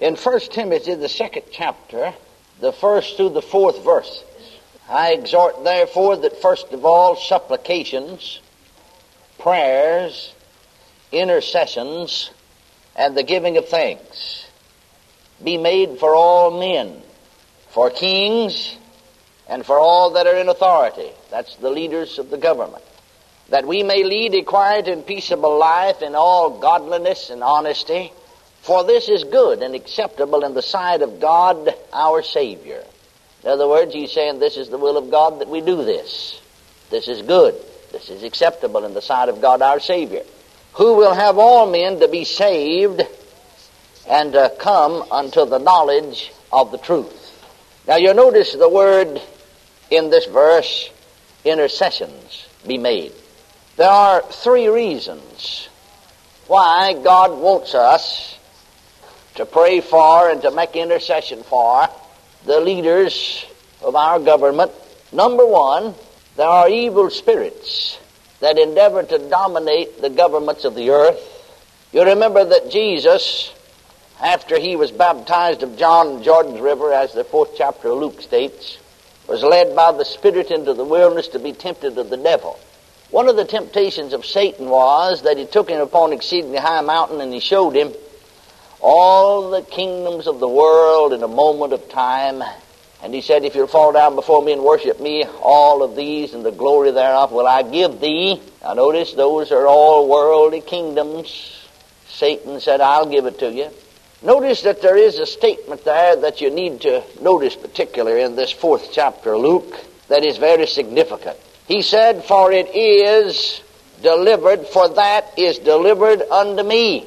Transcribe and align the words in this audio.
in 0.00 0.16
1 0.16 0.40
Timothy, 0.50 0.94
the 0.94 1.08
second 1.08 1.44
chapter, 1.52 2.14
the 2.60 2.72
first 2.72 3.16
through 3.16 3.30
the 3.30 3.42
fourth 3.42 3.84
verses. 3.84 4.24
I 4.88 5.12
exhort, 5.12 5.62
therefore, 5.62 6.16
that 6.16 6.40
first 6.42 6.72
of 6.72 6.84
all, 6.84 7.16
supplications, 7.16 8.40
prayers, 9.38 10.34
intercessions, 11.12 12.30
and 12.96 13.16
the 13.16 13.22
giving 13.22 13.56
of 13.56 13.68
thanks 13.68 14.46
be 15.42 15.56
made 15.56 15.98
for 15.98 16.14
all 16.14 16.58
men, 16.58 17.00
for 17.70 17.90
kings, 17.90 18.76
and 19.48 19.64
for 19.64 19.78
all 19.78 20.10
that 20.10 20.26
are 20.26 20.36
in 20.36 20.48
authority. 20.48 21.10
That's 21.30 21.56
the 21.56 21.70
leaders 21.70 22.18
of 22.18 22.30
the 22.30 22.38
government. 22.38 22.84
That 23.48 23.66
we 23.66 23.82
may 23.82 24.04
lead 24.04 24.34
a 24.34 24.42
quiet 24.42 24.86
and 24.86 25.06
peaceable 25.06 25.58
life 25.58 26.02
in 26.02 26.14
all 26.14 26.58
godliness 26.58 27.30
and 27.30 27.42
honesty. 27.42 28.12
For 28.62 28.84
this 28.84 29.08
is 29.08 29.24
good 29.24 29.62
and 29.62 29.74
acceptable 29.74 30.44
in 30.44 30.54
the 30.54 30.62
sight 30.62 31.02
of 31.02 31.20
God 31.20 31.74
our 31.92 32.22
Savior. 32.22 32.84
In 33.42 33.48
other 33.48 33.66
words, 33.66 33.94
he's 33.94 34.12
saying 34.12 34.38
this 34.38 34.56
is 34.56 34.68
the 34.68 34.78
will 34.78 34.98
of 34.98 35.10
God 35.10 35.40
that 35.40 35.48
we 35.48 35.60
do 35.60 35.84
this. 35.84 36.40
This 36.90 37.08
is 37.08 37.22
good. 37.22 37.54
This 37.92 38.10
is 38.10 38.22
acceptable 38.22 38.84
in 38.84 38.94
the 38.94 39.02
sight 39.02 39.28
of 39.28 39.40
God 39.40 39.62
our 39.62 39.80
Savior. 39.80 40.22
Who 40.74 40.96
will 40.96 41.14
have 41.14 41.38
all 41.38 41.70
men 41.70 42.00
to 42.00 42.08
be 42.08 42.24
saved 42.24 43.02
and 44.06 44.32
to 44.34 44.52
come 44.58 45.10
unto 45.10 45.46
the 45.46 45.58
knowledge 45.58 46.32
of 46.52 46.70
the 46.70 46.78
truth. 46.78 47.26
Now 47.88 47.96
you'll 47.96 48.14
notice 48.14 48.52
the 48.52 48.68
word 48.68 49.20
in 49.90 50.10
this 50.10 50.26
verse, 50.26 50.90
intercessions 51.44 52.46
be 52.66 52.78
made. 52.78 53.12
There 53.76 53.88
are 53.88 54.22
three 54.22 54.68
reasons 54.68 55.68
why 56.46 56.92
God 57.02 57.38
wants 57.38 57.74
us 57.74 58.36
to 59.40 59.46
pray 59.46 59.80
for 59.80 60.28
and 60.28 60.42
to 60.42 60.50
make 60.50 60.76
intercession 60.76 61.42
for 61.42 61.88
the 62.44 62.60
leaders 62.60 63.46
of 63.80 63.96
our 63.96 64.20
government. 64.20 64.70
Number 65.12 65.46
one, 65.46 65.94
there 66.36 66.46
are 66.46 66.68
evil 66.68 67.08
spirits 67.08 67.98
that 68.40 68.58
endeavor 68.58 69.02
to 69.02 69.18
dominate 69.30 70.02
the 70.02 70.10
governments 70.10 70.66
of 70.66 70.74
the 70.74 70.90
earth. 70.90 71.18
You 71.90 72.04
remember 72.04 72.44
that 72.44 72.70
Jesus, 72.70 73.50
after 74.22 74.60
he 74.60 74.76
was 74.76 74.90
baptized 74.92 75.62
of 75.62 75.78
John 75.78 76.18
in 76.18 76.22
Jordan's 76.22 76.60
River, 76.60 76.92
as 76.92 77.14
the 77.14 77.24
fourth 77.24 77.52
chapter 77.56 77.88
of 77.88 77.98
Luke 77.98 78.20
states, 78.20 78.76
was 79.26 79.42
led 79.42 79.74
by 79.74 79.90
the 79.92 80.04
Spirit 80.04 80.50
into 80.50 80.74
the 80.74 80.84
wilderness 80.84 81.28
to 81.28 81.38
be 81.38 81.54
tempted 81.54 81.96
of 81.96 82.10
the 82.10 82.18
devil. 82.18 82.60
One 83.10 83.26
of 83.26 83.36
the 83.36 83.46
temptations 83.46 84.12
of 84.12 84.26
Satan 84.26 84.68
was 84.68 85.22
that 85.22 85.38
he 85.38 85.46
took 85.46 85.70
him 85.70 85.80
upon 85.80 86.12
exceedingly 86.12 86.58
high 86.58 86.82
mountain 86.82 87.22
and 87.22 87.32
he 87.32 87.40
showed 87.40 87.74
him 87.74 87.94
all 88.80 89.19
the 89.48 89.62
kingdoms 89.62 90.26
of 90.26 90.40
the 90.40 90.48
world 90.48 91.14
in 91.14 91.22
a 91.22 91.28
moment 91.28 91.72
of 91.72 91.88
time. 91.88 92.42
And 93.02 93.14
he 93.14 93.22
said, 93.22 93.44
If 93.44 93.54
you'll 93.54 93.66
fall 93.66 93.92
down 93.92 94.14
before 94.14 94.42
me 94.42 94.52
and 94.52 94.62
worship 94.62 95.00
me, 95.00 95.24
all 95.40 95.82
of 95.82 95.96
these 95.96 96.34
and 96.34 96.44
the 96.44 96.50
glory 96.50 96.90
thereof 96.90 97.32
will 97.32 97.46
I 97.46 97.62
give 97.62 98.00
thee. 98.00 98.40
Now 98.62 98.74
notice, 98.74 99.14
those 99.14 99.52
are 99.52 99.66
all 99.66 100.08
worldly 100.08 100.60
kingdoms. 100.60 101.56
Satan 102.08 102.60
said, 102.60 102.82
I'll 102.82 103.06
give 103.06 103.24
it 103.24 103.38
to 103.38 103.50
you. 103.50 103.70
Notice 104.22 104.62
that 104.62 104.82
there 104.82 104.96
is 104.96 105.18
a 105.18 105.24
statement 105.24 105.84
there 105.84 106.16
that 106.16 106.42
you 106.42 106.50
need 106.50 106.82
to 106.82 107.02
notice 107.22 107.56
particularly 107.56 108.22
in 108.22 108.36
this 108.36 108.50
fourth 108.50 108.90
chapter 108.92 109.32
of 109.32 109.40
Luke 109.40 109.74
that 110.08 110.24
is 110.24 110.36
very 110.36 110.66
significant. 110.66 111.38
He 111.66 111.80
said, 111.80 112.24
For 112.24 112.52
it 112.52 112.74
is 112.74 113.62
delivered, 114.02 114.66
for 114.66 114.88
that 114.90 115.38
is 115.38 115.58
delivered 115.58 116.20
unto 116.22 116.62
me. 116.62 117.06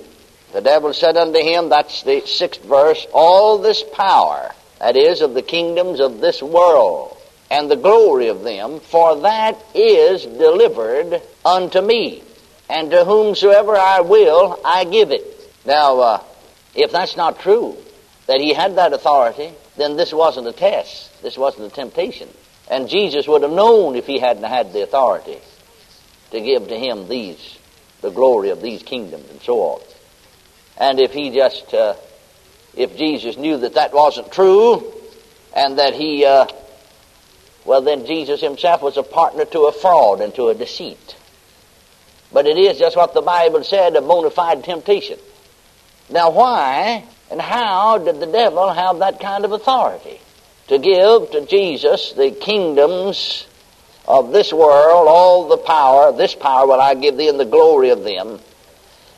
The 0.53 0.61
devil 0.61 0.93
said 0.93 1.17
unto 1.17 1.39
him, 1.39 1.69
that's 1.69 2.03
the 2.03 2.21
sixth 2.21 2.63
verse, 2.63 3.07
all 3.11 3.57
this 3.57 3.83
power, 3.93 4.51
that 4.79 4.95
is, 4.95 5.21
of 5.21 5.33
the 5.33 5.41
kingdoms 5.41 5.99
of 5.99 6.21
this 6.21 6.43
world, 6.43 7.17
and 7.49 7.69
the 7.69 7.75
glory 7.75 8.27
of 8.27 8.43
them, 8.43 8.79
for 8.79 9.21
that 9.21 9.57
is 9.73 10.23
delivered 10.23 11.21
unto 11.43 11.81
me. 11.81 12.21
And 12.69 12.91
to 12.91 13.03
whomsoever 13.03 13.75
I 13.75 14.01
will, 14.01 14.59
I 14.63 14.85
give 14.85 15.11
it. 15.11 15.25
Now, 15.65 15.99
uh, 15.99 16.23
if 16.75 16.91
that's 16.91 17.17
not 17.17 17.39
true, 17.39 17.75
that 18.27 18.39
he 18.39 18.53
had 18.53 18.75
that 18.75 18.93
authority, 18.93 19.51
then 19.75 19.97
this 19.97 20.13
wasn't 20.13 20.47
a 20.47 20.53
test. 20.53 21.21
This 21.23 21.37
wasn't 21.37 21.71
a 21.71 21.75
temptation. 21.75 22.29
And 22.69 22.89
Jesus 22.89 23.27
would 23.27 23.41
have 23.41 23.51
known 23.51 23.95
if 23.95 24.05
he 24.05 24.19
hadn't 24.19 24.43
had 24.43 24.71
the 24.71 24.83
authority 24.83 25.39
to 26.29 26.41
give 26.41 26.67
to 26.67 26.77
him 26.77 27.07
these, 27.07 27.57
the 28.01 28.11
glory 28.11 28.49
of 28.49 28.61
these 28.61 28.83
kingdoms 28.83 29.29
and 29.31 29.41
so 29.41 29.59
on. 29.59 29.81
And 30.77 30.99
if 30.99 31.11
he 31.11 31.29
just, 31.29 31.73
uh, 31.73 31.95
if 32.75 32.97
Jesus 32.97 33.37
knew 33.37 33.57
that 33.57 33.75
that 33.75 33.93
wasn't 33.93 34.31
true, 34.31 34.91
and 35.55 35.77
that 35.77 35.93
he, 35.93 36.25
uh, 36.25 36.47
well, 37.65 37.81
then 37.81 38.05
Jesus 38.05 38.41
himself 38.41 38.81
was 38.81 38.97
a 38.97 39.03
partner 39.03 39.45
to 39.45 39.61
a 39.61 39.71
fraud 39.71 40.21
and 40.21 40.33
to 40.35 40.47
a 40.47 40.55
deceit. 40.55 41.15
But 42.31 42.47
it 42.47 42.57
is 42.57 42.79
just 42.79 42.95
what 42.95 43.13
the 43.13 43.21
Bible 43.21 43.63
said, 43.63 43.95
a 43.95 44.01
bona 44.01 44.31
fide 44.31 44.63
temptation. 44.63 45.19
Now, 46.09 46.31
why 46.31 47.05
and 47.29 47.39
how 47.39 47.99
did 47.99 48.19
the 48.19 48.25
devil 48.25 48.71
have 48.71 48.99
that 48.99 49.19
kind 49.19 49.45
of 49.45 49.51
authority? 49.51 50.19
To 50.67 50.79
give 50.79 51.31
to 51.31 51.45
Jesus 51.45 52.13
the 52.13 52.31
kingdoms 52.31 53.45
of 54.07 54.31
this 54.31 54.51
world, 54.51 55.07
all 55.07 55.47
the 55.47 55.57
power, 55.57 56.11
this 56.11 56.35
power 56.35 56.65
will 56.65 56.81
I 56.81 56.95
give 56.95 57.17
thee 57.17 57.29
and 57.29 57.39
the 57.39 57.45
glory 57.45 57.89
of 57.89 58.03
them. 58.03 58.39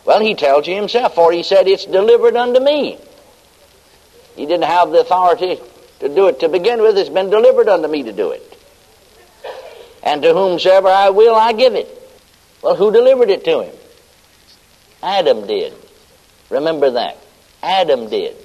Well, 0.06 0.22
he 0.22 0.36
tells 0.36 0.68
you 0.68 0.76
himself, 0.76 1.16
for 1.16 1.32
he 1.32 1.42
said, 1.42 1.68
It's 1.68 1.86
delivered 1.86 2.36
unto 2.36 2.60
me. 2.60 3.00
He 4.36 4.46
didn't 4.46 4.66
have 4.66 4.92
the 4.92 5.00
authority 5.00 5.60
to 6.00 6.10
do 6.10 6.28
it 6.28 6.40
to 6.42 6.50
begin 6.50 6.82
with. 6.82 6.98
It's 6.98 7.10
been 7.10 7.30
delivered 7.30 7.68
unto 7.68 7.88
me 7.88 8.04
to 8.04 8.12
do 8.12 8.32
it. 8.32 8.44
And 10.04 10.22
to 10.22 10.34
whomsoever 10.34 10.88
I 10.88 11.10
will, 11.10 11.34
I 11.34 11.54
give 11.54 11.74
it. 11.74 11.90
Well, 12.62 12.76
who 12.76 12.92
delivered 12.92 13.30
it 13.30 13.44
to 13.46 13.62
him? 13.64 13.76
Adam 15.02 15.48
did. 15.48 15.74
Remember 16.52 16.92
that. 16.92 17.18
Adam 17.64 18.10
did. 18.10 18.36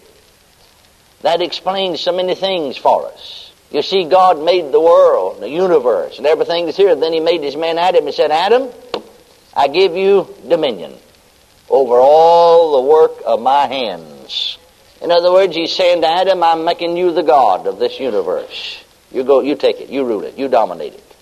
That 1.20 1.42
explains 1.42 2.00
so 2.00 2.12
many 2.12 2.34
things 2.34 2.78
for 2.78 3.06
us. 3.06 3.52
You 3.70 3.82
see, 3.82 4.04
God 4.04 4.42
made 4.42 4.72
the 4.72 4.80
world, 4.80 5.40
the 5.40 5.50
universe, 5.50 6.16
and 6.16 6.26
everything 6.26 6.64
that's 6.64 6.78
here. 6.78 6.96
Then 6.96 7.12
he 7.12 7.20
made 7.20 7.42
his 7.42 7.56
man 7.56 7.76
Adam 7.76 8.06
and 8.06 8.14
said, 8.14 8.30
Adam, 8.30 8.70
I 9.54 9.68
give 9.68 9.94
you 9.94 10.34
dominion 10.48 10.96
over 11.70 11.94
all 11.94 12.82
the 12.82 12.88
work 12.88 13.22
of 13.24 13.40
my 13.40 13.66
hands. 13.66 14.58
In 15.00 15.10
other 15.10 15.32
words, 15.32 15.54
he's 15.54 15.74
saying 15.74 16.02
to 16.02 16.08
Adam, 16.08 16.42
I'm 16.42 16.64
making 16.64 16.96
you 16.96 17.12
the 17.12 17.22
God 17.22 17.66
of 17.66 17.78
this 17.78 17.98
universe. 17.98 18.84
You 19.10 19.24
go, 19.24 19.40
you 19.40 19.54
take 19.54 19.80
it, 19.80 19.88
you 19.88 20.04
rule 20.04 20.24
it, 20.24 20.36
you 20.36 20.48
dominate 20.48 20.94
it. 20.94 21.16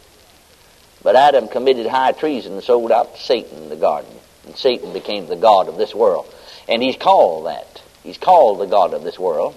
But 1.03 1.17
Adam 1.17 1.49
committed 1.49 1.87
high 1.87 2.13
treason 2.13 2.55
and 2.55 2.63
sold 2.63 2.91
out 2.91 3.15
to 3.15 3.21
Satan 3.21 3.69
the 3.69 3.77
garden. 3.77 4.11
And 4.47 4.57
Satan 4.57 4.93
became 4.93 5.27
the 5.27 5.37
God 5.37 5.69
of 5.69 5.77
this 5.77 5.95
world. 5.95 6.27
And 6.69 6.83
he's 6.83 6.97
called 6.97 7.47
that. 7.47 7.83
He's 8.03 8.19
called 8.19 8.59
the 8.59 8.67
God 8.67 8.95
of 8.95 9.05
this 9.05 9.19
world 9.19 9.55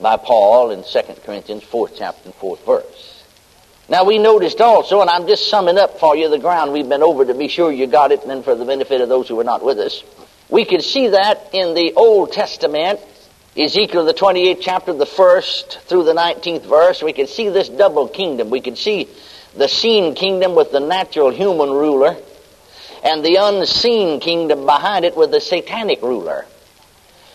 by 0.00 0.16
Paul 0.16 0.70
in 0.70 0.84
2 0.84 1.00
Corinthians 1.24 1.62
4th 1.64 1.94
chapter 1.96 2.30
4th 2.30 2.64
verse. 2.64 3.24
Now 3.88 4.04
we 4.04 4.18
noticed 4.18 4.60
also, 4.60 5.00
and 5.00 5.10
I'm 5.10 5.26
just 5.26 5.50
summing 5.50 5.78
up 5.78 5.98
for 5.98 6.16
you 6.16 6.28
the 6.28 6.38
ground 6.38 6.72
we've 6.72 6.88
been 6.88 7.02
over 7.02 7.24
to 7.24 7.34
be 7.34 7.48
sure 7.48 7.70
you 7.70 7.86
got 7.86 8.12
it 8.12 8.22
and 8.22 8.30
then 8.30 8.42
for 8.42 8.54
the 8.54 8.64
benefit 8.64 9.00
of 9.00 9.08
those 9.08 9.28
who 9.28 9.36
were 9.36 9.44
not 9.44 9.64
with 9.64 9.78
us. 9.78 10.02
We 10.48 10.64
could 10.64 10.82
see 10.82 11.08
that 11.08 11.50
in 11.52 11.74
the 11.74 11.94
Old 11.94 12.32
Testament, 12.32 13.00
Ezekiel 13.56 14.04
the 14.04 14.14
28th 14.14 14.58
chapter, 14.60 14.92
the 14.92 15.06
first 15.06 15.80
through 15.82 16.04
the 16.04 16.14
19th 16.14 16.66
verse. 16.66 17.02
We 17.02 17.12
could 17.12 17.28
see 17.28 17.48
this 17.48 17.68
double 17.68 18.08
kingdom. 18.08 18.50
We 18.50 18.60
could 18.60 18.76
see 18.76 19.08
the 19.56 19.68
seen 19.68 20.14
kingdom 20.14 20.54
with 20.54 20.72
the 20.72 20.80
natural 20.80 21.30
human 21.30 21.70
ruler 21.70 22.16
and 23.04 23.24
the 23.24 23.36
unseen 23.36 24.18
kingdom 24.18 24.66
behind 24.66 25.04
it 25.04 25.16
with 25.16 25.30
the 25.30 25.40
satanic 25.40 26.02
ruler. 26.02 26.46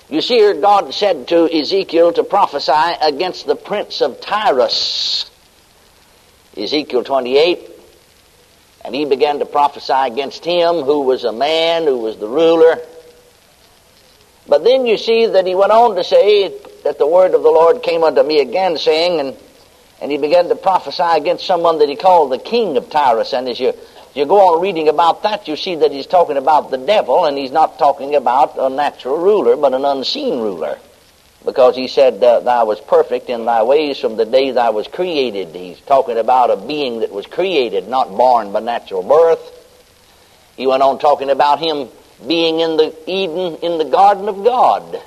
You 0.09 0.21
see 0.21 0.37
here, 0.37 0.55
God 0.55 0.93
said 0.93 1.27
to 1.27 1.47
Ezekiel 1.53 2.13
to 2.13 2.23
prophesy 2.23 2.71
against 3.01 3.45
the 3.45 3.55
prince 3.55 4.01
of 4.01 4.19
Tyrus. 4.19 5.29
Ezekiel 6.57 7.03
28. 7.03 7.69
And 8.83 8.95
he 8.95 9.05
began 9.05 9.39
to 9.39 9.45
prophesy 9.45 9.93
against 9.93 10.43
him 10.43 10.81
who 10.81 11.01
was 11.01 11.23
a 11.23 11.31
man, 11.31 11.83
who 11.83 11.97
was 11.97 12.17
the 12.17 12.27
ruler. 12.27 12.79
But 14.49 14.63
then 14.63 14.87
you 14.87 14.97
see 14.97 15.27
that 15.27 15.45
he 15.45 15.53
went 15.53 15.71
on 15.71 15.95
to 15.95 16.03
say 16.03 16.51
that 16.83 16.97
the 16.97 17.05
word 17.05 17.35
of 17.35 17.43
the 17.43 17.51
Lord 17.51 17.83
came 17.83 18.03
unto 18.03 18.23
me 18.23 18.41
again, 18.41 18.79
saying, 18.79 19.19
and, 19.19 19.37
and 20.01 20.11
he 20.11 20.17
began 20.17 20.49
to 20.49 20.55
prophesy 20.55 21.03
against 21.03 21.45
someone 21.45 21.77
that 21.79 21.87
he 21.87 21.95
called 21.95 22.31
the 22.31 22.39
king 22.39 22.75
of 22.75 22.89
Tyrus. 22.89 23.33
And 23.33 23.47
as 23.47 23.59
you, 23.59 23.73
you 24.15 24.25
go 24.25 24.55
on 24.55 24.61
reading 24.61 24.89
about 24.89 25.21
that, 25.21 25.47
you 25.47 25.55
see 25.55 25.75
that 25.75 25.91
he's 25.91 26.07
talking 26.07 26.35
about 26.35 26.71
the 26.71 26.79
devil, 26.79 27.25
and 27.25 27.37
he's 27.37 27.51
not 27.51 27.77
talking 27.77 28.15
about 28.15 28.57
a 28.57 28.69
natural 28.71 29.19
ruler, 29.19 29.55
but 29.55 29.75
an 29.75 29.85
unseen 29.85 30.39
ruler. 30.39 30.79
Because 31.45 31.75
he 31.75 31.87
said, 31.87 32.19
Thou 32.19 32.65
was 32.65 32.81
perfect 32.81 33.29
in 33.29 33.45
thy 33.45 33.61
ways 33.61 33.99
from 33.99 34.17
the 34.17 34.25
day 34.25 34.49
thou 34.49 34.71
was 34.71 34.87
created. 34.87 35.55
He's 35.55 35.79
talking 35.81 36.17
about 36.17 36.49
a 36.49 36.57
being 36.57 37.01
that 37.01 37.11
was 37.11 37.27
created, 37.27 37.87
not 37.87 38.09
born 38.09 38.51
by 38.51 38.61
natural 38.61 39.03
birth. 39.03 39.55
He 40.57 40.65
went 40.65 40.81
on 40.81 40.97
talking 40.97 41.29
about 41.29 41.59
him 41.59 41.87
being 42.27 42.59
in 42.59 42.77
the 42.77 42.95
Eden, 43.07 43.57
in 43.57 43.77
the 43.77 43.85
garden 43.85 44.27
of 44.27 44.43
God. 44.43 45.01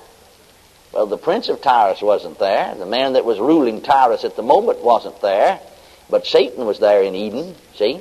Well, 0.93 1.07
the 1.07 1.19
prince 1.19 1.49
of 1.49 1.63
Tyrus 1.63 2.03
wasn't 2.03 2.39
there. 2.39 2.75
The 2.75 2.87
man 2.87 3.15
that 3.15 3.25
was 3.25 3.39
ruling 3.39 3.81
Tyrus 3.81 4.25
at 4.25 4.37
the 4.37 4.43
moment 4.43 4.83
wasn't 4.83 5.21
there. 5.23 5.61
But 6.11 6.27
Satan 6.27 6.67
was 6.67 6.79
there 6.79 7.03
in 7.03 7.15
Eden, 7.15 7.55
see? 7.75 8.01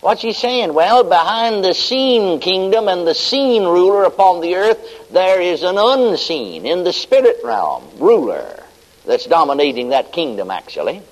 What's 0.00 0.22
he 0.22 0.32
saying? 0.32 0.74
Well, 0.74 1.04
behind 1.04 1.64
the 1.64 1.74
seen 1.74 2.40
kingdom 2.40 2.88
and 2.88 3.06
the 3.06 3.14
seen 3.14 3.62
ruler 3.62 4.02
upon 4.02 4.40
the 4.40 4.56
earth, 4.56 5.12
there 5.12 5.40
is 5.40 5.62
an 5.62 5.78
unseen, 5.78 6.66
in 6.66 6.82
the 6.82 6.92
spirit 6.92 7.36
realm, 7.44 7.84
ruler 7.98 8.64
that's 9.06 9.26
dominating 9.26 9.90
that 9.90 10.12
kingdom, 10.12 10.50
actually. 10.50 11.02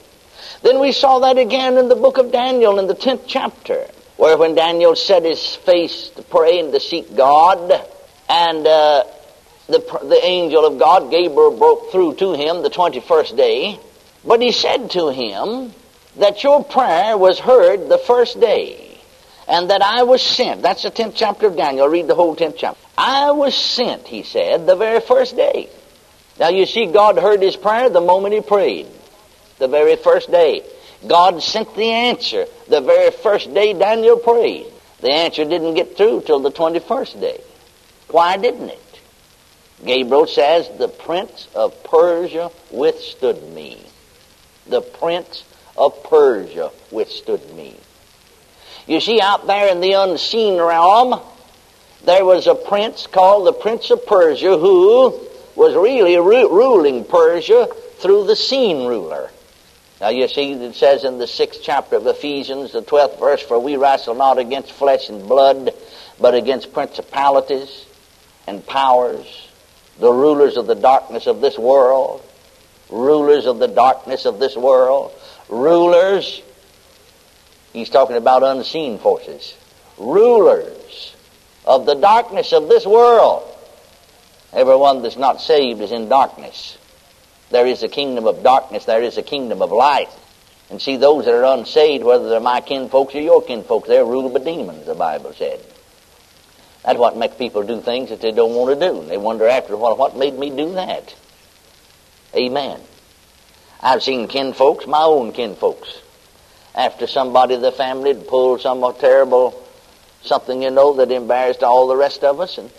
Then 0.62 0.81
we 0.81 0.91
saw 0.91 1.21
that 1.21 1.39
again 1.39 1.79
in 1.79 1.89
the 1.89 1.95
book 1.95 2.19
of 2.19 2.33
Daniel 2.33 2.81
in 2.81 2.89
the 2.89 2.97
10th 2.97 3.23
chapter, 3.29 3.87
where 4.20 4.37
when 4.37 4.55
Daniel 4.55 4.94
set 4.94 5.25
his 5.25 5.56
face 5.56 6.11
to 6.11 6.22
pray 6.22 6.61
and 6.61 6.72
to 6.72 6.81
seek 6.81 7.17
God, 7.17 7.72
and 8.28 8.67
uh, 8.67 9.05
the, 9.67 9.78
the 9.78 10.20
angel 10.22 10.67
of 10.67 10.78
God, 10.78 11.11
Gabriel, 11.11 11.56
broke 11.56 11.90
through 11.90 12.14
to 12.17 12.34
him 12.34 12.62
the 12.62 12.70
21st 12.70 13.37
day, 13.37 13.81
but 14.25 14.43
he 14.43 14.52
said 14.52 14.90
to 14.90 15.08
him, 15.08 15.72
that 16.17 16.43
your 16.43 16.64
prayer 16.64 17.17
was 17.17 17.38
heard 17.38 17.88
the 17.88 17.99
first 17.99 18.40
day 18.40 18.99
and 19.49 19.70
that 19.70 19.82
I 19.82 20.02
was 20.05 20.23
sent. 20.23 20.62
That's 20.62 20.82
the 20.82 20.90
10th 20.90 21.12
chapter 21.14 21.46
of 21.46 21.56
Daniel. 21.56 21.88
Read 21.88 22.06
the 22.06 22.14
whole 22.14 22.37
10th 22.37 22.56
chapter. 22.56 22.81
I 22.96 23.32
was 23.32 23.55
sent, 23.55 24.06
he 24.06 24.23
said, 24.23 24.66
the 24.66 24.76
very 24.76 25.00
first 25.00 25.37
day. 25.37 25.69
Now 26.38 26.49
you 26.49 26.66
see, 26.66 26.87
God 26.87 27.19
heard 27.19 27.43
his 27.43 27.56
prayer 27.56 27.90
the 27.90 28.00
moment 28.00 28.34
he 28.34 28.40
prayed. 28.40 28.87
The 29.58 29.69
very 29.69 29.96
first 29.96 30.31
day. 30.31 30.62
God 31.06 31.43
sent 31.43 31.75
the 31.75 31.91
answer 31.91 32.47
the 32.69 32.81
very 32.81 33.11
first 33.11 33.52
day 33.55 33.73
Daniel 33.73 34.19
prayed. 34.19 34.67
The 35.00 35.11
answer 35.11 35.44
didn't 35.44 35.75
get 35.75 35.97
through 35.97 36.23
till 36.23 36.41
the 36.41 36.52
21st 36.52 37.20
day. 37.20 37.41
Why 38.08 38.37
didn't 38.37 38.69
it? 38.69 39.00
Gabriel 39.85 40.26
says, 40.26 40.69
the 40.79 40.88
prince 40.88 41.49
of 41.55 41.82
Persia 41.85 42.50
withstood 42.70 43.43
me. 43.55 43.79
The 44.67 44.82
prince 44.82 45.44
of 45.76 46.02
Persia 46.05 46.70
withstood 46.91 47.55
me. 47.55 47.76
You 48.87 49.00
see, 49.00 49.20
out 49.20 49.47
there 49.47 49.69
in 49.69 49.81
the 49.81 49.93
unseen 49.93 50.61
realm, 50.61 51.20
there 52.05 52.25
was 52.25 52.47
a 52.47 52.55
prince 52.55 53.06
called 53.06 53.47
the 53.47 53.52
Prince 53.52 53.91
of 53.91 54.05
Persia 54.06 54.58
who 54.58 55.19
was 55.55 55.75
really 55.75 56.17
ru- 56.17 56.49
ruling 56.49 57.05
Persia 57.05 57.69
through 57.99 58.25
the 58.25 58.37
seen 58.37 58.87
ruler. 58.87 59.31
Now 60.00 60.08
you 60.08 60.29
see, 60.29 60.52
it 60.52 60.75
says 60.75 61.05
in 61.05 61.19
the 61.19 61.26
sixth 61.26 61.61
chapter 61.62 61.97
of 61.97 62.06
Ephesians, 62.06 62.73
the 62.73 62.81
twelfth 62.81 63.19
verse, 63.20 63.43
For 63.43 63.58
we 63.58 63.76
wrestle 63.76 64.14
not 64.14 64.38
against 64.38 64.73
flesh 64.73 65.11
and 65.11 65.29
blood, 65.29 65.75
but 66.19 66.35
against 66.35 66.73
principalities 66.73 67.85
and 68.47 68.67
powers, 68.67 69.49
the 69.99 70.11
rulers 70.11 70.56
of 70.56 70.67
the 70.67 70.75
darkness 70.75 71.26
of 71.26 71.43
this 71.43 71.58
world, 71.58 72.23
rulers 72.88 73.47
of 73.47 73.58
the 73.58 73.69
darkness 73.69 74.25
of 74.25 74.38
this 74.38 74.56
world, 74.56 75.12
rulers. 75.50 76.41
He's 77.75 77.91
talking 77.91 78.17
about 78.17 78.43
unseen 78.43 78.99
forces. 78.99 79.55
Rulers 79.99 81.14
of 81.67 81.85
the 81.85 81.94
darkness 81.94 82.52
of 82.55 82.69
this 82.69 82.87
world. 82.87 83.47
Everyone 84.52 85.02
that's 85.02 85.17
not 85.17 85.43
saved 85.43 85.82
is 85.82 85.93
in 85.93 86.08
darkness. 86.08 86.79
There 87.50 87.67
is 87.67 87.82
a 87.82 87.88
kingdom 87.88 88.26
of 88.26 88.43
darkness, 88.43 88.85
there 88.85 89.02
is 89.02 89.19
a 89.19 89.23
kingdom 89.23 89.62
of 89.62 89.73
light. 89.73 90.08
And 90.70 90.81
see, 90.81 90.97
those 90.97 91.25
that 91.25 91.35
are 91.35 91.58
unsaved, 91.58 92.05
whether 92.05 92.29
they're 92.29 92.41
my 92.41 92.61
kinfolks 92.61 93.14
or 93.14 93.20
your 93.20 93.43
kinfolks, 93.43 93.88
they're 93.88 94.05
ruled 94.05 94.32
by 94.32 94.41
demons, 94.41 94.87
the 94.87 94.94
Bible 94.94 95.32
said. 95.32 95.61
That's 96.85 96.99
what 96.99 97.17
makes 97.17 97.37
people 97.37 97.64
do 97.64 97.81
things 97.81 98.11
that 98.11 98.20
they 98.20 98.31
don't 98.31 98.55
want 98.55 98.79
to 98.79 98.88
do. 98.88 99.00
And 99.00 99.11
they 99.11 99.19
wonder 99.19 99.49
after 99.49 99.76
while, 99.76 99.97
what 99.97 100.17
made 100.17 100.38
me 100.38 100.50
do 100.50 100.73
that? 100.75 101.14
Amen. 102.35 102.81
I've 103.81 104.02
seen 104.02 104.29
kinfolks, 104.29 104.87
my 104.87 105.02
own 105.02 105.32
kinfolks, 105.32 106.00
after 106.75 107.06
somebody 107.06 107.55
of 107.55 107.62
the 107.62 107.73
family 107.73 108.14
had 108.14 108.29
pulled 108.29 108.61
some 108.61 108.81
terrible 109.00 109.67
something, 110.23 110.62
you 110.62 110.70
know, 110.70 110.94
that 110.94 111.11
embarrassed 111.11 111.62
all 111.62 111.88
the 111.88 111.97
rest 111.97 112.23
of 112.23 112.41
us. 112.41 112.58
And, 112.58 112.70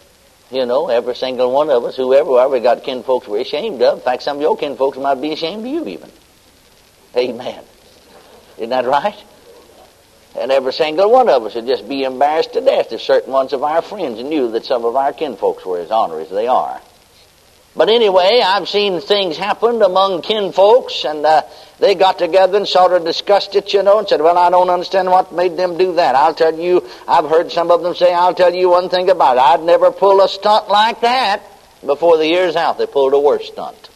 you 0.52 0.66
know, 0.66 0.90
every 0.90 1.16
single 1.16 1.52
one 1.52 1.70
of 1.70 1.84
us, 1.86 1.96
whoever, 1.96 2.48
we 2.50 2.60
got 2.60 2.84
kinfolks 2.84 3.28
we're 3.28 3.42
ashamed 3.42 3.82
of. 3.82 4.00
In 4.00 4.04
fact, 4.04 4.24
some 4.24 4.38
of 4.38 4.42
your 4.42 4.58
kinfolks 4.58 4.98
might 4.98 5.22
be 5.22 5.32
ashamed 5.32 5.66
of 5.66 5.72
you 5.72 5.86
even. 5.88 6.12
Amen. 7.16 7.64
Isn't 8.58 8.70
that 8.70 8.86
right? 8.86 9.16
And 10.38 10.52
every 10.52 10.74
single 10.74 11.12
one 11.12 11.30
of 11.30 11.44
us 11.44 11.56
would 11.56 11.66
just 11.68 11.88
be 11.88 12.04
embarrassed 12.04 12.54
to 12.54 12.62
death 12.62 12.92
if 12.92 13.02
certain 13.02 13.34
ones 13.34 13.54
of 13.54 13.64
our 13.64 13.82
friends 13.82 14.22
knew 14.24 14.52
that 14.52 14.66
some 14.66 14.86
of 14.86 14.96
our 14.96 15.14
kinfolks 15.14 15.66
were 15.66 15.80
as 15.80 15.92
honored 15.92 16.24
as 16.24 16.30
they 16.30 16.48
are. 16.48 16.82
But 17.76 17.88
anyway, 17.88 18.42
I've 18.44 18.68
seen 18.68 19.00
things 19.00 19.38
happen 19.38 19.82
among 19.82 20.24
kinfolks, 20.24 21.06
and 21.06 21.26
uh, 21.26 21.44
they 21.80 21.96
got 21.96 22.20
together 22.20 22.58
and 22.58 22.68
sort 22.68 22.92
of 22.92 23.06
discussed 23.06 23.56
it, 23.56 23.74
you 23.74 23.82
know, 23.82 24.00
and 24.00 24.08
said, 24.08 24.22
Well, 24.22 24.38
I 24.38 24.50
don't 24.50 24.70
understand 24.70 25.10
what 25.10 25.34
made 25.34 25.56
them 25.56 25.78
do 25.78 25.96
that. 25.96 26.16
I'll 26.16 26.34
tell 26.34 26.58
you, 26.58 26.86
I've 27.08 27.30
heard 27.30 27.50
some 27.50 27.72
of 27.72 27.82
them 27.82 27.96
say, 27.96 28.14
I'll 28.14 28.34
tell 28.34 28.54
you 28.54 28.70
one 28.70 28.90
thing 28.90 29.10
about 29.10 29.38
it. 29.38 29.42
I'd 29.42 29.64
never 29.64 29.90
pull 29.90 30.20
a 30.22 30.28
stunt 30.28 30.68
like 30.68 31.00
that. 31.02 31.42
Before 31.86 32.18
the 32.18 32.28
year's 32.28 32.58
out, 32.58 32.78
they 32.78 32.88
pulled 32.88 33.14
a 33.14 33.20
worse 33.20 33.48
stunt. 33.48 33.90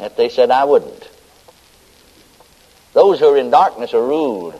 Yet 0.00 0.16
they 0.16 0.30
said, 0.30 0.50
I 0.50 0.64
wouldn't. 0.64 1.08
Those 2.94 3.20
who 3.20 3.28
are 3.28 3.36
in 3.36 3.50
darkness 3.50 3.92
are 3.92 4.02
ruled 4.02 4.58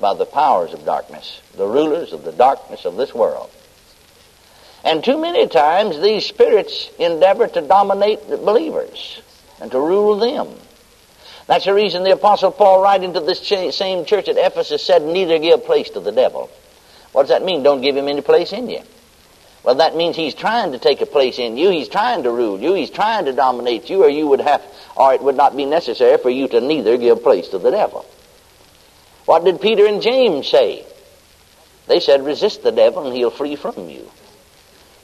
by 0.00 0.14
the 0.14 0.24
powers 0.24 0.72
of 0.72 0.86
darkness, 0.86 1.40
the 1.54 1.66
rulers 1.66 2.14
of 2.14 2.24
the 2.24 2.32
darkness 2.32 2.86
of 2.86 2.96
this 2.96 3.14
world. 3.14 3.50
And 4.84 5.02
too 5.02 5.18
many 5.18 5.48
times 5.48 5.98
these 6.00 6.26
spirits 6.26 6.90
endeavor 6.98 7.48
to 7.48 7.62
dominate 7.62 8.28
the 8.28 8.36
believers 8.36 9.22
and 9.60 9.70
to 9.70 9.80
rule 9.80 10.18
them. 10.18 10.48
That's 11.46 11.64
the 11.64 11.74
reason 11.74 12.04
the 12.04 12.12
Apostle 12.12 12.52
Paul, 12.52 12.82
writing 12.82 13.14
to 13.14 13.20
this 13.20 13.40
same 13.74 14.04
church 14.04 14.28
at 14.28 14.36
Ephesus, 14.36 14.82
said, 14.82 15.02
Neither 15.02 15.38
give 15.38 15.64
place 15.64 15.90
to 15.90 16.00
the 16.00 16.12
devil. 16.12 16.50
What 17.12 17.22
does 17.22 17.30
that 17.30 17.44
mean? 17.44 17.62
Don't 17.62 17.80
give 17.80 17.96
him 17.96 18.08
any 18.08 18.20
place 18.20 18.52
in 18.52 18.68
you. 18.68 18.80
Well, 19.62 19.76
that 19.76 19.96
means 19.96 20.16
he's 20.16 20.34
trying 20.34 20.72
to 20.72 20.78
take 20.78 21.00
a 21.00 21.06
place 21.06 21.38
in 21.38 21.56
you. 21.56 21.70
He's 21.70 21.88
trying 21.88 22.22
to 22.24 22.30
rule 22.30 22.60
you. 22.60 22.74
He's 22.74 22.90
trying 22.90 23.24
to 23.24 23.32
dominate 23.32 23.88
you, 23.88 24.04
or 24.04 24.10
you 24.10 24.26
would 24.26 24.40
have, 24.40 24.62
or 24.94 25.14
it 25.14 25.22
would 25.22 25.36
not 25.36 25.56
be 25.56 25.64
necessary 25.64 26.18
for 26.18 26.28
you 26.28 26.48
to 26.48 26.60
neither 26.60 26.98
give 26.98 27.22
place 27.22 27.48
to 27.48 27.58
the 27.58 27.70
devil. 27.70 28.04
What 29.24 29.44
did 29.44 29.62
Peter 29.62 29.86
and 29.86 30.02
James 30.02 30.48
say? 30.48 30.84
They 31.86 32.00
said, 32.00 32.24
resist 32.24 32.62
the 32.62 32.72
devil 32.72 33.06
and 33.06 33.16
he'll 33.16 33.30
flee 33.30 33.56
from 33.56 33.88
you. 33.88 34.10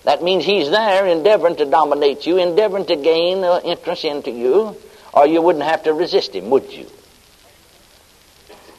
That 0.04 0.22
means 0.22 0.44
he's 0.44 0.70
there 0.70 1.06
endeavoring 1.06 1.56
to 1.56 1.66
dominate 1.66 2.26
you, 2.26 2.38
endeavoring 2.38 2.86
to 2.86 2.96
gain 2.96 3.44
uh, 3.44 3.60
interest 3.64 4.04
into 4.04 4.30
you, 4.30 4.76
or 5.12 5.26
you 5.26 5.42
wouldn't 5.42 5.64
have 5.64 5.82
to 5.84 5.92
resist 5.92 6.34
him, 6.34 6.50
would 6.50 6.72
you? 6.72 6.86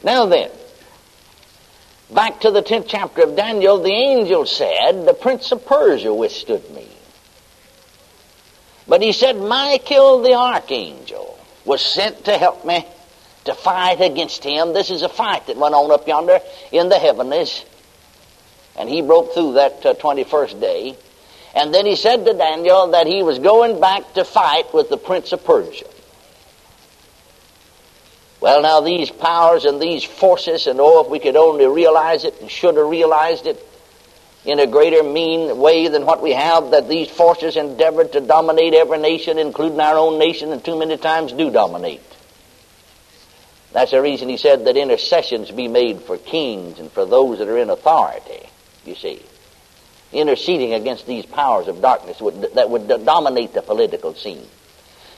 Now 0.04 0.25
then, 0.25 0.50
back 2.13 2.42
to 2.42 2.51
the 2.51 2.63
10th 2.63 2.86
chapter 2.88 3.24
of 3.24 3.36
Daniel, 3.36 3.82
the 3.82 3.92
angel 3.92 4.46
said, 4.46 5.06
The 5.06 5.13
prince 5.13 5.51
of 5.51 5.66
Persia 5.66 6.13
withstood 6.13 6.68
me. 6.72 6.88
But 8.88 9.04
he 9.04 9.12
said, 9.12 9.38
Michael 9.38 10.22
the 10.22 10.34
archangel 10.34 11.40
was 11.66 11.82
sent 11.82 12.25
to 12.25 12.38
help 12.38 12.66
me 12.66 12.86
to 13.46 13.54
fight 13.54 14.01
against 14.01 14.44
him. 14.44 14.74
This 14.74 14.90
is 14.90 15.01
a 15.04 15.10
fight 15.10 15.48
that 15.48 15.58
went 15.58 15.75
on 15.75 15.92
up 15.92 16.08
yonder 16.08 16.40
in 16.72 16.90
the 16.90 16.98
heavens. 16.98 17.63
And 18.75 18.90
he 18.90 19.01
broke 19.01 19.34
through 19.34 19.54
that 19.54 19.86
uh, 19.86 19.94
21st 19.96 20.60
day. 20.60 20.98
And 21.53 21.74
then 21.74 21.86
he 21.86 21.96
said 21.96 22.25
to 22.25 22.34
Daniel 22.34 22.91
that 22.91 23.08
he 23.08 23.24
was 23.24 23.39
going 23.39 23.79
back 23.79 24.13
to 24.13 24.24
fight 24.24 24.74
with 24.74 24.89
the 24.89 24.98
prince 24.98 25.31
of 25.31 25.43
Persia. 25.43 25.86
Well, 28.39 28.62
now 28.62 28.81
these 28.81 29.12
powers 29.12 29.65
and 29.65 29.79
these 29.79 30.03
forces, 30.03 30.65
and 30.65 30.79
oh, 30.79 31.03
if 31.03 31.10
we 31.10 31.20
could 31.20 31.36
only 31.36 31.67
realize 31.67 32.25
it 32.25 32.39
and 32.41 32.50
should 32.50 32.75
have 32.75 32.88
realized 32.88 33.46
it 33.46 33.63
in 34.46 34.60
a 34.60 34.65
greater 34.65 35.03
mean 35.03 35.60
way 35.60 35.88
than 35.89 36.05
what 36.05 36.24
we 36.24 36.31
have, 36.31 36.72
that 36.72 36.89
these 36.89 37.10
forces 37.10 37.55
endeavored 37.55 38.13
to 38.13 38.22
dominate 38.22 38.74
every 38.74 38.98
nation, 38.98 39.38
including 39.38 39.79
our 39.79 39.98
own 39.98 40.17
nation, 40.17 40.51
and 40.51 40.65
too 40.65 40.79
many 40.79 40.98
times 40.98 41.34
do 41.34 41.51
dominate. 41.51 42.01
That's 43.74 43.91
the 43.91 44.01
reason 44.01 44.27
he 44.27 44.38
said 44.38 44.65
that 44.65 44.75
intercessions 44.75 45.51
be 45.51 45.67
made 45.67 46.01
for 46.01 46.17
kings 46.17 46.79
and 46.79 46.91
for 46.91 47.05
those 47.05 47.38
that 47.38 47.48
are 47.48 47.58
in 47.58 47.70
authority, 47.70 48.50
you 48.86 48.96
see 48.96 49.22
interceding 50.13 50.74
against 50.74 51.06
these 51.06 51.25
powers 51.25 51.68
of 51.68 51.82
darkness 51.82 52.20
would, 52.20 52.53
that 52.56 52.70
would 52.70 52.88
dominate 52.88 53.53
the 53.53 53.62
political 53.62 54.13
scene. 54.13 54.48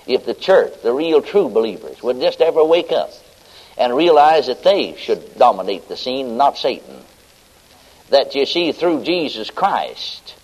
If 0.06 0.26
the 0.26 0.34
church, 0.34 0.74
the 0.84 0.94
real 0.94 1.22
true 1.22 1.50
believers, 1.50 2.04
would 2.04 2.20
just 2.20 2.42
ever 2.42 2.64
wake 2.64 2.92
up 2.92 3.12
and 3.78 3.96
realize 3.96 4.48
that 4.48 4.64
they 4.64 4.96
should 4.98 5.38
dominate 5.38 5.88
the 5.88 5.98
scene, 5.98 6.38
not 6.38 6.58
Satan. 6.58 7.00
That 8.10 8.36
you 8.36 8.46
see, 8.46 8.72
through 8.72 9.04
Jesus 9.04 9.50
Christ, 9.50 10.36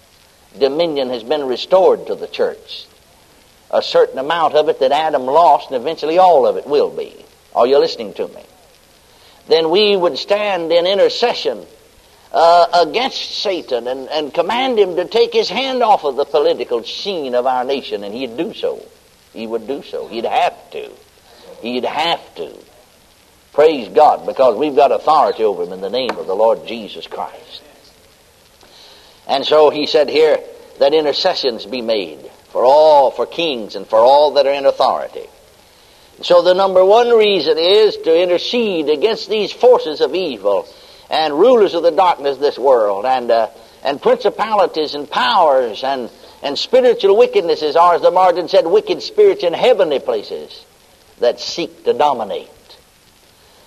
dominion 0.58 1.10
has 1.10 1.24
been 1.24 1.46
restored 1.46 2.08
to 2.08 2.15
the 2.15 2.27
church. 2.27 2.86
A 3.72 3.84
certain 3.84 4.18
amount 4.18 4.56
of 4.56 4.70
it 4.70 4.79
that 4.79 4.91
Adam 4.91 5.25
lost, 5.25 5.68
and 5.68 5.75
eventually 5.75 6.18
all 6.18 6.48
of 6.48 6.58
it 6.58 6.65
will 6.65 6.89
be. 6.89 7.13
Are 7.53 7.68
you 7.68 7.77
listening 7.77 8.13
to 8.15 8.27
me? 8.29 8.44
Then 9.48 9.70
we 9.70 9.96
would 9.96 10.18
stand 10.18 10.72
in 10.72 10.88
intercession 10.88 11.65
uh, 12.32 12.86
against 12.88 13.40
Satan 13.42 13.88
and, 13.88 14.08
and 14.10 14.34
command 14.34 14.78
him 14.78 14.96
to 14.96 15.06
take 15.06 15.34
his 15.34 15.50
hand 15.50 15.82
off 15.82 16.04
of 16.04 16.16
the 16.16 16.26
political 16.26 16.84
scene 16.84 17.36
of 17.36 17.46
our 17.46 17.64
nation, 17.64 18.04
and 18.04 18.14
he'd 18.14 18.38
do 18.38 18.54
so. 18.54 18.86
He 19.34 19.48
would 19.48 19.68
do 19.68 19.84
so. 19.84 20.08
He'd 20.08 20.26
have 20.26 20.72
to. 20.72 20.92
He'd 21.62 21.86
have 21.86 22.36
to. 22.36 22.54
Praise 23.54 23.90
God, 23.90 24.26
because 24.26 24.56
we've 24.58 24.76
got 24.76 24.92
authority 24.92 25.44
over 25.44 25.64
him 25.64 25.74
in 25.74 25.82
the 25.82 25.90
name 25.90 26.12
of 26.12 26.28
the 26.28 26.36
Lord 26.36 26.68
Jesus 26.68 27.08
Christ. 27.08 27.64
And 29.28 29.46
so 29.46 29.70
he 29.70 29.86
said 29.86 30.10
here 30.10 30.40
that 30.80 30.94
intercessions 30.94 31.66
be 31.66 31.82
made 31.82 32.20
for 32.52 32.64
all, 32.64 33.12
for 33.12 33.26
kings 33.26 33.76
and 33.76 33.86
for 33.86 34.00
all 34.00 34.32
that 34.32 34.46
are 34.46 34.54
in 34.54 34.66
authority. 34.66 35.28
So 36.22 36.42
the 36.42 36.54
number 36.54 36.84
one 36.84 37.10
reason 37.10 37.58
is 37.58 37.96
to 37.98 38.22
intercede 38.22 38.90
against 38.90 39.30
these 39.30 39.52
forces 39.52 40.02
of 40.02 40.16
evil 40.16 40.68
and 41.10 41.34
rulers 41.34 41.74
of 41.74 41.84
the 41.84 41.92
darkness 41.92 42.36
of 42.36 42.42
this 42.42 42.60
world 42.60 43.06
and, 43.06 43.32
uh, 43.32 43.50
and 43.84 44.01
principalities 44.01 44.94
and 44.94 45.10
powers 45.10 45.84
and, 45.84 46.10
and 46.44 46.58
spiritual 46.58 47.16
wickednesses 47.16 47.75
are, 47.75 47.96
as 47.96 48.01
the 48.01 48.12
margin 48.12 48.48
said, 48.48 48.68
wicked 48.68 49.01
spirits 49.01 49.44
in 49.44 49.54
heavenly 49.54 50.00
places 50.00 50.66
that 51.20 51.39
seek 51.39 51.84
to 51.86 51.94
dominate. 51.94 52.50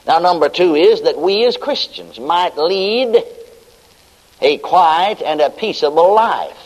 Now, 0.06 0.18
number 0.18 0.48
two 0.48 0.74
is 0.74 1.02
that 1.02 1.18
we 1.18 1.44
as 1.44 1.56
Christians 1.56 2.18
might 2.18 2.56
lead 2.56 3.22
a 4.40 4.58
quiet 4.58 5.22
and 5.22 5.40
a 5.40 5.50
peaceable 5.50 6.14
life. 6.14 6.58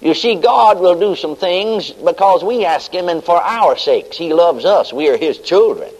You 0.00 0.14
see, 0.14 0.34
God 0.34 0.80
will 0.80 0.98
do 0.98 1.16
some 1.16 1.36
things 1.36 1.90
because 1.90 2.44
we 2.44 2.64
ask 2.64 2.92
Him 2.92 3.08
and 3.08 3.22
for 3.22 3.40
our 3.40 3.76
sakes. 3.78 4.18
He 4.18 4.34
loves 4.34 4.64
us. 4.64 4.92
We 4.92 5.08
are 5.08 5.16
His 5.16 5.38
children. 5.38 5.90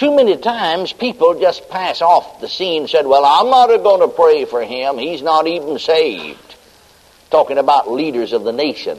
Too 0.00 0.16
many 0.16 0.34
times 0.38 0.94
people 0.94 1.38
just 1.38 1.68
pass 1.68 2.00
off 2.00 2.40
the 2.40 2.48
scene 2.48 2.84
and 2.84 2.90
said, 2.90 3.06
Well, 3.06 3.22
I'm 3.22 3.50
not 3.50 3.66
going 3.82 4.00
to 4.00 4.08
pray 4.08 4.46
for 4.46 4.64
him. 4.64 4.96
He's 4.96 5.20
not 5.20 5.46
even 5.46 5.78
saved. 5.78 6.54
Talking 7.30 7.58
about 7.58 7.92
leaders 7.92 8.32
of 8.32 8.44
the 8.44 8.50
nation. 8.50 8.98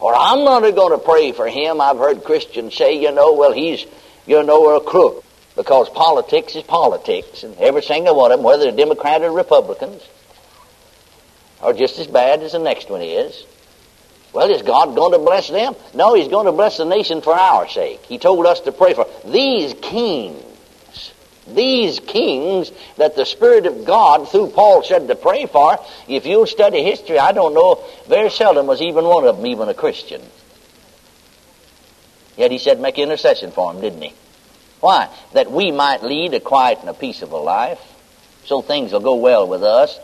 Or 0.00 0.14
I'm 0.14 0.46
not 0.46 0.62
going 0.74 0.98
to 0.98 1.04
pray 1.04 1.32
for 1.32 1.46
him. 1.46 1.82
I've 1.82 1.98
heard 1.98 2.24
Christians 2.24 2.74
say, 2.74 2.98
you 2.98 3.12
know, 3.12 3.34
well, 3.34 3.52
he's, 3.52 3.84
you 4.24 4.42
know, 4.42 4.74
a 4.74 4.82
crook. 4.82 5.22
Because 5.54 5.90
politics 5.90 6.56
is 6.56 6.62
politics. 6.62 7.42
And 7.42 7.58
every 7.58 7.82
single 7.82 8.16
one 8.16 8.32
of 8.32 8.38
them, 8.38 8.44
whether 8.46 8.64
they're 8.64 8.72
Democrat 8.72 9.20
or 9.20 9.32
Republicans, 9.32 10.00
are 11.60 11.74
just 11.74 11.98
as 11.98 12.06
bad 12.06 12.40
as 12.40 12.52
the 12.52 12.58
next 12.58 12.88
one 12.88 13.02
is. 13.02 13.44
Well, 14.34 14.50
is 14.50 14.62
God 14.62 14.96
going 14.96 15.12
to 15.12 15.18
bless 15.20 15.48
them? 15.48 15.76
No, 15.94 16.14
He's 16.14 16.26
going 16.26 16.46
to 16.46 16.52
bless 16.52 16.76
the 16.76 16.84
nation 16.84 17.22
for 17.22 17.32
our 17.32 17.68
sake. 17.68 18.00
He 18.02 18.18
told 18.18 18.44
us 18.46 18.60
to 18.62 18.72
pray 18.72 18.92
for 18.92 19.06
these 19.24 19.74
kings. 19.74 20.42
These 21.46 22.00
kings 22.00 22.72
that 22.96 23.14
the 23.14 23.26
Spirit 23.26 23.66
of 23.66 23.84
God, 23.84 24.28
through 24.28 24.48
Paul, 24.48 24.82
said 24.82 25.06
to 25.06 25.14
pray 25.14 25.46
for. 25.46 25.78
If 26.08 26.26
you'll 26.26 26.46
study 26.46 26.82
history, 26.82 27.18
I 27.18 27.30
don't 27.32 27.54
know, 27.54 27.84
very 28.08 28.30
seldom 28.30 28.66
was 28.66 28.82
even 28.82 29.04
one 29.04 29.24
of 29.24 29.36
them 29.36 29.46
even 29.46 29.68
a 29.68 29.74
Christian. 29.74 30.22
Yet 32.36 32.50
he 32.50 32.58
said, 32.58 32.80
make 32.80 32.98
intercession 32.98 33.52
for 33.52 33.72
them, 33.72 33.80
didn't 33.82 34.02
he? 34.02 34.14
Why? 34.80 35.08
That 35.34 35.52
we 35.52 35.70
might 35.70 36.02
lead 36.02 36.34
a 36.34 36.40
quiet 36.40 36.80
and 36.80 36.88
a 36.88 36.94
peaceable 36.94 37.44
life, 37.44 37.80
so 38.46 38.62
things 38.62 38.92
will 38.92 39.00
go 39.00 39.14
well 39.14 39.46
with 39.46 39.62
us 39.62 39.96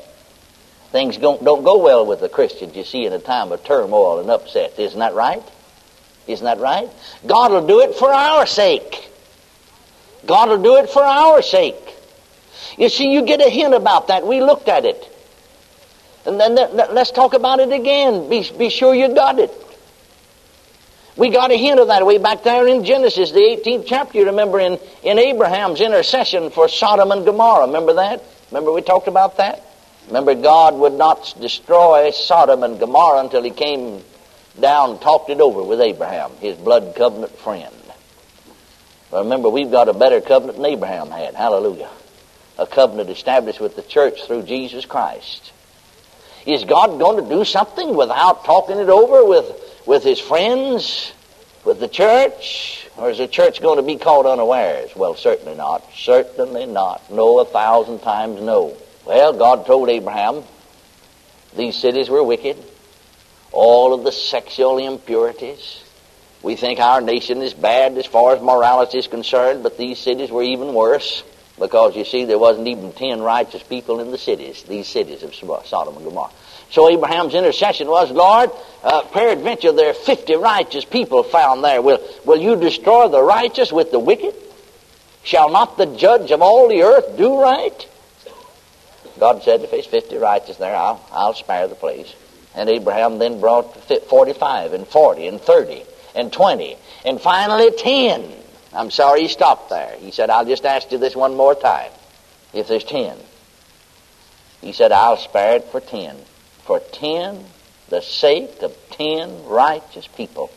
Things 0.90 1.16
don't, 1.16 1.44
don't 1.44 1.62
go 1.62 1.78
well 1.78 2.04
with 2.04 2.20
the 2.20 2.28
Christians, 2.28 2.74
you 2.74 2.84
see, 2.84 3.06
in 3.06 3.12
a 3.12 3.18
time 3.18 3.52
of 3.52 3.62
turmoil 3.62 4.18
and 4.18 4.30
upset. 4.30 4.78
Isn't 4.78 4.98
that 4.98 5.14
right? 5.14 5.42
Isn't 6.26 6.44
that 6.44 6.58
right? 6.58 6.88
God 7.26 7.52
will 7.52 7.66
do 7.66 7.80
it 7.80 7.94
for 7.94 8.12
our 8.12 8.46
sake. 8.46 9.08
God 10.26 10.48
will 10.48 10.62
do 10.62 10.76
it 10.76 10.90
for 10.90 11.02
our 11.02 11.42
sake. 11.42 11.76
You 12.76 12.88
see, 12.88 13.12
you 13.12 13.22
get 13.22 13.40
a 13.40 13.48
hint 13.48 13.74
about 13.74 14.08
that. 14.08 14.26
We 14.26 14.40
looked 14.40 14.68
at 14.68 14.84
it. 14.84 15.06
And 16.26 16.38
then 16.38 16.54
let's 16.54 17.10
talk 17.10 17.34
about 17.34 17.60
it 17.60 17.72
again. 17.72 18.28
Be, 18.28 18.48
be 18.58 18.68
sure 18.68 18.94
you 18.94 19.14
got 19.14 19.38
it. 19.38 19.50
We 21.16 21.30
got 21.30 21.50
a 21.50 21.56
hint 21.56 21.80
of 21.80 21.88
that 21.88 22.04
way 22.06 22.18
back 22.18 22.42
there 22.44 22.66
in 22.66 22.84
Genesis, 22.84 23.32
the 23.32 23.40
18th 23.40 23.84
chapter. 23.86 24.18
You 24.18 24.26
remember 24.26 24.60
in, 24.60 24.78
in 25.02 25.18
Abraham's 25.18 25.80
intercession 25.80 26.50
for 26.50 26.68
Sodom 26.68 27.10
and 27.10 27.24
Gomorrah. 27.24 27.66
Remember 27.66 27.94
that? 27.94 28.22
Remember 28.50 28.72
we 28.72 28.82
talked 28.82 29.08
about 29.08 29.36
that? 29.38 29.64
Remember, 30.10 30.34
God 30.34 30.74
would 30.74 30.94
not 30.94 31.36
destroy 31.40 32.10
Sodom 32.10 32.64
and 32.64 32.80
Gomorrah 32.80 33.20
until 33.20 33.42
he 33.42 33.50
came 33.50 34.02
down 34.58 34.90
and 34.90 35.00
talked 35.00 35.30
it 35.30 35.40
over 35.40 35.62
with 35.62 35.80
Abraham, 35.80 36.32
his 36.40 36.56
blood 36.56 36.94
covenant 36.96 37.38
friend. 37.38 37.72
But 39.12 39.22
remember, 39.22 39.48
we've 39.48 39.70
got 39.70 39.88
a 39.88 39.92
better 39.92 40.20
covenant 40.20 40.56
than 40.56 40.66
Abraham 40.66 41.10
had. 41.10 41.36
Hallelujah. 41.36 41.90
A 42.58 42.66
covenant 42.66 43.08
established 43.08 43.60
with 43.60 43.76
the 43.76 43.82
church 43.82 44.24
through 44.24 44.42
Jesus 44.42 44.84
Christ. 44.84 45.52
Is 46.44 46.64
God 46.64 46.98
going 46.98 47.22
to 47.22 47.30
do 47.30 47.44
something 47.44 47.94
without 47.94 48.44
talking 48.44 48.78
it 48.78 48.88
over 48.88 49.24
with, 49.24 49.46
with 49.86 50.02
his 50.02 50.18
friends, 50.18 51.12
with 51.64 51.78
the 51.78 51.88
church? 51.88 52.88
Or 52.96 53.10
is 53.10 53.18
the 53.18 53.28
church 53.28 53.62
going 53.62 53.76
to 53.76 53.82
be 53.84 53.96
caught 53.96 54.26
unawares? 54.26 54.94
Well, 54.96 55.14
certainly 55.14 55.54
not. 55.54 55.88
Certainly 55.94 56.66
not. 56.66 57.08
No, 57.12 57.38
a 57.38 57.44
thousand 57.44 58.00
times 58.00 58.40
no. 58.40 58.76
Well, 59.10 59.32
God 59.32 59.66
told 59.66 59.88
Abraham 59.88 60.44
these 61.56 61.74
cities 61.74 62.08
were 62.08 62.22
wicked, 62.22 62.56
all 63.50 63.92
of 63.92 64.04
the 64.04 64.12
sexual 64.12 64.78
impurities. 64.78 65.82
We 66.44 66.54
think 66.54 66.78
our 66.78 67.00
nation 67.00 67.42
is 67.42 67.52
bad 67.52 67.98
as 67.98 68.06
far 68.06 68.36
as 68.36 68.40
morality 68.40 68.98
is 68.98 69.08
concerned, 69.08 69.64
but 69.64 69.76
these 69.76 69.98
cities 69.98 70.30
were 70.30 70.44
even 70.44 70.74
worse 70.74 71.24
because 71.58 71.96
you 71.96 72.04
see 72.04 72.24
there 72.24 72.38
wasn't 72.38 72.68
even 72.68 72.92
ten 72.92 73.20
righteous 73.20 73.64
people 73.64 73.98
in 73.98 74.12
the 74.12 74.16
cities, 74.16 74.62
these 74.62 74.86
cities 74.86 75.24
of 75.24 75.34
Sodom 75.34 75.96
and 75.96 76.04
Gomorrah. 76.04 76.30
So 76.70 76.88
Abraham's 76.88 77.34
intercession 77.34 77.88
was, 77.88 78.12
Lord, 78.12 78.52
uh, 78.84 79.02
peradventure 79.06 79.72
there 79.72 79.90
are 79.90 79.94
fifty 79.94 80.36
righteous 80.36 80.84
people 80.84 81.24
found 81.24 81.64
there. 81.64 81.82
Will, 81.82 81.98
will 82.24 82.40
you 82.40 82.54
destroy 82.54 83.08
the 83.08 83.24
righteous 83.24 83.72
with 83.72 83.90
the 83.90 83.98
wicked? 83.98 84.36
Shall 85.24 85.50
not 85.50 85.78
the 85.78 85.86
judge 85.86 86.30
of 86.30 86.42
all 86.42 86.68
the 86.68 86.82
earth 86.82 87.16
do 87.16 87.42
right? 87.42 87.88
God 89.20 89.42
said, 89.42 89.60
if 89.60 89.70
there's 89.70 89.86
50 89.86 90.16
righteous 90.16 90.56
there, 90.56 90.74
I'll, 90.74 91.06
I'll 91.12 91.34
spare 91.34 91.68
the 91.68 91.74
place. 91.74 92.12
And 92.54 92.70
Abraham 92.70 93.18
then 93.18 93.38
brought 93.38 93.76
45 94.08 94.72
and 94.72 94.86
40 94.86 95.26
and 95.26 95.40
30 95.40 95.82
and 96.14 96.32
20 96.32 96.76
and 97.04 97.20
finally 97.20 97.70
10. 97.70 98.32
I'm 98.72 98.90
sorry 98.90 99.22
he 99.22 99.28
stopped 99.28 99.68
there. 99.68 99.94
He 99.98 100.10
said, 100.10 100.30
I'll 100.30 100.46
just 100.46 100.64
ask 100.64 100.90
you 100.90 100.98
this 100.98 101.14
one 101.14 101.36
more 101.36 101.54
time. 101.54 101.92
If 102.54 102.66
there's 102.66 102.82
10. 102.82 103.16
He 104.62 104.72
said, 104.72 104.90
I'll 104.90 105.18
spare 105.18 105.56
it 105.56 105.64
for 105.64 105.80
10. 105.80 106.16
For 106.64 106.80
10, 106.80 107.44
the 107.90 108.00
sake 108.00 108.62
of 108.62 108.74
10 108.92 109.44
righteous 109.44 110.06
people. 110.06 110.50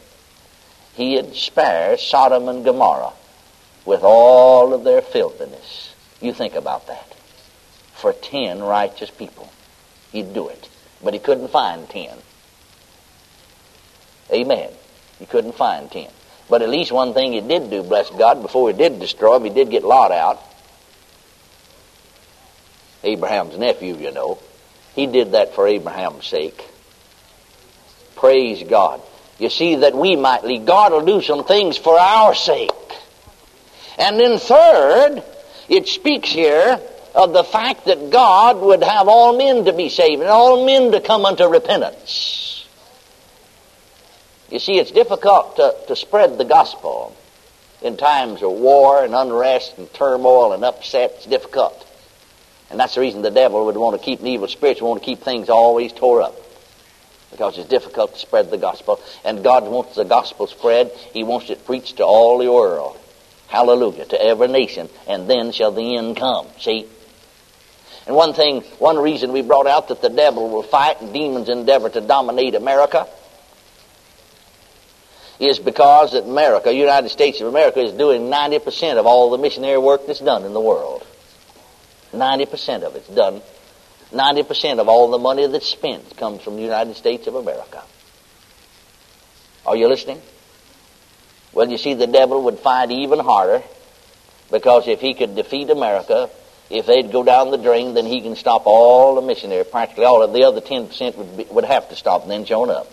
He'd 0.96 1.36
spare 1.36 1.98
Sodom 1.98 2.48
and 2.48 2.63
Gomorrah 2.63 3.13
with 3.86 4.03
all 4.03 4.74
of 4.74 4.86
their 4.86 5.01
filthiness. 5.01 5.93
You 6.22 6.34
think 6.34 6.55
about 6.55 6.88
that 6.88 7.12
for 8.03 8.12
ten 8.12 8.62
righteous 8.62 9.10
people. 9.10 9.50
He'd 10.12 10.33
do 10.33 10.50
it. 10.50 10.67
But 11.01 11.13
he 11.13 11.22
couldn't 11.22 11.48
find 11.51 11.89
ten. 11.89 12.17
Amen. 14.29 14.69
He 15.19 15.25
couldn't 15.25 15.55
find 15.55 15.89
ten. 15.89 16.10
But 16.50 16.62
at 16.62 16.67
least 16.67 16.91
one 16.91 17.13
thing 17.13 17.31
he 17.31 17.39
did 17.39 17.69
do, 17.69 17.81
bless 17.81 18.10
God, 18.10 18.41
before 18.41 18.69
he 18.69 18.77
did 18.77 19.00
destroy 19.00 19.38
him, 19.38 19.45
he 19.45 19.51
did 19.51 19.72
get 19.72 19.86
Lot 19.86 20.12
out. 20.12 20.41
Abraham's 23.05 23.57
nephew, 23.57 23.95
you 23.95 24.12
know. 24.12 24.38
He 24.95 25.07
did 25.07 25.31
that 25.31 25.55
for 25.55 25.65
Abraham's 25.65 26.27
sake. 26.27 26.62
Praise 28.17 28.63
God. 28.63 29.01
You 29.39 29.50
see, 29.50 29.75
that 29.75 29.95
we 29.95 30.17
might. 30.17 30.41
God 30.65 30.91
will 30.91 31.05
do 31.05 31.22
some 31.22 31.45
things 31.45 31.77
for 31.77 31.98
our 31.98 32.36
sake. 32.36 32.69
And 33.98 34.19
then 34.19 34.39
third, 34.39 35.24
it 35.69 35.88
speaks 35.88 36.27
here 36.27 36.81
of 37.13 37.34
the 37.34 37.43
fact 37.43 37.86
that 37.86 38.10
God 38.10 38.60
would 38.60 38.84
have 38.84 39.08
all 39.08 39.38
men 39.38 39.65
to 39.65 39.74
be 39.74 39.89
saved 39.89 40.22
and 40.22 40.29
all 40.29 40.65
men 40.65 40.91
to 40.91 41.00
come 41.00 41.25
unto 41.25 41.46
repentance. 41.46 42.65
You 44.50 44.60
see, 44.60 44.77
it's 44.77 44.91
difficult 44.91 45.55
to, 45.58 45.75
to 45.88 45.96
spread 45.96 46.38
the 46.38 46.46
gospel 46.46 47.15
in 47.82 47.98
times 47.98 48.41
of 48.41 48.51
war 48.51 49.03
and 49.03 49.13
unrest 49.13 49.77
and 49.77 49.91
turmoil 49.93 50.53
and 50.53 50.63
upset. 50.63 51.12
It's 51.17 51.25
difficult. 51.25 51.88
And 52.70 52.79
that's 52.79 52.96
the 52.96 53.01
reason 53.01 53.22
the 53.22 53.32
devil 53.32 53.65
would 53.65 53.77
want 53.77 54.00
to 54.00 54.03
keep, 54.03 54.20
the 54.20 54.29
evil 54.29 54.48
spirits 54.48 54.82
want 54.82 55.01
to 55.01 55.05
keep 55.05 55.20
things 55.20 55.50
always 55.50 55.91
tore 55.93 56.22
up. 56.24 56.36
Because 57.29 57.58
it's 57.58 57.67
difficult 57.67 58.13
to 58.13 58.20
spread 58.20 58.51
the 58.51 58.58
gospel. 58.58 59.00
And 59.25 59.43
God 59.43 59.63
wants 59.63 59.96
the 59.96 60.05
gospel 60.05 60.48
spread. 60.48 60.91
He 61.13 61.24
wants 61.24 61.50
it 61.50 61.65
preached 61.65 61.98
to 61.98 62.05
all 62.05 62.38
the 62.38 62.51
world. 62.51 62.98
Hallelujah. 63.48 64.05
To 64.05 64.24
every 64.24 64.48
nation. 64.48 64.89
And 65.08 65.27
then 65.27 65.51
shall 65.51 65.72
the 65.72 65.98
end 65.98 66.17
come. 66.17 66.48
See? 66.60 66.88
And 68.05 68.15
one 68.15 68.33
thing, 68.33 68.62
one 68.79 68.98
reason 68.98 69.31
we 69.31 69.41
brought 69.41 69.67
out 69.67 69.88
that 69.88 70.01
the 70.01 70.10
devil 70.10 70.50
will 70.50 70.63
fight 70.63 71.01
and 71.01 71.13
demons 71.13 71.48
endeavor 71.48 71.89
to 71.89 72.01
dominate 72.01 72.55
America 72.55 73.07
is 75.39 75.60
because 75.60 76.12
that 76.12 76.25
America, 76.25 76.74
United 76.74 77.10
States 77.10 77.39
of 77.41 77.48
America, 77.48 77.81
is 77.81 77.93
doing 77.93 78.24
90% 78.24 78.98
of 78.98 79.05
all 79.05 79.29
the 79.29 79.38
missionary 79.38 79.77
work 79.77 80.05
that's 80.05 80.19
done 80.19 80.43
in 80.43 80.53
the 80.53 80.60
world. 80.60 81.05
90% 82.13 82.83
of 82.83 82.95
it's 82.95 83.07
done. 83.07 83.41
90% 84.12 84.79
of 84.79 84.88
all 84.88 85.10
the 85.10 85.17
money 85.17 85.48
that's 85.48 85.67
spent 85.67 86.15
comes 86.17 86.41
from 86.41 86.55
the 86.55 86.62
United 86.62 86.95
States 86.95 87.25
of 87.27 87.36
America. 87.36 87.83
Are 89.65 89.75
you 89.75 89.88
listening? 89.88 90.22
Well, 91.51 91.69
you 91.69 91.77
see, 91.77 91.93
the 91.93 92.07
devil 92.07 92.43
would 92.43 92.60
fight 92.60 92.91
even 92.91 93.19
harder 93.19 93.63
because 94.51 94.88
if 94.88 95.00
he 95.00 95.13
could 95.13 95.36
defeat 95.36 95.69
America, 95.69 96.29
if 96.74 96.88
they'd 96.88 97.12
go 97.12 97.24
down 97.24 97.51
the 97.51 97.58
drain, 97.58 97.94
then 97.94 98.08
he 98.08 98.20
can 98.20 98.36
stop 98.36 98.63
all 98.65 99.13
the 99.15 99.22
missionary. 99.22 99.63
Practically 99.63 100.06
all 100.06 100.24
of 100.24 100.34
the 100.34 100.44
other 100.44 100.60
10% 100.60 101.15
would, 101.15 101.38
be, 101.38 101.44
would 101.51 101.65
have 101.65 101.88
to 101.89 101.96
stop 101.96 102.24
and 102.24 102.32
then 102.32 102.46
join 102.46 102.72
up. 102.72 102.92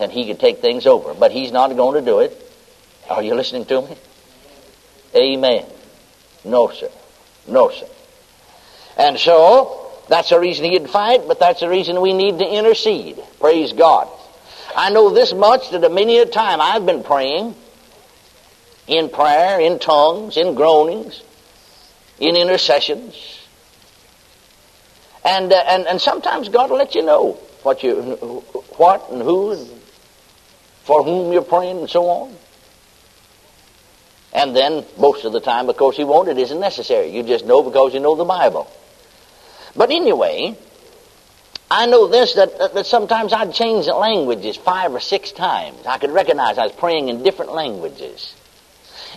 And 0.00 0.10
he 0.10 0.26
could 0.26 0.40
take 0.40 0.58
things 0.58 0.84
over. 0.84 1.14
But 1.14 1.30
he's 1.30 1.52
not 1.52 1.74
going 1.76 1.94
to 1.94 2.04
do 2.04 2.18
it. 2.18 2.36
Are 3.08 3.22
you 3.22 3.36
listening 3.36 3.66
to 3.66 3.82
me? 3.82 3.96
Amen. 5.14 5.64
No, 6.44 6.70
sir. 6.70 6.90
No, 7.46 7.70
sir. 7.70 7.86
And 8.96 9.16
so, 9.16 9.92
that's 10.08 10.30
the 10.30 10.40
reason 10.40 10.64
he'd 10.64 10.90
fight, 10.90 11.28
but 11.28 11.38
that's 11.38 11.60
the 11.60 11.68
reason 11.68 12.00
we 12.00 12.12
need 12.12 12.40
to 12.40 12.44
intercede. 12.44 13.22
Praise 13.38 13.72
God. 13.72 14.08
I 14.74 14.90
know 14.90 15.10
this 15.10 15.32
much 15.32 15.70
that 15.70 15.92
many 15.92 16.18
a 16.18 16.26
time 16.26 16.60
I've 16.60 16.84
been 16.84 17.04
praying 17.04 17.54
in 18.88 19.08
prayer, 19.08 19.60
in 19.60 19.78
tongues, 19.78 20.36
in 20.36 20.54
groanings, 20.54 21.22
in 22.20 22.36
intercessions. 22.36 23.38
And, 25.24 25.52
uh, 25.52 25.56
and, 25.66 25.86
and 25.86 26.00
sometimes 26.00 26.48
God 26.48 26.70
will 26.70 26.78
let 26.78 26.94
you 26.94 27.02
know 27.02 27.32
what 27.62 27.82
you, 27.82 28.00
what 28.76 29.10
and 29.10 29.20
who 29.20 29.52
and 29.52 29.68
for 30.84 31.02
whom 31.02 31.32
you're 31.32 31.42
praying 31.42 31.78
and 31.78 31.90
so 31.90 32.08
on. 32.08 32.36
And 34.32 34.54
then, 34.54 34.84
most 34.96 35.24
of 35.24 35.32
the 35.32 35.40
time, 35.40 35.68
of 35.68 35.76
course, 35.76 35.96
He 35.96 36.04
won't. 36.04 36.28
It 36.28 36.38
isn't 36.38 36.60
necessary. 36.60 37.08
You 37.08 37.24
just 37.24 37.44
know 37.44 37.62
because 37.62 37.92
you 37.94 38.00
know 38.00 38.14
the 38.14 38.24
Bible. 38.24 38.70
But 39.74 39.90
anyway, 39.90 40.56
I 41.70 41.86
know 41.86 42.06
this 42.06 42.34
that, 42.34 42.58
that, 42.58 42.74
that 42.74 42.86
sometimes 42.86 43.32
I'd 43.32 43.52
change 43.54 43.86
the 43.86 43.94
languages 43.94 44.56
five 44.56 44.92
or 44.92 45.00
six 45.00 45.32
times. 45.32 45.84
I 45.86 45.98
could 45.98 46.10
recognize 46.10 46.58
I 46.58 46.64
was 46.64 46.72
praying 46.72 47.08
in 47.08 47.22
different 47.22 47.52
languages. 47.52 48.34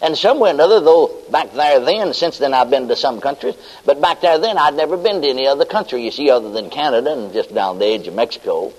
And 0.03 0.17
somewhere 0.17 0.51
or 0.51 0.53
another, 0.55 0.81
though 0.81 1.21
back 1.31 1.53
there 1.53 1.79
then, 1.79 2.13
since 2.13 2.37
then 2.37 2.53
I've 2.53 2.69
been 2.69 2.89
to 2.89 2.95
some 2.95 3.21
countries, 3.21 3.55
but 3.85 4.01
back 4.01 4.19
there 4.19 4.37
then 4.37 4.57
I'd 4.57 4.75
never 4.75 4.97
been 4.97 5.21
to 5.21 5.29
any 5.29 5.47
other 5.47 5.63
country, 5.63 6.03
you 6.03 6.11
see, 6.11 6.29
other 6.29 6.51
than 6.51 6.69
Canada 6.69 7.13
and 7.13 7.31
just 7.31 7.55
down 7.55 7.79
the 7.79 7.85
edge 7.85 8.05
of 8.07 8.13
Mexico. 8.13 8.73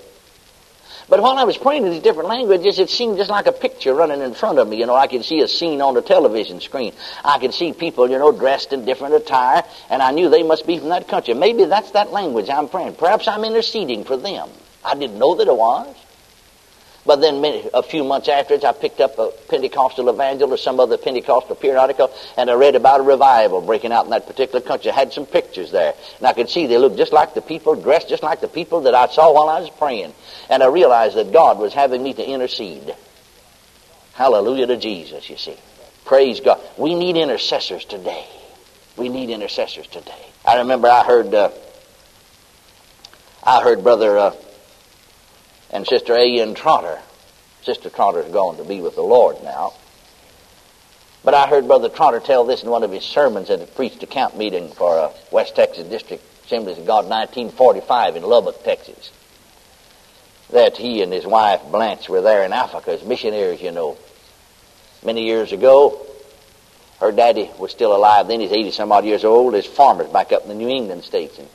But 1.09 1.21
while 1.21 1.35
I 1.37 1.43
was 1.43 1.57
praying 1.57 1.83
in 1.83 1.91
these 1.91 2.03
different 2.03 2.29
languages, 2.29 2.77
it 2.77 2.91
seemed 2.91 3.17
just 3.17 3.31
like 3.31 3.47
a 3.47 3.51
picture 3.51 3.95
running 3.95 4.21
in 4.21 4.35
front 4.35 4.59
of 4.59 4.67
me. 4.67 4.77
You 4.77 4.85
know, 4.85 4.95
I 4.95 5.07
could 5.07 5.25
see 5.25 5.41
a 5.41 5.47
scene 5.47 5.81
on 5.81 5.95
the 5.95 6.01
television 6.03 6.61
screen. 6.61 6.93
I 7.23 7.39
could 7.39 7.55
see 7.55 7.73
people, 7.73 8.07
you 8.09 8.19
know, 8.19 8.31
dressed 8.31 8.71
in 8.71 8.85
different 8.85 9.15
attire, 9.15 9.63
and 9.89 10.03
I 10.03 10.11
knew 10.11 10.29
they 10.29 10.43
must 10.43 10.67
be 10.67 10.77
from 10.77 10.89
that 10.89 11.07
country. 11.07 11.33
Maybe 11.33 11.65
that's 11.65 11.91
that 11.91 12.11
language 12.11 12.49
I'm 12.49 12.69
praying. 12.69 12.95
Perhaps 12.95 13.27
I'm 13.27 13.43
interceding 13.43 14.03
for 14.03 14.15
them. 14.15 14.49
I 14.83 14.93
didn't 14.93 15.17
know 15.17 15.35
that 15.35 15.47
it 15.47 15.57
was. 15.57 15.95
But 17.05 17.21
then 17.21 17.39
many, 17.39 17.69
a 17.71 17.83
few 17.83 18.03
months 18.03 18.27
afterwards, 18.27 18.63
I 18.63 18.71
picked 18.71 18.99
up 18.99 19.19
a 19.19 19.29
Pentecostal 19.47 20.09
Evangel 20.09 20.51
or 20.51 20.57
some 20.57 20.79
other 20.79 20.97
Pentecostal 20.97 21.55
periodical, 21.55 22.11
and 22.35 22.49
I 22.49 22.53
read 22.53 22.75
about 22.75 22.99
a 22.99 23.03
revival 23.03 23.61
breaking 23.61 23.91
out 23.91 24.05
in 24.05 24.11
that 24.11 24.25
particular 24.25 24.59
country. 24.59 24.89
I 24.89 24.95
had 24.95 25.13
some 25.13 25.27
pictures 25.27 25.71
there, 25.71 25.93
and 26.17 26.27
I 26.27 26.33
could 26.33 26.49
see 26.49 26.65
they 26.65 26.79
looked 26.79 26.97
just 26.97 27.13
like 27.13 27.35
the 27.35 27.43
people, 27.43 27.75
dressed 27.75 28.09
just 28.09 28.23
like 28.23 28.41
the 28.41 28.47
people 28.47 28.81
that 28.81 28.95
I 28.95 29.07
saw 29.07 29.31
while 29.31 29.49
I 29.49 29.59
was 29.59 29.69
praying. 29.69 30.13
And 30.49 30.63
I 30.63 30.67
realized 30.67 31.15
that 31.15 31.31
God 31.31 31.59
was 31.59 31.73
having 31.73 32.01
me 32.01 32.13
to 32.15 32.27
intercede. 32.27 32.95
Hallelujah 34.13 34.65
to 34.67 34.77
Jesus, 34.77 35.29
you 35.29 35.37
see. 35.37 35.57
Praise 36.05 36.39
God. 36.39 36.59
We 36.77 36.95
need 36.95 37.17
intercessors 37.17 37.85
today. 37.85 38.25
We 38.97 39.09
need 39.09 39.29
intercessors 39.29 39.87
today. 39.87 40.25
I 40.43 40.57
remember 40.57 40.87
I 40.87 41.03
heard, 41.03 41.33
uh, 41.33 41.51
I 43.43 43.61
heard 43.61 43.83
Brother 43.83 44.17
uh, 44.17 44.35
and 45.75 45.85
Sister 45.85 46.15
A.N. 46.15 46.53
Trotter. 46.53 46.99
Sister 47.63 47.89
Trotter's 47.89 48.31
gone 48.31 48.55
to 48.57 48.63
be 48.63 48.79
with 48.79 48.95
the 48.95 49.01
Lord 49.01 49.43
now. 49.43 49.73
But 51.21 51.33
I 51.33 51.47
heard 51.47 51.67
Brother 51.67 51.89
Trotter 51.89 52.21
tell 52.21 52.45
this 52.45 52.63
in 52.63 52.69
one 52.69 52.83
of 52.83 52.91
his 52.91 53.03
sermons 53.03 53.49
at 53.49 53.61
a 53.61 53.65
preached 53.65 54.01
a 54.01 54.05
camp 54.05 54.37
meeting 54.37 54.69
for 54.69 54.97
a 54.97 55.11
West 55.31 55.53
Texas 55.57 55.85
District 55.85 56.23
Assemblies 56.45 56.77
of 56.77 56.85
God 56.85 57.09
1945 57.09 58.15
in 58.15 58.23
Lubbock, 58.23 58.63
Texas. 58.63 59.11
That 60.51 60.77
he 60.77 61.01
and 61.01 61.11
his 61.11 61.25
wife 61.25 61.61
Blanche 61.69 62.07
were 62.07 62.21
there 62.21 62.45
in 62.45 62.53
Africa 62.53 62.91
as 62.91 63.03
missionaries, 63.03 63.61
you 63.61 63.71
know. 63.71 63.97
Many 65.03 65.25
years 65.25 65.51
ago, 65.51 65.99
her 67.01 67.11
daddy 67.11 67.51
was 67.59 67.71
still 67.71 67.93
alive 67.93 68.29
then. 68.29 68.39
He's 68.39 68.53
80 68.53 68.71
some 68.71 68.93
odd 68.93 69.03
years 69.03 69.25
old. 69.25 69.53
His 69.53 69.65
farmers 69.65 70.07
back 70.07 70.31
up 70.31 70.43
in 70.43 70.47
the 70.47 70.55
New 70.55 70.69
England 70.69 71.03
states. 71.03 71.37
And 71.37 71.49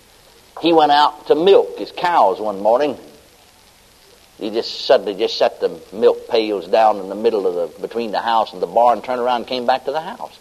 he 0.60 0.74
went 0.74 0.92
out 0.92 1.28
to 1.28 1.34
milk 1.34 1.78
his 1.78 1.90
cows 1.90 2.38
one 2.38 2.60
morning 2.60 2.98
he 4.40 4.50
just 4.50 4.86
suddenly 4.86 5.14
just 5.14 5.36
set 5.36 5.60
the 5.60 5.78
milk 5.92 6.28
pails 6.28 6.66
down 6.66 6.96
in 6.98 7.10
the 7.10 7.14
middle 7.14 7.46
of 7.46 7.54
the 7.54 7.80
between 7.80 8.10
the 8.10 8.20
house 8.20 8.54
and 8.54 8.62
the 8.62 8.66
barn, 8.66 9.02
turned 9.02 9.20
around, 9.20 9.42
and 9.42 9.46
came 9.46 9.66
back 9.66 9.84
to 9.84 9.92
the 9.92 10.00
house. 10.00 10.38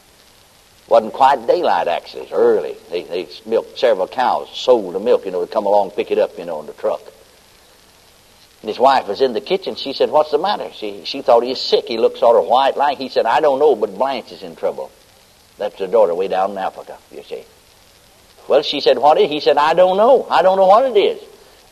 wasn't 0.87 1.13
quite 1.13 1.45
daylight 1.45 1.89
actually. 1.89 2.23
It's 2.23 2.31
early. 2.31 2.77
They 2.89 3.03
they 3.03 3.27
milked 3.45 3.77
several 3.77 4.07
cows, 4.07 4.49
sold 4.53 4.95
the 4.95 4.99
milk. 4.99 5.25
You 5.25 5.31
know, 5.31 5.45
to 5.45 5.51
come 5.51 5.65
along 5.65 5.91
pick 5.91 6.11
it 6.11 6.17
up. 6.17 6.37
You 6.37 6.45
know, 6.45 6.61
in 6.61 6.65
the 6.65 6.73
truck. 6.73 7.01
And 8.61 8.69
his 8.69 8.79
wife 8.79 9.07
was 9.07 9.21
in 9.21 9.33
the 9.33 9.41
kitchen. 9.41 9.75
She 9.75 9.91
said, 9.91 10.09
"What's 10.11 10.31
the 10.31 10.37
matter?" 10.37 10.71
She 10.73 11.03
she 11.03 11.21
thought 11.21 11.43
he 11.43 11.49
was 11.49 11.61
sick. 11.61 11.85
He 11.87 11.97
looked 11.97 12.19
sort 12.19 12.41
of 12.41 12.49
white 12.49 12.77
like. 12.77 12.97
He 12.97 13.09
said, 13.09 13.25
"I 13.25 13.41
don't 13.41 13.59
know, 13.59 13.75
but 13.75 13.97
Blanche 13.97 14.31
is 14.31 14.43
in 14.43 14.55
trouble." 14.55 14.91
That's 15.57 15.77
her 15.79 15.87
daughter 15.87 16.15
way 16.15 16.29
down 16.29 16.51
in 16.51 16.57
Africa. 16.57 16.97
You 17.11 17.23
see. 17.23 17.43
Well, 18.47 18.61
she 18.61 18.79
said, 18.79 18.97
"What 18.97 19.19
is?" 19.19 19.29
He 19.29 19.41
said, 19.41 19.57
"I 19.57 19.73
don't 19.73 19.97
know. 19.97 20.25
I 20.29 20.41
don't 20.41 20.57
know 20.57 20.67
what 20.67 20.85
it 20.85 20.97
is." 20.97 21.21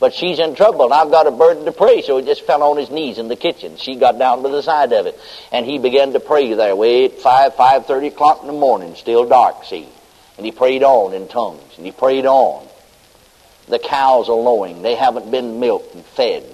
But 0.00 0.14
she's 0.14 0.38
in 0.38 0.54
trouble, 0.54 0.84
and 0.84 0.94
I've 0.94 1.10
got 1.10 1.26
a 1.26 1.32
burden 1.32 1.64
to 1.64 1.72
pray. 1.72 2.02
So 2.02 2.18
he 2.18 2.24
just 2.24 2.46
fell 2.46 2.62
on 2.62 2.76
his 2.76 2.90
knees 2.90 3.18
in 3.18 3.28
the 3.28 3.36
kitchen. 3.36 3.76
She 3.76 3.96
got 3.96 4.18
down 4.18 4.42
to 4.42 4.48
the 4.48 4.62
side 4.62 4.92
of 4.92 5.06
it, 5.06 5.18
and 5.50 5.66
he 5.66 5.78
began 5.78 6.12
to 6.12 6.20
pray 6.20 6.54
there. 6.54 6.76
Wait, 6.76 7.20
five, 7.20 7.54
five 7.54 7.86
thirty 7.86 8.08
o'clock 8.08 8.40
in 8.42 8.46
the 8.46 8.52
morning, 8.52 8.94
still 8.94 9.24
dark. 9.28 9.64
See, 9.64 9.88
and 10.36 10.46
he 10.46 10.52
prayed 10.52 10.84
on 10.84 11.14
in 11.14 11.26
tongues, 11.26 11.76
and 11.76 11.84
he 11.84 11.92
prayed 11.92 12.26
on. 12.26 12.66
The 13.66 13.80
cows 13.80 14.28
are 14.28 14.36
lowing; 14.36 14.82
they 14.82 14.94
haven't 14.94 15.30
been 15.30 15.58
milked 15.58 15.94
and 15.94 16.04
fed. 16.04 16.44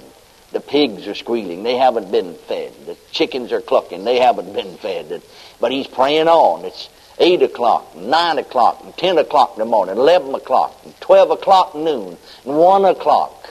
The 0.52 0.61
pigs 0.61 1.07
are 1.07 1.14
squealing; 1.14 1.64
they 1.64 1.76
haven't 1.76 2.11
been 2.11 2.35
fed. 2.35 2.72
The 2.87 2.96
chickens 3.12 3.52
are 3.52 3.61
clucking; 3.61 4.04
they 4.04 4.20
haven't 4.20 4.54
been 4.54 4.76
fed. 4.78 5.22
But 5.61 5.70
he's 5.70 5.87
praying 5.87 6.28
on. 6.28 6.64
It's 6.64 6.88
8 7.18 7.42
o'clock, 7.42 7.96
9 7.96 8.38
o'clock, 8.38 8.81
and 8.85 8.96
10 8.96 9.18
o'clock 9.18 9.53
in 9.55 9.61
the 9.61 9.64
morning, 9.64 9.96
11 9.96 10.35
o'clock, 10.35 10.77
and 10.85 10.98
12 11.00 11.31
o'clock 11.31 11.74
noon, 11.74 12.16
and 12.44 12.57
1 12.57 12.85
o'clock 12.85 13.48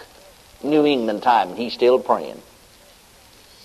New 0.63 0.85
England 0.85 1.23
time, 1.23 1.49
and 1.49 1.57
he's 1.57 1.73
still 1.73 1.99
praying. 1.99 2.41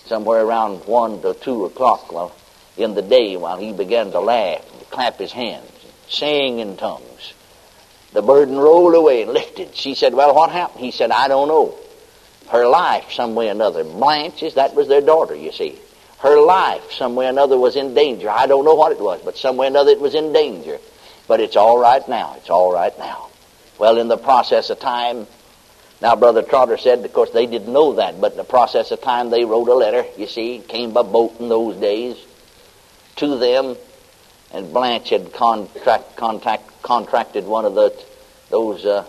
Somewhere 0.05 0.43
around 0.43 0.85
1 0.85 1.21
to 1.21 1.33
2 1.33 1.65
o'clock 1.65 2.33
in 2.77 2.95
the 2.95 3.01
day 3.01 3.35
while 3.37 3.57
he 3.57 3.73
began 3.73 4.11
to 4.11 4.19
laugh 4.19 4.63
and 4.73 4.89
clap 4.89 5.17
his 5.17 5.31
hands, 5.31 5.69
sing 6.07 6.59
in 6.59 6.77
tongues. 6.77 7.33
The 8.13 8.21
burden 8.21 8.57
rolled 8.57 8.95
away 8.95 9.21
and 9.23 9.31
lifted. 9.33 9.75
She 9.75 9.93
said, 9.93 10.13
Well, 10.13 10.33
what 10.33 10.49
happened? 10.49 10.83
He 10.83 10.91
said, 10.91 11.11
I 11.11 11.27
don't 11.27 11.47
know. 11.47 11.75
Her 12.49 12.67
life, 12.67 13.11
some 13.11 13.35
way 13.35 13.49
or 13.49 13.51
another. 13.51 13.83
Blanche's, 13.83 14.55
that 14.55 14.73
was 14.73 14.87
their 14.87 15.01
daughter, 15.01 15.35
you 15.35 15.51
see. 15.51 15.77
Her 16.19 16.41
life, 16.41 16.91
some 16.91 17.15
way 17.15 17.27
or 17.27 17.29
another, 17.29 17.57
was 17.57 17.75
in 17.75 17.93
danger. 17.93 18.29
I 18.29 18.45
don't 18.45 18.65
know 18.65 18.75
what 18.75 18.91
it 18.91 18.99
was, 18.99 19.21
but 19.23 19.37
some 19.37 19.57
way 19.57 19.67
or 19.67 19.69
another 19.69 19.91
it 19.91 20.01
was 20.01 20.15
in 20.15 20.33
danger. 20.33 20.77
But 21.27 21.39
it's 21.39 21.55
all 21.55 21.79
right 21.79 22.07
now. 22.09 22.35
It's 22.37 22.49
all 22.49 22.73
right 22.73 22.97
now. 22.99 23.29
Well, 23.77 23.97
in 23.97 24.09
the 24.09 24.17
process 24.17 24.69
of 24.69 24.79
time, 24.79 25.27
now 26.01 26.15
Brother 26.15 26.41
Trotter 26.41 26.77
said, 26.77 27.05
of 27.05 27.13
course, 27.13 27.29
they 27.31 27.45
didn't 27.45 27.71
know 27.71 27.93
that, 27.93 28.19
but 28.19 28.33
in 28.33 28.37
the 28.37 28.43
process 28.43 28.91
of 28.91 29.01
time, 29.01 29.29
they 29.29 29.45
wrote 29.45 29.69
a 29.69 29.73
letter, 29.73 30.05
you 30.17 30.27
see, 30.27 30.59
came 30.59 30.91
by 30.91 31.03
boat 31.03 31.39
in 31.39 31.47
those 31.47 31.77
days, 31.77 32.17
to 33.17 33.37
them, 33.37 33.77
and 34.51 34.73
Blanche 34.73 35.09
had 35.09 35.31
contract, 35.33 36.15
contact, 36.17 36.81
contracted 36.81 37.45
one 37.45 37.65
of 37.65 37.75
the, 37.75 37.93
those 38.49 38.85
uh, 38.85 39.03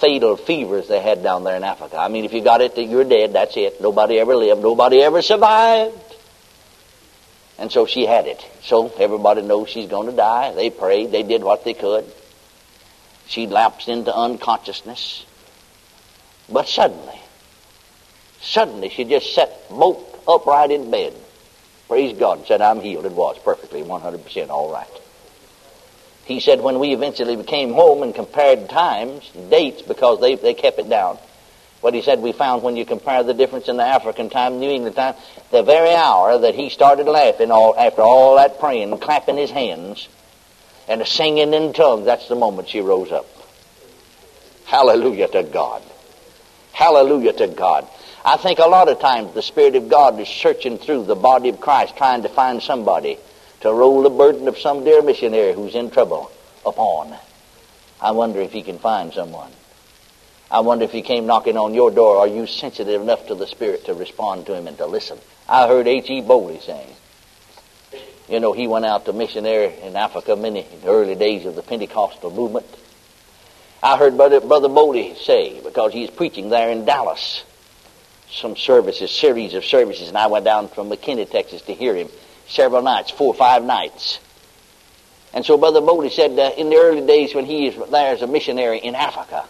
fatal 0.00 0.36
fevers 0.36 0.88
they 0.88 1.00
had 1.00 1.22
down 1.22 1.44
there 1.44 1.56
in 1.56 1.64
Africa. 1.64 1.98
I 1.98 2.08
mean, 2.08 2.24
if 2.24 2.32
you 2.32 2.42
got 2.42 2.60
it, 2.60 2.76
you're 2.78 3.04
dead. 3.04 3.32
That's 3.32 3.56
it. 3.56 3.80
Nobody 3.80 4.18
ever 4.18 4.36
lived. 4.36 4.62
Nobody 4.62 5.02
ever 5.02 5.22
survived. 5.22 6.13
And 7.58 7.70
so 7.70 7.86
she 7.86 8.06
had 8.06 8.26
it. 8.26 8.44
So 8.62 8.92
everybody 8.98 9.42
knows 9.42 9.68
she's 9.68 9.88
going 9.88 10.10
to 10.10 10.16
die. 10.16 10.52
They 10.52 10.70
prayed. 10.70 11.12
They 11.12 11.22
did 11.22 11.44
what 11.44 11.64
they 11.64 11.74
could. 11.74 12.04
She 13.26 13.46
lapsed 13.46 13.88
into 13.88 14.14
unconsciousness. 14.14 15.24
But 16.48 16.68
suddenly, 16.68 17.20
suddenly 18.40 18.90
she 18.90 19.04
just 19.04 19.34
sat 19.34 19.68
bolt 19.70 20.22
upright 20.28 20.70
in 20.70 20.90
bed. 20.90 21.14
Praise 21.88 22.16
God. 22.18 22.46
Said, 22.46 22.60
I'm 22.60 22.80
healed. 22.80 23.06
It 23.06 23.12
was 23.12 23.38
perfectly 23.38 23.82
100% 23.82 24.48
all 24.50 24.72
right. 24.72 24.88
He 26.24 26.40
said 26.40 26.60
when 26.60 26.78
we 26.78 26.92
eventually 26.92 27.42
came 27.44 27.72
home 27.72 28.02
and 28.02 28.14
compared 28.14 28.68
times, 28.70 29.30
dates, 29.50 29.82
because 29.82 30.20
they, 30.20 30.36
they 30.36 30.54
kept 30.54 30.78
it 30.78 30.88
down, 30.88 31.18
what 31.84 31.92
he 31.92 32.00
said 32.00 32.22
we 32.22 32.32
found 32.32 32.62
when 32.62 32.76
you 32.76 32.86
compare 32.86 33.22
the 33.22 33.34
difference 33.34 33.68
in 33.68 33.76
the 33.76 33.84
African 33.84 34.30
time, 34.30 34.58
New 34.58 34.70
England 34.70 34.96
time, 34.96 35.14
the 35.50 35.62
very 35.62 35.94
hour 35.94 36.38
that 36.38 36.54
he 36.54 36.70
started 36.70 37.04
laughing 37.04 37.50
all, 37.50 37.78
after 37.78 38.00
all 38.00 38.36
that 38.36 38.58
praying 38.58 38.90
and 38.90 39.02
clapping 39.02 39.36
his 39.36 39.50
hands, 39.50 40.08
and 40.88 41.06
singing 41.06 41.52
in 41.52 41.74
tongues. 41.74 42.06
That's 42.06 42.26
the 42.26 42.36
moment 42.36 42.70
she 42.70 42.80
rose 42.80 43.12
up. 43.12 43.26
Hallelujah 44.64 45.28
to 45.28 45.42
God. 45.42 45.82
Hallelujah 46.72 47.34
to 47.34 47.48
God. 47.48 47.86
I 48.24 48.38
think 48.38 48.60
a 48.60 48.66
lot 48.66 48.88
of 48.88 48.98
times 48.98 49.34
the 49.34 49.42
Spirit 49.42 49.76
of 49.76 49.90
God 49.90 50.18
is 50.18 50.28
searching 50.28 50.78
through 50.78 51.04
the 51.04 51.14
body 51.14 51.50
of 51.50 51.60
Christ 51.60 51.98
trying 51.98 52.22
to 52.22 52.30
find 52.30 52.62
somebody 52.62 53.18
to 53.60 53.70
roll 53.70 54.02
the 54.02 54.08
burden 54.08 54.48
of 54.48 54.56
some 54.56 54.84
dear 54.84 55.02
missionary 55.02 55.52
who's 55.52 55.74
in 55.74 55.90
trouble 55.90 56.32
upon. 56.64 57.14
I 58.00 58.12
wonder 58.12 58.40
if 58.40 58.52
he 58.52 58.62
can 58.62 58.78
find 58.78 59.12
someone. 59.12 59.52
I 60.54 60.60
wonder 60.60 60.84
if 60.84 60.92
he 60.92 61.02
came 61.02 61.26
knocking 61.26 61.56
on 61.56 61.74
your 61.74 61.90
door, 61.90 62.18
are 62.18 62.28
you 62.28 62.46
sensitive 62.46 63.02
enough 63.02 63.26
to 63.26 63.34
the 63.34 63.48
Spirit 63.48 63.86
to 63.86 63.94
respond 63.94 64.46
to 64.46 64.54
him 64.54 64.68
and 64.68 64.78
to 64.78 64.86
listen? 64.86 65.18
I 65.48 65.66
heard 65.66 65.88
H.E. 65.88 66.20
Bowley 66.20 66.60
saying, 66.60 66.94
you 68.28 68.38
know, 68.38 68.52
he 68.52 68.68
went 68.68 68.84
out 68.84 69.04
to 69.06 69.12
missionary 69.12 69.74
in 69.80 69.96
Africa 69.96 70.36
many 70.36 70.60
in 70.60 70.80
the 70.82 70.86
early 70.86 71.16
days 71.16 71.44
of 71.44 71.56
the 71.56 71.62
Pentecostal 71.62 72.30
movement. 72.30 72.66
I 73.82 73.98
heard 73.98 74.16
Brother, 74.16 74.40
Brother 74.40 74.68
Boley 74.68 75.16
say, 75.16 75.60
because 75.60 75.92
he's 75.92 76.08
preaching 76.08 76.50
there 76.50 76.70
in 76.70 76.84
Dallas, 76.84 77.42
some 78.30 78.54
services, 78.54 79.10
series 79.10 79.54
of 79.54 79.64
services, 79.64 80.06
and 80.06 80.16
I 80.16 80.28
went 80.28 80.44
down 80.44 80.68
from 80.68 80.88
McKinney, 80.88 81.28
Texas 81.28 81.62
to 81.62 81.74
hear 81.74 81.96
him 81.96 82.08
several 82.46 82.82
nights, 82.82 83.10
four 83.10 83.34
or 83.34 83.34
five 83.34 83.64
nights. 83.64 84.20
And 85.32 85.44
so 85.44 85.58
Brother 85.58 85.80
Bowley 85.80 86.10
said 86.10 86.30
in 86.56 86.70
the 86.70 86.76
early 86.76 87.04
days 87.04 87.34
when 87.34 87.44
he 87.44 87.70
was 87.70 87.90
there 87.90 88.12
as 88.12 88.22
a 88.22 88.28
missionary 88.28 88.78
in 88.78 88.94
Africa, 88.94 89.46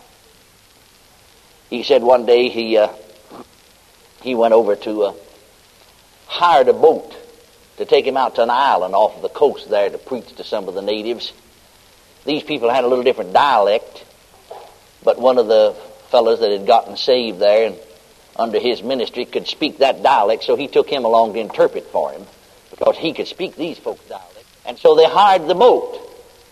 he 1.77 1.83
said 1.83 2.03
one 2.03 2.25
day 2.27 2.49
he 2.49 2.77
uh, 2.77 2.89
he 4.23 4.35
went 4.35 4.55
over 4.55 4.77
to 4.77 5.03
uh, 5.05 5.15
hired 6.27 6.69
a 6.69 6.73
boat 6.73 7.15
to 7.77 7.85
take 7.85 8.07
him 8.07 8.17
out 8.17 8.37
to 8.37 8.43
an 8.43 8.51
island 8.51 8.95
off 8.95 9.17
of 9.17 9.23
the 9.23 9.29
coast 9.29 9.69
there 9.69 9.91
to 9.91 9.99
preach 9.99 10.35
to 10.37 10.45
some 10.45 10.69
of 10.69 10.75
the 10.75 10.83
natives. 10.83 11.33
These 12.25 12.45
people 12.45 12.71
had 12.71 12.85
a 12.85 12.87
little 12.87 13.05
different 13.05 13.33
dialect, 13.33 14.05
but 15.03 15.21
one 15.21 15.39
of 15.39 15.49
the 15.49 15.77
fellows 16.11 16.41
that 16.41 16.53
had 16.53 16.67
gotten 16.67 16.97
saved 16.97 17.41
there 17.41 17.67
and 17.67 17.77
under 18.37 18.59
his 18.59 18.83
ministry 18.83 19.25
could 19.25 19.47
speak 19.47 19.79
that 19.79 20.03
dialect, 20.03 20.45
so 20.45 20.57
he 20.57 20.69
took 20.69 20.89
him 20.89 21.05
along 21.05 21.35
to 21.35 21.41
interpret 21.41 21.87
for 21.89 22.13
him 22.13 22.25
because 22.71 22.97
he 22.97 23.13
could 23.13 23.27
speak 23.29 23.57
these 23.57 23.79
folks' 23.79 24.05
dialect. 24.09 24.45
And 24.65 24.79
so 24.79 24.95
they 24.95 25.05
hired 25.05 25.47
the 25.47 25.55
boat. 25.55 26.04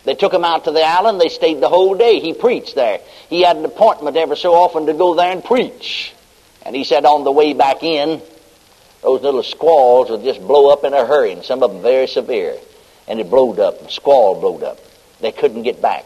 They 0.05 0.15
took 0.15 0.35
him 0.35 0.45
out 0.45 0.65
to 0.65 0.73
the 0.73 0.83
island. 0.83 1.21
They 1.21 1.29
stayed 1.29 1.61
the 1.61 1.69
whole 1.69 1.95
day. 1.95 2.19
He 2.19 2.35
preached 2.35 2.75
there. 2.75 3.01
He 3.29 3.43
had 3.43 3.57
an 3.57 3.65
appointment 3.65 4.17
every 4.17 4.37
so 4.37 4.55
often 4.55 4.87
to 4.87 4.95
go 4.95 5.15
there 5.15 5.31
and 5.31 5.45
preach. 5.45 6.13
And 6.65 6.75
he 6.75 6.85
said 6.85 7.05
on 7.05 7.25
the 7.25 7.31
way 7.31 7.53
back 7.53 7.83
in, 7.83 8.21
those 9.03 9.23
little 9.23 9.43
squalls 9.43 10.11
would 10.11 10.23
just 10.23 10.41
blow 10.41 10.73
up 10.73 10.85
in 10.85 10.93
a 10.93 11.05
hurry, 11.05 11.33
and 11.33 11.45
some 11.45 11.63
of 11.63 11.73
them 11.73 11.83
very 11.83 12.07
severe. 12.07 12.57
And 13.09 13.21
it 13.21 13.31
blowed 13.31 13.59
up, 13.59 13.81
and 13.81 13.91
squall 13.91 14.41
blowed 14.41 14.63
up. 14.63 14.79
They 15.21 15.33
couldn't 15.33 15.63
get 15.63 15.83
back. 15.83 16.05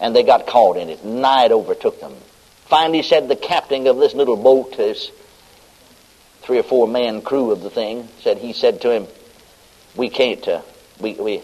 And 0.00 0.14
they 0.14 0.22
got 0.22 0.46
caught 0.46 0.76
in 0.76 0.88
it. 0.88 1.04
Night 1.04 1.52
overtook 1.52 2.00
them. 2.00 2.14
Finally 2.66 3.02
said 3.02 3.28
the 3.28 3.36
captain 3.36 3.86
of 3.86 3.98
this 3.98 4.14
little 4.14 4.36
boat, 4.36 4.76
this 4.76 5.10
three 6.42 6.58
or 6.58 6.62
four 6.64 6.88
man 6.88 7.22
crew 7.22 7.50
of 7.52 7.62
the 7.62 7.70
thing, 7.70 8.08
said 8.20 8.38
he 8.38 8.52
said 8.52 8.80
to 8.80 8.90
him, 8.90 9.06
We 9.94 10.08
can't 10.08 10.46
uh, 10.48 10.62
we, 11.00 11.14
we 11.14 11.42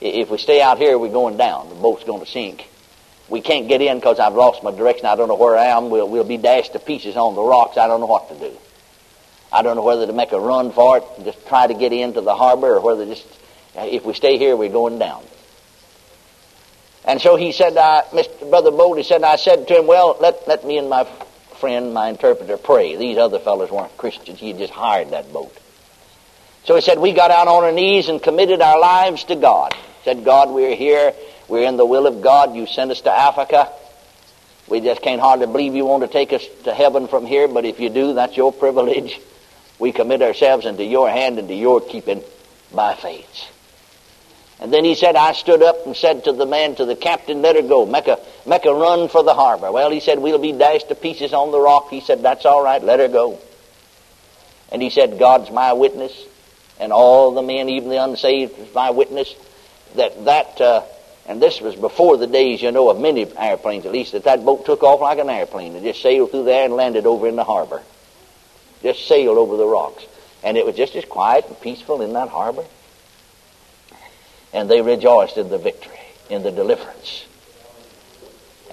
if 0.00 0.30
we 0.30 0.38
stay 0.38 0.60
out 0.60 0.78
here 0.78 0.98
we're 0.98 1.12
going 1.12 1.36
down. 1.36 1.68
The 1.68 1.74
boat's 1.74 2.04
going 2.04 2.24
to 2.24 2.30
sink. 2.30 2.66
We 3.28 3.40
can't 3.40 3.68
get 3.68 3.80
in 3.80 3.98
because 3.98 4.18
I've 4.18 4.34
lost 4.34 4.62
my 4.64 4.72
direction. 4.72 5.06
I 5.06 5.14
don't 5.14 5.28
know 5.28 5.36
where 5.36 5.56
I 5.56 5.66
am. 5.66 5.88
We'll, 5.88 6.08
we'll 6.08 6.24
be 6.24 6.36
dashed 6.36 6.72
to 6.72 6.80
pieces 6.80 7.16
on 7.16 7.36
the 7.36 7.42
rocks. 7.42 7.78
I 7.78 7.86
don't 7.86 8.00
know 8.00 8.06
what 8.06 8.28
to 8.28 8.34
do. 8.34 8.56
I 9.52 9.62
don't 9.62 9.76
know 9.76 9.84
whether 9.84 10.06
to 10.06 10.12
make 10.12 10.32
a 10.32 10.40
run 10.40 10.72
for 10.72 10.98
it 10.98 11.04
and 11.16 11.24
just 11.24 11.46
try 11.46 11.66
to 11.66 11.74
get 11.74 11.92
into 11.92 12.20
the 12.20 12.34
harbor 12.34 12.76
or 12.76 12.80
whether 12.80 13.06
just, 13.06 13.26
if 13.76 14.04
we 14.04 14.14
stay 14.14 14.36
here, 14.36 14.56
we're 14.56 14.68
going 14.68 14.98
down. 14.98 15.24
And 17.04 17.20
so 17.20 17.36
he 17.36 17.52
said, 17.52 17.76
uh, 17.76 18.02
Mr. 18.10 18.50
Brother 18.50 18.70
Boley 18.70 19.04
said, 19.04 19.22
I 19.22 19.36
said 19.36 19.66
to 19.68 19.78
him, 19.78 19.86
well, 19.86 20.16
let, 20.20 20.46
let 20.46 20.64
me 20.64 20.78
and 20.78 20.88
my 20.88 21.04
friend, 21.58 21.94
my 21.94 22.08
interpreter, 22.08 22.56
pray. 22.56 22.96
These 22.96 23.16
other 23.16 23.38
fellows 23.38 23.70
weren't 23.70 23.96
Christians. 23.96 24.38
He 24.38 24.48
had 24.48 24.58
just 24.58 24.72
hired 24.72 25.10
that 25.10 25.32
boat. 25.32 25.56
So 26.64 26.74
he 26.74 26.80
said, 26.80 26.98
we 26.98 27.12
got 27.12 27.30
out 27.30 27.48
on 27.48 27.64
our 27.64 27.72
knees 27.72 28.08
and 28.08 28.22
committed 28.22 28.60
our 28.60 28.78
lives 28.78 29.24
to 29.24 29.36
God. 29.36 29.74
Said, 30.04 30.24
God, 30.24 30.50
we're 30.50 30.74
here. 30.74 31.14
We're 31.48 31.68
in 31.68 31.76
the 31.76 31.84
will 31.86 32.06
of 32.06 32.22
God. 32.22 32.54
You 32.54 32.66
sent 32.66 32.90
us 32.90 33.00
to 33.02 33.10
Africa. 33.10 33.70
We 34.68 34.80
just 34.80 35.02
can't 35.02 35.20
hardly 35.20 35.46
believe 35.46 35.74
you 35.74 35.84
want 35.84 36.02
to 36.04 36.08
take 36.08 36.32
us 36.32 36.46
to 36.64 36.72
heaven 36.72 37.08
from 37.08 37.26
here, 37.26 37.48
but 37.48 37.64
if 37.64 37.80
you 37.80 37.90
do, 37.90 38.14
that's 38.14 38.36
your 38.36 38.52
privilege. 38.52 39.20
We 39.80 39.90
commit 39.92 40.22
ourselves 40.22 40.64
into 40.64 40.84
your 40.84 41.10
hand 41.10 41.38
and 41.38 41.48
to 41.48 41.54
your 41.54 41.80
keeping 41.80 42.22
by 42.72 42.94
faith. 42.94 43.50
And 44.60 44.72
then 44.72 44.84
he 44.84 44.94
said, 44.94 45.16
I 45.16 45.32
stood 45.32 45.62
up 45.62 45.86
and 45.86 45.96
said 45.96 46.24
to 46.24 46.32
the 46.32 46.44
man, 46.46 46.74
to 46.76 46.84
the 46.84 46.94
captain, 46.94 47.40
let 47.40 47.56
her 47.56 47.62
go. 47.62 47.86
Make 47.86 48.06
a, 48.06 48.20
make 48.46 48.66
a 48.66 48.74
run 48.74 49.08
for 49.08 49.24
the 49.24 49.34
harbor. 49.34 49.72
Well, 49.72 49.90
he 49.90 50.00
said, 50.00 50.18
we'll 50.18 50.38
be 50.38 50.52
dashed 50.52 50.88
to 50.90 50.94
pieces 50.94 51.32
on 51.32 51.50
the 51.50 51.58
rock. 51.58 51.88
He 51.88 52.00
said, 52.00 52.22
that's 52.22 52.44
all 52.44 52.62
right, 52.62 52.82
let 52.82 53.00
her 53.00 53.08
go. 53.08 53.40
And 54.70 54.82
he 54.82 54.90
said, 54.90 55.18
God's 55.18 55.50
my 55.50 55.72
witness, 55.72 56.12
and 56.78 56.92
all 56.92 57.32
the 57.32 57.42
men, 57.42 57.70
even 57.70 57.88
the 57.88 58.04
unsaved, 58.04 58.58
is 58.58 58.72
my 58.74 58.90
witness, 58.90 59.34
that 59.96 60.24
that, 60.24 60.60
uh, 60.60 60.82
and 61.26 61.40
this 61.40 61.60
was 61.60 61.76
before 61.76 62.16
the 62.16 62.26
days, 62.26 62.62
you 62.62 62.72
know, 62.72 62.90
of 62.90 63.00
many 63.00 63.26
airplanes 63.36 63.86
at 63.86 63.92
least, 63.92 64.12
that 64.12 64.24
that 64.24 64.44
boat 64.44 64.64
took 64.66 64.82
off 64.82 65.00
like 65.00 65.18
an 65.18 65.30
airplane 65.30 65.74
and 65.74 65.84
just 65.84 66.02
sailed 66.02 66.30
through 66.30 66.44
there 66.44 66.64
and 66.64 66.74
landed 66.74 67.06
over 67.06 67.28
in 67.28 67.36
the 67.36 67.44
harbor 67.44 67.82
just 68.82 69.06
sailed 69.06 69.38
over 69.38 69.56
the 69.56 69.66
rocks. 69.66 70.04
And 70.42 70.56
it 70.56 70.64
was 70.64 70.76
just 70.76 70.96
as 70.96 71.04
quiet 71.04 71.46
and 71.46 71.60
peaceful 71.60 72.02
in 72.02 72.14
that 72.14 72.28
harbor. 72.28 72.64
And 74.52 74.70
they 74.70 74.80
rejoiced 74.80 75.36
in 75.36 75.48
the 75.48 75.58
victory, 75.58 76.00
in 76.28 76.42
the 76.42 76.50
deliverance. 76.50 77.26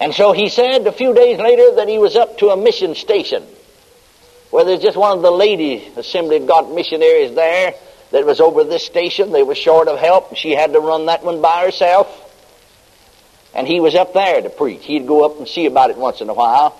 And 0.00 0.14
so 0.14 0.32
he 0.32 0.48
said 0.48 0.86
a 0.86 0.92
few 0.92 1.14
days 1.14 1.38
later 1.38 1.76
that 1.76 1.88
he 1.88 1.98
was 1.98 2.16
up 2.16 2.38
to 2.38 2.50
a 2.50 2.56
mission 2.56 2.94
station 2.94 3.44
where 4.50 4.64
there's 4.64 4.80
just 4.80 4.96
one 4.96 5.16
of 5.16 5.22
the 5.22 5.30
lady 5.30 5.86
Assembly 5.96 6.36
of 6.36 6.46
God 6.46 6.72
missionaries 6.72 7.34
there 7.34 7.74
that 8.10 8.24
was 8.24 8.40
over 8.40 8.64
this 8.64 8.84
station. 8.84 9.32
They 9.32 9.42
were 9.42 9.54
short 9.54 9.88
of 9.88 9.98
help. 9.98 10.30
And 10.30 10.38
she 10.38 10.52
had 10.52 10.72
to 10.72 10.80
run 10.80 11.06
that 11.06 11.24
one 11.24 11.40
by 11.40 11.64
herself. 11.64 12.24
And 13.54 13.66
he 13.66 13.80
was 13.80 13.94
up 13.94 14.14
there 14.14 14.40
to 14.40 14.50
preach. 14.50 14.84
He'd 14.84 15.06
go 15.06 15.24
up 15.24 15.38
and 15.38 15.48
see 15.48 15.66
about 15.66 15.90
it 15.90 15.96
once 15.96 16.20
in 16.20 16.28
a 16.28 16.34
while. 16.34 16.78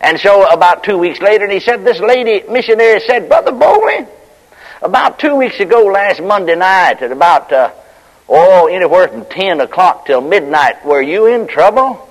And 0.00 0.20
so 0.20 0.48
about 0.48 0.84
two 0.84 0.96
weeks 0.96 1.20
later, 1.20 1.44
and 1.44 1.52
he 1.52 1.60
said, 1.60 1.84
this 1.84 1.98
lady 1.98 2.46
missionary 2.48 3.00
said, 3.00 3.28
Brother 3.28 3.52
Boley, 3.52 4.06
about 4.80 5.18
two 5.18 5.34
weeks 5.34 5.58
ago 5.58 5.86
last 5.86 6.22
Monday 6.22 6.54
night 6.54 7.02
at 7.02 7.10
about, 7.10 7.52
uh, 7.52 7.72
oh, 8.28 8.68
anywhere 8.68 9.08
from 9.08 9.24
10 9.24 9.60
o'clock 9.60 10.06
till 10.06 10.20
midnight, 10.20 10.84
were 10.84 11.02
you 11.02 11.26
in 11.26 11.48
trouble? 11.48 12.08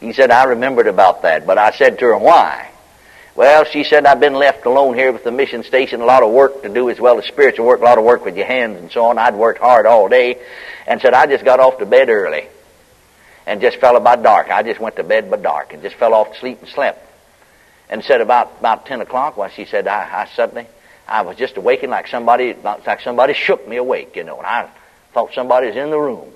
He 0.00 0.14
said, 0.14 0.30
I 0.30 0.44
remembered 0.44 0.86
about 0.86 1.22
that, 1.22 1.46
but 1.46 1.58
I 1.58 1.72
said 1.72 1.98
to 1.98 2.06
her, 2.06 2.18
why? 2.18 2.70
Well, 3.40 3.64
she 3.64 3.84
said, 3.84 4.04
I've 4.04 4.20
been 4.20 4.34
left 4.34 4.66
alone 4.66 4.94
here 4.94 5.10
with 5.12 5.24
the 5.24 5.30
mission 5.30 5.62
station, 5.64 6.02
a 6.02 6.04
lot 6.04 6.22
of 6.22 6.30
work 6.30 6.62
to 6.62 6.68
do 6.68 6.90
as 6.90 7.00
well 7.00 7.18
as 7.18 7.24
spiritual 7.24 7.64
work, 7.64 7.80
a 7.80 7.84
lot 7.84 7.96
of 7.96 8.04
work 8.04 8.22
with 8.22 8.36
your 8.36 8.44
hands 8.44 8.76
and 8.76 8.92
so 8.92 9.06
on. 9.06 9.16
I'd 9.16 9.34
worked 9.34 9.60
hard 9.60 9.86
all 9.86 10.10
day, 10.10 10.38
and 10.86 11.00
said, 11.00 11.14
I 11.14 11.24
just 11.24 11.42
got 11.42 11.58
off 11.58 11.78
to 11.78 11.86
bed 11.86 12.10
early 12.10 12.48
and 13.46 13.62
just 13.62 13.78
fell 13.78 13.96
about 13.96 14.22
dark. 14.22 14.50
I 14.50 14.62
just 14.62 14.78
went 14.78 14.96
to 14.96 15.04
bed 15.04 15.30
by 15.30 15.38
dark 15.38 15.72
and 15.72 15.82
just 15.82 15.96
fell 15.96 16.12
off 16.12 16.34
to 16.34 16.38
sleep 16.38 16.60
and 16.60 16.68
slept. 16.68 17.02
And 17.88 18.04
said 18.04 18.20
about 18.20 18.52
about 18.58 18.84
ten 18.84 19.00
o'clock, 19.00 19.38
well, 19.38 19.48
she 19.48 19.64
said 19.64 19.88
I, 19.88 20.24
I 20.24 20.28
suddenly 20.36 20.66
I 21.08 21.22
was 21.22 21.38
just 21.38 21.56
awakened 21.56 21.92
like 21.92 22.08
somebody 22.08 22.52
like 22.52 23.00
somebody 23.00 23.32
shook 23.32 23.66
me 23.66 23.78
awake, 23.78 24.16
you 24.16 24.24
know, 24.24 24.36
and 24.36 24.46
I 24.46 24.68
thought 25.14 25.32
somebody 25.32 25.68
was 25.68 25.76
in 25.76 25.88
the 25.88 25.98
room. 25.98 26.30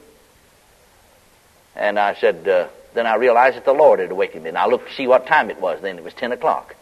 And 1.77 1.99
I 1.99 2.15
said, 2.15 2.49
uh, 2.49 2.69
then 2.95 3.07
I 3.07 3.17
realized 3.17 3.59
that 3.59 3.67
the 3.67 3.75
Lord 3.75 4.01
had 4.01 4.11
awakened 4.11 4.45
me. 4.45 4.49
And 4.49 4.57
I 4.57 4.65
looked 4.69 4.89
to 4.89 4.95
see 4.95 5.07
what 5.07 5.27
time 5.27 5.51
it 5.51 5.61
was. 5.61 5.83
Then 5.83 5.99
it 5.99 6.03
was 6.03 6.15
ten 6.15 6.33
o'clock. 6.33 6.75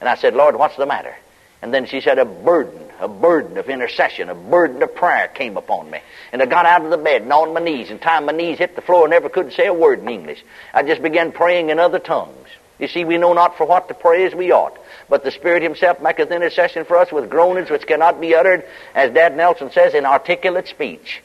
And 0.00 0.08
I 0.08 0.14
said, 0.14 0.34
Lord, 0.34 0.56
what's 0.56 0.76
the 0.76 0.86
matter? 0.86 1.14
And 1.60 1.74
then 1.74 1.86
she 1.86 2.00
said, 2.00 2.18
a 2.18 2.24
burden, 2.24 2.88
a 3.00 3.08
burden 3.08 3.58
of 3.58 3.68
intercession, 3.68 4.28
a 4.28 4.34
burden 4.34 4.82
of 4.82 4.94
prayer 4.94 5.26
came 5.28 5.56
upon 5.56 5.90
me. 5.90 6.00
And 6.32 6.40
I 6.40 6.46
got 6.46 6.66
out 6.66 6.84
of 6.84 6.90
the 6.90 6.96
bed 6.96 7.22
and 7.22 7.32
on 7.32 7.52
my 7.52 7.60
knees, 7.60 7.90
and 7.90 8.00
time 8.00 8.26
my 8.26 8.32
knees 8.32 8.58
hit 8.58 8.76
the 8.76 8.82
floor, 8.82 9.04
and 9.04 9.10
never 9.10 9.28
could 9.28 9.52
say 9.52 9.66
a 9.66 9.74
word 9.74 9.98
in 9.98 10.08
English. 10.08 10.44
I 10.72 10.84
just 10.84 11.02
began 11.02 11.32
praying 11.32 11.70
in 11.70 11.80
other 11.80 11.98
tongues. 11.98 12.48
You 12.78 12.86
see, 12.86 13.04
we 13.04 13.18
know 13.18 13.32
not 13.32 13.56
for 13.56 13.66
what 13.66 13.88
to 13.88 13.94
pray 13.94 14.24
as 14.24 14.34
we 14.36 14.52
ought. 14.52 14.78
But 15.08 15.24
the 15.24 15.32
Spirit 15.32 15.64
Himself 15.64 16.00
maketh 16.00 16.30
intercession 16.30 16.84
for 16.84 16.96
us 16.96 17.10
with 17.10 17.28
groanings 17.28 17.70
which 17.70 17.88
cannot 17.88 18.20
be 18.20 18.36
uttered, 18.36 18.64
as 18.94 19.12
Dad 19.12 19.36
Nelson 19.36 19.72
says, 19.72 19.94
in 19.94 20.06
articulate 20.06 20.68
speech. 20.68 21.22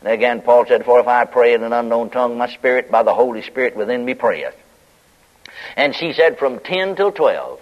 And 0.00 0.10
again, 0.10 0.40
Paul 0.40 0.64
said, 0.66 0.86
For 0.86 0.98
if 0.98 1.06
I 1.06 1.26
pray 1.26 1.52
in 1.52 1.62
an 1.62 1.74
unknown 1.74 2.08
tongue, 2.08 2.38
my 2.38 2.48
spirit 2.48 2.90
by 2.90 3.02
the 3.02 3.14
Holy 3.14 3.42
Spirit 3.42 3.76
within 3.76 4.02
me 4.02 4.14
prayeth. 4.14 4.56
And 5.76 5.94
she 5.94 6.14
said, 6.14 6.38
from 6.38 6.58
10 6.58 6.96
till 6.96 7.12
12 7.12 7.60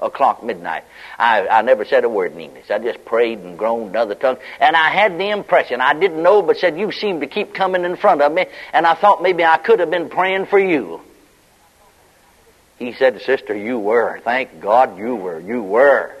o'clock 0.00 0.42
midnight. 0.42 0.84
I, 1.18 1.46
I 1.48 1.62
never 1.62 1.84
said 1.84 2.04
a 2.04 2.08
word 2.08 2.32
in 2.32 2.40
English. 2.40 2.70
I 2.70 2.78
just 2.78 3.04
prayed 3.04 3.38
and 3.40 3.58
groaned 3.58 3.90
in 3.90 3.96
other 3.96 4.14
tongues. 4.14 4.38
And 4.60 4.76
I 4.76 4.90
had 4.90 5.18
the 5.18 5.30
impression, 5.30 5.80
I 5.80 5.94
didn't 5.94 6.22
know, 6.22 6.42
but 6.42 6.58
said, 6.58 6.78
you 6.78 6.92
seem 6.92 7.20
to 7.20 7.26
keep 7.26 7.54
coming 7.54 7.84
in 7.84 7.96
front 7.96 8.22
of 8.22 8.32
me. 8.32 8.46
And 8.72 8.86
I 8.86 8.94
thought 8.94 9.22
maybe 9.22 9.44
I 9.44 9.56
could 9.56 9.80
have 9.80 9.90
been 9.90 10.08
praying 10.08 10.46
for 10.46 10.58
you. 10.58 11.00
He 12.78 12.92
said, 12.92 13.20
sister, 13.22 13.56
you 13.56 13.78
were. 13.78 14.20
Thank 14.22 14.60
God 14.60 14.98
you 14.98 15.16
were. 15.16 15.40
You 15.40 15.62
were. 15.62 16.14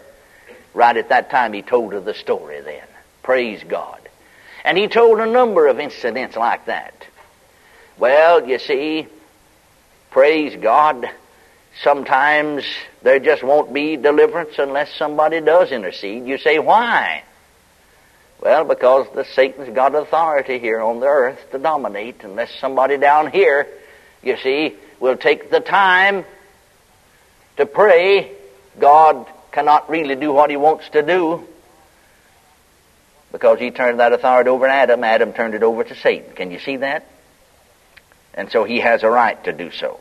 Right 0.74 0.96
at 0.96 1.10
that 1.10 1.30
time, 1.30 1.52
he 1.52 1.62
told 1.62 1.92
her 1.92 2.00
the 2.00 2.14
story 2.14 2.60
then. 2.60 2.86
Praise 3.22 3.62
God. 3.62 4.00
And 4.64 4.76
he 4.76 4.88
told 4.88 5.20
a 5.20 5.26
number 5.26 5.68
of 5.68 5.78
incidents 5.78 6.36
like 6.36 6.66
that. 6.66 6.94
Well, 7.96 8.46
you 8.46 8.58
see, 8.58 9.06
praise 10.10 10.56
God, 10.56 11.08
sometimes 11.82 12.64
there 13.02 13.18
just 13.18 13.42
won't 13.42 13.72
be 13.72 13.96
deliverance 13.96 14.58
unless 14.58 14.94
somebody 14.94 15.40
does 15.40 15.72
intercede. 15.72 16.26
You 16.26 16.38
say, 16.38 16.58
why? 16.58 17.24
Well, 18.40 18.64
because 18.64 19.06
the 19.14 19.24
Satan's 19.24 19.74
got 19.74 19.94
authority 19.94 20.58
here 20.58 20.80
on 20.80 21.00
the 21.00 21.06
earth 21.06 21.50
to 21.52 21.58
dominate, 21.58 22.22
unless 22.22 22.54
somebody 22.60 22.96
down 22.96 23.30
here, 23.30 23.66
you 24.22 24.36
see, 24.36 24.76
will 25.00 25.16
take 25.16 25.50
the 25.50 25.60
time 25.60 26.24
to 27.56 27.66
pray, 27.66 28.32
God 28.78 29.26
cannot 29.50 29.90
really 29.90 30.14
do 30.14 30.32
what 30.32 30.50
he 30.50 30.56
wants 30.56 30.88
to 30.90 31.02
do 31.02 31.46
because 33.32 33.58
he 33.58 33.70
turned 33.70 34.00
that 34.00 34.12
authority 34.12 34.50
over 34.50 34.66
to 34.66 34.72
Adam. 34.72 35.04
Adam 35.04 35.32
turned 35.32 35.54
it 35.54 35.62
over 35.62 35.84
to 35.84 35.94
Satan. 35.96 36.32
Can 36.34 36.50
you 36.50 36.58
see 36.60 36.76
that? 36.76 37.06
And 38.34 38.50
so 38.50 38.64
he 38.64 38.80
has 38.80 39.02
a 39.02 39.10
right 39.10 39.42
to 39.44 39.52
do 39.52 39.70
so. 39.72 40.00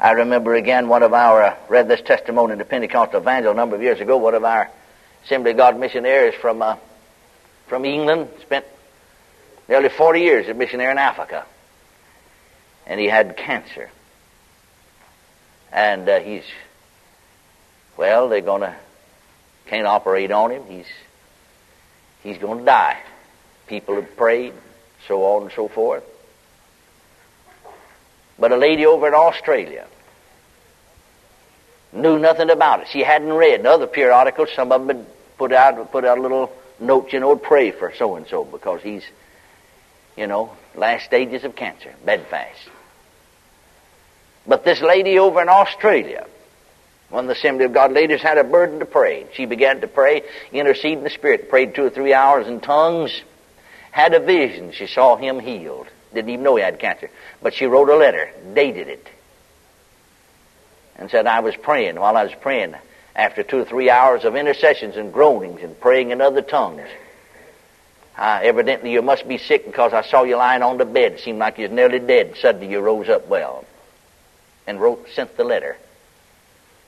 I 0.00 0.12
remember 0.12 0.54
again 0.54 0.88
one 0.88 1.02
of 1.02 1.12
our, 1.12 1.42
uh, 1.42 1.56
read 1.68 1.86
this 1.86 2.00
testimony 2.00 2.52
in 2.52 2.58
the 2.58 2.64
Pentecostal 2.64 3.20
Evangel 3.20 3.52
a 3.52 3.54
number 3.54 3.76
of 3.76 3.82
years 3.82 4.00
ago, 4.00 4.16
one 4.16 4.34
of 4.34 4.44
our 4.44 4.70
Assembly 5.26 5.50
of 5.50 5.58
God 5.58 5.78
missionaries 5.78 6.34
from, 6.40 6.62
uh, 6.62 6.76
from 7.66 7.84
England, 7.84 8.30
spent 8.40 8.64
nearly 9.68 9.90
40 9.90 10.20
years 10.20 10.46
as 10.46 10.52
a 10.52 10.54
missionary 10.54 10.90
in 10.90 10.96
Africa. 10.96 11.44
And 12.86 12.98
he 12.98 13.08
had 13.08 13.36
cancer. 13.36 13.90
And 15.70 16.08
uh, 16.08 16.20
he's, 16.20 16.44
well, 17.98 18.30
they're 18.30 18.40
going 18.40 18.62
to, 18.62 18.74
can't 19.66 19.86
operate 19.86 20.32
on 20.32 20.50
him. 20.50 20.64
He's, 20.66 20.88
he's 22.22 22.38
going 22.38 22.60
to 22.60 22.64
die. 22.64 22.98
People 23.66 23.96
have 23.96 24.16
prayed, 24.16 24.54
so 25.06 25.22
on 25.24 25.42
and 25.42 25.52
so 25.52 25.68
forth. 25.68 26.04
But 28.40 28.52
a 28.52 28.56
lady 28.56 28.86
over 28.86 29.06
in 29.06 29.14
Australia 29.14 29.86
knew 31.92 32.18
nothing 32.18 32.50
about 32.50 32.80
it. 32.80 32.88
She 32.90 33.00
hadn't 33.00 33.32
read. 33.32 33.66
Other 33.66 33.86
periodicals, 33.86 34.48
some 34.54 34.72
of 34.72 34.86
them 34.86 34.96
had 34.96 35.06
put 35.36 35.52
out, 35.52 35.92
put 35.92 36.04
out 36.04 36.18
little 36.18 36.50
note, 36.80 37.12
you 37.12 37.20
know, 37.20 37.36
pray 37.36 37.70
for 37.70 37.92
so 37.96 38.16
and 38.16 38.26
so 38.26 38.44
because 38.44 38.80
he's, 38.82 39.04
you 40.16 40.26
know, 40.26 40.56
last 40.74 41.04
stages 41.04 41.44
of 41.44 41.54
cancer, 41.54 41.94
bedfast. 42.04 42.70
But 44.46 44.64
this 44.64 44.80
lady 44.80 45.18
over 45.18 45.42
in 45.42 45.48
Australia, 45.48 46.26
one 47.10 47.24
of 47.24 47.28
the 47.28 47.34
Assembly 47.34 47.66
of 47.66 47.74
God 47.74 47.92
ladies 47.92 48.22
had 48.22 48.38
a 48.38 48.44
burden 48.44 48.78
to 48.78 48.86
pray. 48.86 49.26
She 49.34 49.44
began 49.44 49.82
to 49.82 49.86
pray, 49.86 50.22
intercede 50.52 50.98
in 50.98 51.04
the 51.04 51.10
Spirit, 51.10 51.50
prayed 51.50 51.74
two 51.74 51.84
or 51.84 51.90
three 51.90 52.14
hours 52.14 52.46
in 52.46 52.60
tongues, 52.60 53.22
had 53.90 54.14
a 54.14 54.20
vision. 54.20 54.72
She 54.72 54.86
saw 54.86 55.16
him 55.16 55.40
healed. 55.40 55.88
Didn't 56.12 56.30
even 56.30 56.44
know 56.44 56.56
he 56.56 56.62
had 56.62 56.78
cancer. 56.78 57.10
But 57.42 57.54
she 57.54 57.66
wrote 57.66 57.88
a 57.88 57.96
letter, 57.96 58.30
dated 58.54 58.88
it, 58.88 59.08
and 60.96 61.10
said, 61.10 61.26
I 61.26 61.40
was 61.40 61.56
praying. 61.56 61.98
While 61.98 62.16
I 62.16 62.24
was 62.24 62.34
praying, 62.40 62.74
after 63.14 63.42
two 63.42 63.60
or 63.60 63.64
three 63.64 63.90
hours 63.90 64.24
of 64.24 64.36
intercessions 64.36 64.96
and 64.96 65.12
groanings 65.12 65.62
and 65.62 65.78
praying 65.80 66.10
in 66.10 66.20
other 66.20 66.42
tongues, 66.42 66.88
uh, 68.18 68.40
evidently 68.42 68.92
you 68.92 69.02
must 69.02 69.26
be 69.26 69.38
sick 69.38 69.64
because 69.66 69.92
I 69.92 70.02
saw 70.02 70.24
you 70.24 70.36
lying 70.36 70.62
on 70.62 70.78
the 70.78 70.84
bed. 70.84 71.12
It 71.12 71.20
seemed 71.20 71.38
like 71.38 71.58
you 71.58 71.64
was 71.64 71.72
nearly 71.72 72.00
dead. 72.00 72.36
Suddenly 72.36 72.68
you 72.68 72.80
rose 72.80 73.08
up 73.08 73.28
well 73.28 73.64
and 74.66 74.80
wrote, 74.80 75.08
sent 75.14 75.36
the 75.36 75.44
letter 75.44 75.76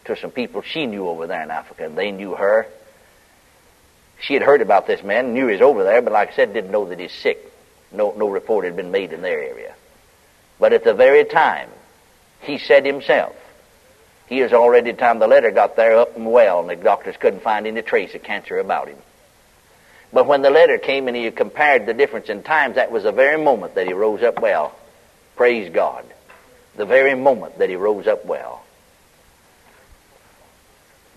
to 0.05 0.17
some 0.17 0.31
people 0.31 0.63
she 0.63 0.87
knew 0.87 1.09
over 1.09 1.27
there 1.27 1.43
in 1.43 1.51
Africa. 1.51 1.91
They 1.95 2.11
knew 2.11 2.35
her. 2.35 2.67
She 4.21 4.35
had 4.35 4.43
heard 4.43 4.61
about 4.61 4.87
this 4.87 5.03
man, 5.03 5.33
knew 5.33 5.47
he 5.47 5.55
was 5.55 5.63
over 5.63 5.85
there, 5.85 6.03
but 6.03 6.13
like 6.13 6.33
I 6.33 6.37
said, 6.37 6.53
didn't 6.53 6.71
know 6.71 6.87
that 6.87 6.99
he's 6.99 7.13
sick. 7.13 7.52
No, 7.93 8.13
no 8.17 8.29
report 8.29 8.65
had 8.65 8.77
been 8.77 8.91
made 8.91 9.13
in 9.13 9.23
their 9.23 9.41
area. 9.41 9.75
But 10.59 10.73
at 10.73 10.85
the 10.85 10.95
very 10.95 11.25
time, 11.25 11.69
he 12.41 12.59
said 12.59 12.87
himself, 12.87 13.37
he 14.27 14.39
has 14.39 14.53
already, 14.53 14.93
time 14.93 15.19
the 15.19 15.27
letter 15.27 15.51
got 15.51 15.77
there, 15.77 15.99
up 15.99 16.17
and 16.17 16.31
well, 16.31 16.61
and 16.61 16.71
the 16.71 16.77
doctors 16.77 17.17
couldn't 17.19 17.43
find 17.43 17.67
any 17.67 17.83
trace 17.83 18.15
of 18.15 18.23
cancer 18.23 18.59
about 18.59 18.89
him. 18.89 18.97
But 20.13 20.27
when 20.27 20.43
the 20.43 20.51
letter 20.51 20.79
came 20.79 21.09
and 21.09 21.17
he 21.17 21.31
compared 21.31 21.87
the 21.87 21.95
difference 21.95 22.29
in 22.29 22.43
times, 22.43 22.77
that 22.77 22.93
was 22.93 23.03
the 23.03 23.13
very 23.13 23.43
moment 23.43 23.75
that 23.75 23.87
he 23.87 23.93
rose 23.93 24.23
up 24.23 24.41
well. 24.41 24.75
Praise 25.37 25.73
God. 25.73 26.05
The 26.77 26.87
very 26.87 27.15
moment 27.15 27.59
that 27.59 27.69
he 27.69 27.77
rose 27.77 28.07
up 28.07 28.25
well. 28.25 28.63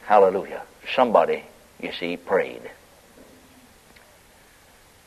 Hallelujah. 0.03 0.63
Somebody, 0.93 1.43
you 1.79 1.91
see, 1.91 2.15
prayed. 2.17 2.61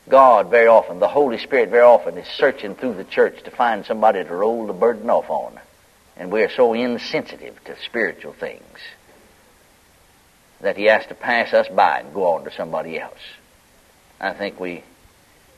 God 0.09 0.49
very 0.49 0.67
often, 0.67 0.99
the 0.99 1.07
Holy 1.07 1.37
Spirit 1.37 1.69
very 1.69 1.83
often 1.83 2.17
is 2.17 2.27
searching 2.27 2.75
through 2.75 2.95
the 2.95 3.03
church 3.03 3.43
to 3.43 3.51
find 3.51 3.85
somebody 3.85 4.23
to 4.23 4.35
roll 4.35 4.65
the 4.65 4.73
burden 4.73 5.09
off 5.09 5.29
on. 5.29 5.59
And 6.17 6.31
we're 6.31 6.49
so 6.49 6.73
insensitive 6.73 7.63
to 7.65 7.79
spiritual 7.85 8.33
things 8.33 8.79
that 10.61 10.77
He 10.77 10.85
has 10.85 11.05
to 11.07 11.13
pass 11.13 11.53
us 11.53 11.67
by 11.69 11.99
and 11.99 12.13
go 12.13 12.33
on 12.33 12.43
to 12.43 12.51
somebody 12.51 12.99
else. 12.99 13.19
I 14.19 14.33
think 14.33 14.59
we, 14.59 14.83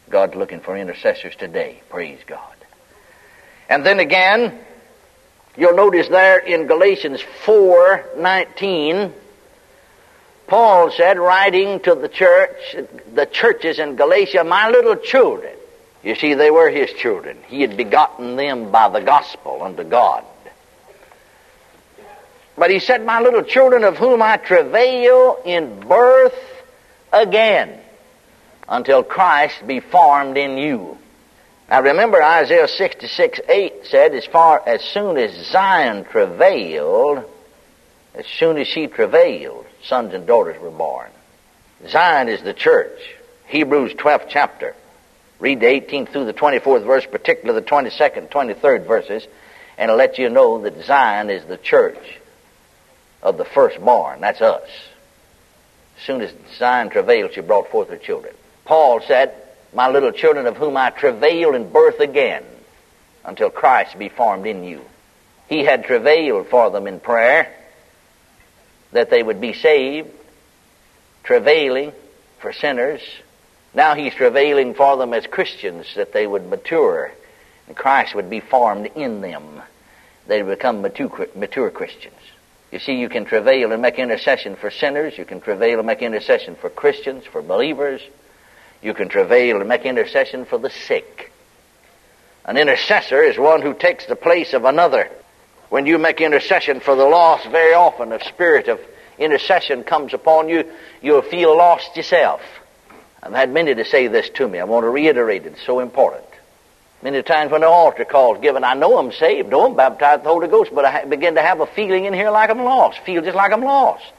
God's 0.10 0.36
looking 0.36 0.60
for 0.60 0.78
intercessors 0.78 1.36
today. 1.36 1.82
Praise 1.90 2.20
God. 2.28 2.56
And 3.70 3.86
then 3.86 4.02
again, 4.02 4.60
you'll 5.56 5.76
notice 5.76 6.10
there 6.10 6.40
in 6.40 6.68
Galatians 6.68 7.22
4 7.46 8.10
19, 8.18 9.14
Paul 10.52 10.92
said, 10.92 11.18
writing 11.18 11.80
to 11.80 11.96
the 11.96 12.10
church, 12.10 12.76
the 13.14 13.26
churches 13.26 13.80
in 13.80 13.96
Galatia, 13.96 14.44
my 14.44 14.70
little 14.70 14.98
children. 14.98 15.56
You 16.04 16.14
see, 16.16 16.34
they 16.34 16.52
were 16.52 16.70
his 16.70 16.92
children. 16.92 17.38
He 17.48 17.62
had 17.62 17.78
begotten 17.78 18.36
them 18.36 18.70
by 18.70 18.90
the 18.90 19.00
gospel 19.00 19.64
unto 19.64 19.86
God. 19.86 20.26
But 22.58 22.70
he 22.70 22.80
said, 22.80 23.06
My 23.06 23.22
little 23.22 23.44
children, 23.44 23.86
of 23.86 23.96
whom 23.96 24.22
I 24.22 24.36
travail 24.36 25.38
in 25.46 25.80
birth 25.88 26.36
again, 27.14 27.80
until 28.68 29.04
Christ 29.04 29.66
be 29.66 29.80
formed 29.80 30.36
in 30.36 30.58
you. 30.58 30.98
Now 31.70 31.82
remember 31.82 32.22
Isaiah 32.22 32.68
66, 32.68 33.40
8 33.48 33.74
said, 33.86 34.14
as 34.14 34.26
far 34.26 34.62
as 34.68 34.82
soon 34.82 35.16
as 35.16 35.32
Zion 35.50 36.04
travailed, 36.04 37.24
as 38.14 38.26
soon 38.26 38.58
as 38.58 38.68
she 38.68 38.88
travailed, 38.88 39.66
sons 39.84 40.14
and 40.14 40.28
daughters 40.28 40.60
were 40.62 40.72
born. 40.72 41.10
Zion 41.88 42.30
is 42.30 42.42
the 42.42 42.54
church. 42.54 43.00
Hebrews 43.48 43.94
12th 43.94 44.28
chapter. 44.30 44.76
Read 45.40 45.60
the 45.60 45.66
18th 45.66 46.10
through 46.10 46.26
the 46.26 46.34
24th 46.34 46.86
verse, 46.86 47.06
particularly 47.06 47.60
the 47.62 47.66
22nd, 47.66 48.30
23rd 48.30 48.86
verses, 48.86 49.26
and 49.78 49.90
it'll 49.90 49.98
let 49.98 50.20
you 50.20 50.30
know 50.30 50.62
that 50.62 50.84
Zion 50.86 51.30
is 51.30 51.44
the 51.46 51.58
church 51.58 52.20
of 53.24 53.38
the 53.38 53.46
firstborn. 53.46 54.22
That's 54.22 54.42
us. 54.42 54.70
As 55.98 56.04
soon 56.04 56.22
as 56.22 56.34
Zion 56.58 56.90
travailed, 56.90 57.34
she 57.34 57.42
brought 57.42 57.70
forth 57.70 57.90
her 57.90 57.98
children. 57.98 58.36
Paul 58.66 59.02
said, 59.02 59.34
My 59.74 59.90
little 59.90 60.12
children, 60.12 60.46
of 60.46 60.58
whom 60.58 60.78
I 60.78 60.92
travail 60.92 61.56
in 61.56 61.72
birth 61.72 62.00
again, 62.00 62.44
until 63.24 63.50
Christ 63.50 63.98
be 63.98 64.10
formed 64.10 64.46
in 64.46 64.64
you. 64.64 64.82
He 65.48 65.64
had 65.64 65.86
travailed 65.86 66.48
for 66.48 66.70
them 66.70 66.88
in 66.88 67.00
prayer 67.00 67.56
that 68.92 69.10
they 69.10 69.24
would 69.24 69.42
be 69.42 69.54
saved, 69.54 70.10
travailing 71.24 71.94
for 72.40 72.54
sinners. 72.54 73.02
Now 73.74 73.96
he's 73.96 74.14
travailing 74.14 74.74
for 74.74 74.98
them 74.98 75.14
as 75.14 75.26
Christians 75.28 75.88
that 75.96 76.14
they 76.14 76.28
would 76.28 76.50
mature 76.50 77.12
and 77.68 77.78
Christ 77.78 78.16
would 78.16 78.30
be 78.30 78.42
formed 78.42 78.88
in 78.96 79.22
them. 79.22 79.62
They 80.28 80.44
would 80.44 80.58
become 80.58 80.82
mature, 80.82 81.28
mature 81.36 81.70
Christians. 81.72 82.16
You 82.72 82.80
see, 82.80 82.94
you 82.94 83.10
can 83.10 83.26
travail 83.26 83.72
and 83.72 83.82
make 83.82 84.00
intercession 84.00 84.56
for 84.56 84.72
sinners. 84.72 85.18
You 85.18 85.26
can 85.26 85.42
travail 85.42 85.80
and 85.80 85.88
make 85.88 86.02
intercession 86.02 86.56
for 86.56 86.70
Christians, 86.70 87.26
for 87.26 87.42
believers. 87.42 88.02
You 88.82 88.94
can 88.94 89.10
travail 89.10 89.60
and 89.60 89.70
make 89.70 89.86
intercession 89.86 90.46
for 90.46 90.58
the 90.58 90.70
sick. 90.70 91.32
An 92.46 92.58
intercessor 92.58 93.22
is 93.22 93.38
one 93.38 93.62
who 93.62 93.74
takes 93.74 94.06
the 94.06 94.16
place 94.16 94.54
of 94.54 94.66
another. 94.66 95.10
When 95.72 95.86
you 95.86 95.98
make 95.98 96.20
intercession 96.20 96.82
for 96.82 96.98
the 96.98 97.06
lost, 97.06 97.48
very 97.48 97.74
often 97.74 98.12
a 98.12 98.22
spirit 98.26 98.68
of 98.68 98.78
intercession 99.18 99.86
comes 99.86 100.14
upon 100.14 100.50
you, 100.50 100.70
you'll 101.02 101.22
feel 101.22 101.56
lost 101.56 101.96
yourself. 101.96 102.42
I've 103.24 103.32
had 103.32 103.54
many 103.54 103.74
to 103.74 103.86
say 103.86 104.08
this 104.08 104.30
to 104.32 104.50
me. 104.50 104.60
I 104.60 104.66
want 104.66 104.84
to 104.84 104.90
reiterate 104.90 105.46
it. 105.46 105.54
It's 105.54 105.66
so 105.66 105.80
important. 105.80 106.26
Many 107.02 107.24
times 107.24 107.54
when 107.54 107.62
the 107.62 107.70
altar 107.70 108.04
call 108.04 108.36
is 108.36 108.42
given, 108.42 108.66
I 108.66 108.74
know 108.74 108.98
I'm 108.98 109.14
saved, 109.14 109.50
know 109.50 109.66
I'm 109.66 109.78
baptized 109.78 110.18
with 110.18 110.24
the 110.26 110.30
Holy 110.32 110.48
Ghost, 110.50 110.72
but 110.76 110.84
I 110.84 111.06
begin 111.06 111.36
to 111.36 111.42
have 111.42 111.62
a 111.62 111.66
feeling 111.68 112.04
in 112.04 112.14
here 112.14 112.32
like 112.32 112.50
I'm 112.50 112.66
lost. 112.66 113.00
Feel 113.06 113.22
just 113.22 113.38
like 113.38 113.54
I'm 113.54 113.64
lost. 113.64 114.12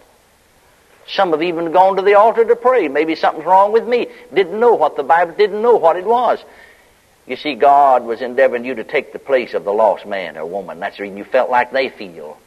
Some 1.06 1.32
have 1.32 1.42
even 1.42 1.70
gone 1.70 1.96
to 1.96 2.02
the 2.02 2.14
altar 2.14 2.46
to 2.46 2.56
pray. 2.56 2.88
Maybe 2.88 3.14
something's 3.14 3.44
wrong 3.44 3.72
with 3.72 3.86
me. 3.86 4.06
Didn't 4.32 4.58
know 4.58 4.72
what 4.72 4.96
the 4.96 5.02
Bible, 5.02 5.34
didn't 5.34 5.60
know 5.60 5.76
what 5.76 5.96
it 5.96 6.06
was. 6.06 6.42
You 7.26 7.36
see, 7.36 7.54
God 7.54 8.04
was 8.04 8.20
endeavoring 8.20 8.64
you 8.64 8.74
to 8.74 8.84
take 8.84 9.12
the 9.12 9.18
place 9.18 9.54
of 9.54 9.64
the 9.64 9.72
lost 9.72 10.06
man 10.06 10.36
or 10.36 10.44
woman. 10.44 10.80
That's 10.80 10.96
the 10.96 11.04
reason 11.04 11.18
you 11.18 11.24
felt 11.24 11.50
like 11.50 11.70
they 11.70 11.88
feel. 11.88 12.38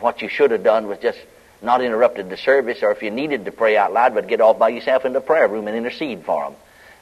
What 0.00 0.20
you 0.20 0.28
should 0.28 0.50
have 0.50 0.62
done 0.62 0.86
was 0.86 0.98
just 0.98 1.18
not 1.62 1.82
interrupted 1.82 2.28
the 2.28 2.36
service, 2.36 2.82
or 2.82 2.92
if 2.92 3.02
you 3.02 3.10
needed 3.10 3.46
to 3.46 3.52
pray 3.52 3.76
out 3.76 3.92
loud, 3.92 4.14
but 4.14 4.28
get 4.28 4.40
off 4.40 4.58
by 4.58 4.68
yourself 4.68 5.04
in 5.04 5.12
the 5.12 5.20
prayer 5.20 5.48
room 5.48 5.66
and 5.66 5.76
intercede 5.76 6.24
for 6.24 6.44
them. 6.44 6.54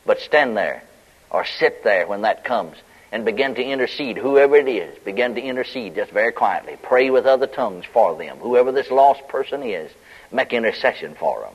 But 0.06 0.20
stand 0.20 0.56
there 0.56 0.82
or 1.30 1.44
sit 1.44 1.82
there 1.82 2.06
when 2.06 2.22
that 2.22 2.44
comes 2.44 2.76
and 3.12 3.24
begin 3.24 3.54
to 3.54 3.62
intercede, 3.62 4.16
whoever 4.16 4.56
it 4.56 4.68
is, 4.68 4.96
begin 5.00 5.34
to 5.34 5.40
intercede 5.40 5.94
just 5.94 6.12
very 6.12 6.32
quietly. 6.32 6.76
Pray 6.82 7.10
with 7.10 7.26
other 7.26 7.46
tongues 7.46 7.84
for 7.92 8.16
them. 8.16 8.38
Whoever 8.38 8.72
this 8.72 8.90
lost 8.90 9.26
person 9.28 9.62
is, 9.62 9.90
make 10.32 10.52
intercession 10.52 11.14
for 11.14 11.40
them. 11.40 11.54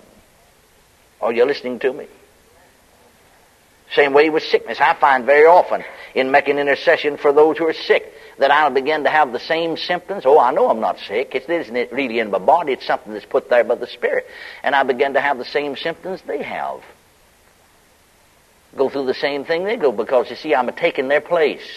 Are 1.22 1.34
you 1.34 1.46
listening 1.46 1.80
to 1.80 1.94
me? 1.94 2.08
Same 3.94 4.14
way 4.14 4.30
with 4.30 4.44
sickness. 4.44 4.80
I 4.80 4.94
find 4.94 5.26
very 5.26 5.46
often 5.46 5.84
in 6.16 6.32
making 6.32 6.58
intercession 6.58 7.18
for 7.18 7.34
those 7.34 7.58
who 7.58 7.68
are 7.68 7.74
sick 7.74 8.14
that 8.38 8.50
I'll 8.50 8.70
begin 8.70 9.04
to 9.04 9.10
have 9.10 9.34
the 9.34 9.40
same 9.40 9.76
symptoms. 9.76 10.24
Oh, 10.26 10.40
I 10.40 10.52
know 10.52 10.70
I'm 10.70 10.80
not 10.80 10.98
sick. 11.00 11.36
It 11.36 11.50
isn't 11.50 11.92
really 11.92 12.20
in 12.20 12.32
my 12.32 12.40
body. 12.40 12.74
It's 12.74 12.86
something 12.86 13.12
that's 13.14 13.26
put 13.26 13.50
there 13.50 13.66
by 13.66 13.76
the 13.76 13.88
Spirit. 13.88 14.28
And 14.64 14.76
I 14.76 14.84
begin 14.84 15.14
to 15.16 15.22
have 15.22 15.38
the 15.38 15.46
same 15.46 15.76
symptoms 15.76 16.22
they 16.22 16.42
have. 16.42 16.82
Go 18.78 18.88
through 18.88 19.08
the 19.08 19.14
same 19.14 19.44
thing 19.44 19.66
they 19.66 19.76
go 19.76 19.92
because, 19.92 20.30
you 20.30 20.38
see, 20.38 20.56
I'm 20.56 20.72
taking 20.72 21.10
their 21.10 21.20
place. 21.20 21.70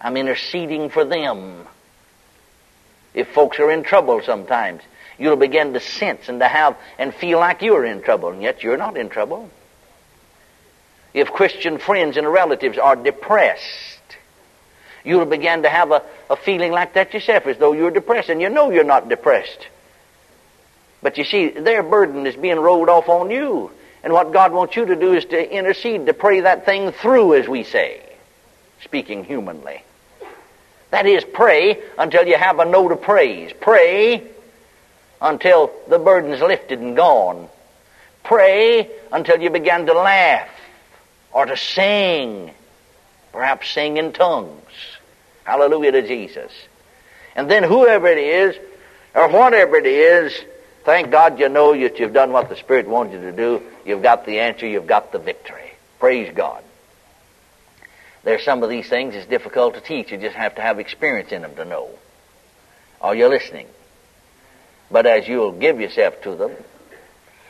I'm 0.00 0.16
interceding 0.16 0.88
for 0.88 1.04
them. 1.04 1.66
If 3.12 3.28
folks 3.28 3.60
are 3.60 3.70
in 3.70 3.82
trouble 3.82 4.22
sometimes, 4.24 4.80
you'll 5.18 5.36
begin 5.36 5.74
to 5.74 5.80
sense 5.80 6.30
and 6.30 6.40
to 6.40 6.48
have 6.48 6.78
and 6.98 7.14
feel 7.14 7.38
like 7.38 7.60
you're 7.60 7.84
in 7.84 8.00
trouble, 8.00 8.30
and 8.30 8.40
yet 8.40 8.62
you're 8.62 8.78
not 8.78 8.96
in 8.96 9.10
trouble 9.10 9.50
if 11.14 11.30
Christian 11.32 11.78
friends 11.78 12.16
and 12.16 12.30
relatives 12.30 12.78
are 12.78 12.96
depressed, 12.96 14.16
you'll 15.04 15.26
begin 15.26 15.62
to 15.62 15.68
have 15.68 15.90
a, 15.90 16.02
a 16.30 16.36
feeling 16.36 16.72
like 16.72 16.94
that 16.94 17.12
yourself, 17.12 17.46
as 17.46 17.58
though 17.58 17.72
you're 17.72 17.90
depressed, 17.90 18.28
and 18.28 18.40
you 18.40 18.48
know 18.48 18.70
you're 18.70 18.84
not 18.84 19.08
depressed. 19.08 19.68
But 21.02 21.18
you 21.18 21.24
see, 21.24 21.48
their 21.48 21.82
burden 21.82 22.26
is 22.26 22.36
being 22.36 22.58
rolled 22.58 22.88
off 22.88 23.08
on 23.08 23.30
you. 23.30 23.70
And 24.04 24.12
what 24.12 24.32
God 24.32 24.52
wants 24.52 24.76
you 24.76 24.86
to 24.86 24.96
do 24.96 25.12
is 25.14 25.24
to 25.26 25.56
intercede, 25.56 26.06
to 26.06 26.14
pray 26.14 26.40
that 26.40 26.64
thing 26.64 26.92
through, 26.92 27.34
as 27.34 27.48
we 27.48 27.64
say, 27.64 28.00
speaking 28.82 29.24
humanly. 29.24 29.82
That 30.90 31.06
is, 31.06 31.24
pray 31.24 31.80
until 31.98 32.26
you 32.26 32.36
have 32.36 32.58
a 32.58 32.64
note 32.64 32.92
of 32.92 33.02
praise. 33.02 33.52
Pray 33.60 34.26
until 35.20 35.72
the 35.88 35.98
burden's 35.98 36.40
lifted 36.40 36.80
and 36.80 36.96
gone. 36.96 37.48
Pray 38.24 38.90
until 39.10 39.40
you 39.40 39.50
begin 39.50 39.86
to 39.86 39.94
laugh 39.94 40.48
or 41.32 41.46
to 41.46 41.56
sing, 41.56 42.52
perhaps 43.32 43.70
sing 43.70 43.96
in 43.96 44.12
tongues. 44.12 44.60
Hallelujah 45.44 45.92
to 45.92 46.06
Jesus. 46.06 46.52
And 47.34 47.50
then 47.50 47.62
whoever 47.62 48.06
it 48.06 48.18
is, 48.18 48.56
or 49.14 49.28
whatever 49.28 49.76
it 49.76 49.86
is, 49.86 50.38
thank 50.84 51.10
God 51.10 51.38
you 51.38 51.48
know 51.48 51.78
that 51.78 51.98
you've 51.98 52.12
done 52.12 52.32
what 52.32 52.48
the 52.48 52.56
Spirit 52.56 52.86
wanted 52.86 53.14
you 53.14 53.30
to 53.30 53.36
do. 53.36 53.62
You've 53.84 54.02
got 54.02 54.26
the 54.26 54.40
answer, 54.40 54.66
you've 54.66 54.86
got 54.86 55.12
the 55.12 55.18
victory. 55.18 55.72
Praise 55.98 56.32
God. 56.34 56.62
There's 58.24 58.44
some 58.44 58.62
of 58.62 58.70
these 58.70 58.88
things 58.88 59.14
it's 59.14 59.26
difficult 59.26 59.74
to 59.74 59.80
teach. 59.80 60.12
You 60.12 60.18
just 60.18 60.36
have 60.36 60.54
to 60.56 60.62
have 60.62 60.78
experience 60.78 61.32
in 61.32 61.42
them 61.42 61.54
to 61.56 61.64
know. 61.64 61.90
Are 63.00 63.14
you 63.14 63.28
listening? 63.28 63.66
But 64.90 65.06
as 65.06 65.26
you'll 65.26 65.52
give 65.52 65.80
yourself 65.80 66.22
to 66.22 66.36
them, 66.36 66.52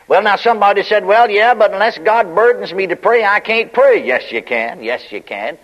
well, 0.08 0.22
now 0.22 0.36
somebody 0.36 0.82
said, 0.82 1.04
well, 1.04 1.30
yeah, 1.30 1.54
but 1.54 1.72
unless 1.72 1.98
God 1.98 2.34
burdens 2.34 2.72
me 2.72 2.86
to 2.88 2.96
pray, 2.96 3.24
I 3.24 3.40
can't 3.40 3.72
pray. 3.72 4.04
Yes, 4.04 4.30
you 4.32 4.42
can. 4.42 4.82
Yes, 4.82 5.10
you 5.10 5.22
can. 5.22 5.58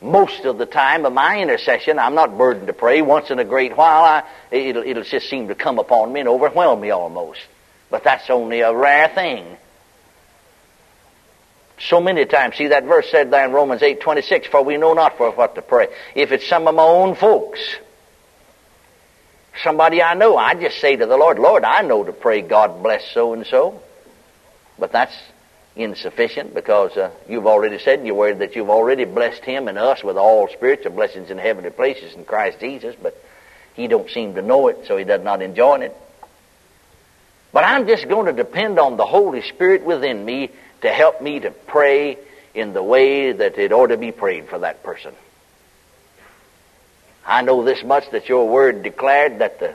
Most 0.00 0.44
of 0.44 0.58
the 0.58 0.66
time 0.66 1.06
of 1.06 1.12
my 1.12 1.40
intercession, 1.40 1.98
I'm 1.98 2.14
not 2.14 2.36
burdened 2.36 2.66
to 2.66 2.72
pray. 2.72 3.02
Once 3.02 3.30
in 3.30 3.38
a 3.38 3.44
great 3.44 3.76
while, 3.76 4.04
I, 4.04 4.22
it'll, 4.50 4.82
it'll 4.82 5.02
just 5.02 5.28
seem 5.28 5.48
to 5.48 5.54
come 5.54 5.78
upon 5.78 6.12
me 6.12 6.20
and 6.20 6.28
overwhelm 6.28 6.80
me 6.80 6.90
almost. 6.90 7.40
But 7.90 8.04
that's 8.04 8.30
only 8.30 8.60
a 8.60 8.74
rare 8.74 9.08
thing. 9.08 9.56
So 11.78 12.00
many 12.00 12.24
times, 12.24 12.56
see 12.56 12.68
that 12.68 12.84
verse 12.84 13.10
said 13.10 13.30
there 13.30 13.44
in 13.44 13.52
Romans 13.52 13.82
8, 13.82 14.00
26, 14.00 14.48
for 14.48 14.62
we 14.62 14.76
know 14.76 14.94
not 14.94 15.16
for 15.16 15.30
what 15.30 15.54
to 15.56 15.62
pray. 15.62 15.88
If 16.14 16.32
it's 16.32 16.46
some 16.46 16.66
of 16.68 16.74
my 16.74 16.82
own 16.82 17.14
folks, 17.14 17.60
somebody 19.62 20.02
I 20.02 20.14
know, 20.14 20.36
I 20.36 20.54
just 20.54 20.80
say 20.80 20.96
to 20.96 21.06
the 21.06 21.16
Lord, 21.16 21.38
Lord, 21.38 21.64
I 21.64 21.82
know 21.82 22.04
to 22.04 22.12
pray, 22.12 22.42
God 22.42 22.82
bless 22.82 23.10
so 23.12 23.32
and 23.32 23.46
so. 23.46 23.80
But 24.78 24.92
that's 24.92 25.16
insufficient 25.74 26.54
because 26.54 26.96
uh, 26.96 27.10
you've 27.28 27.46
already 27.46 27.78
said 27.78 28.00
in 28.00 28.06
your 28.06 28.14
word 28.14 28.38
that 28.38 28.56
you've 28.56 28.70
already 28.70 29.04
blessed 29.04 29.44
him 29.44 29.68
and 29.68 29.78
us 29.78 30.02
with 30.02 30.16
all 30.16 30.48
spiritual 30.48 30.92
blessings 30.92 31.30
in 31.30 31.38
heavenly 31.38 31.70
places 31.70 32.14
in 32.14 32.24
Christ 32.24 32.60
Jesus, 32.60 32.96
but 33.00 33.16
he 33.74 33.86
don't 33.86 34.10
seem 34.10 34.34
to 34.34 34.42
know 34.42 34.68
it, 34.68 34.86
so 34.86 34.96
he 34.96 35.04
does 35.04 35.22
not 35.22 35.42
enjoy 35.42 35.80
it. 35.80 35.94
But 37.52 37.64
I'm 37.64 37.86
just 37.86 38.08
going 38.08 38.26
to 38.26 38.32
depend 38.32 38.78
on 38.78 38.96
the 38.96 39.06
Holy 39.06 39.42
Spirit 39.42 39.84
within 39.84 40.24
me 40.24 40.50
to 40.80 40.88
help 40.88 41.22
me 41.22 41.40
to 41.40 41.50
pray 41.50 42.18
in 42.54 42.72
the 42.72 42.82
way 42.82 43.32
that 43.32 43.58
it 43.58 43.72
ought 43.72 43.88
to 43.88 43.98
be 43.98 44.12
prayed 44.12 44.48
for 44.48 44.58
that 44.60 44.82
person. 44.82 45.14
I 47.26 47.42
know 47.42 47.64
this 47.64 47.82
much 47.82 48.10
that 48.12 48.28
your 48.28 48.48
word 48.48 48.82
declared 48.82 49.40
that 49.40 49.58
the, 49.58 49.70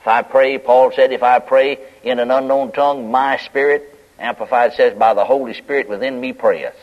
if 0.00 0.06
I 0.06 0.22
pray, 0.22 0.58
Paul 0.58 0.92
said, 0.92 1.12
if 1.12 1.22
I 1.22 1.38
pray 1.38 1.78
in 2.02 2.18
an 2.18 2.30
unknown 2.30 2.72
tongue, 2.72 3.10
my 3.10 3.36
spirit, 3.38 3.94
Amplified 4.18 4.72
says, 4.74 4.98
by 4.98 5.14
the 5.14 5.24
Holy 5.24 5.54
Spirit 5.54 5.88
within 5.88 6.20
me 6.20 6.32
prayeth. 6.32 6.74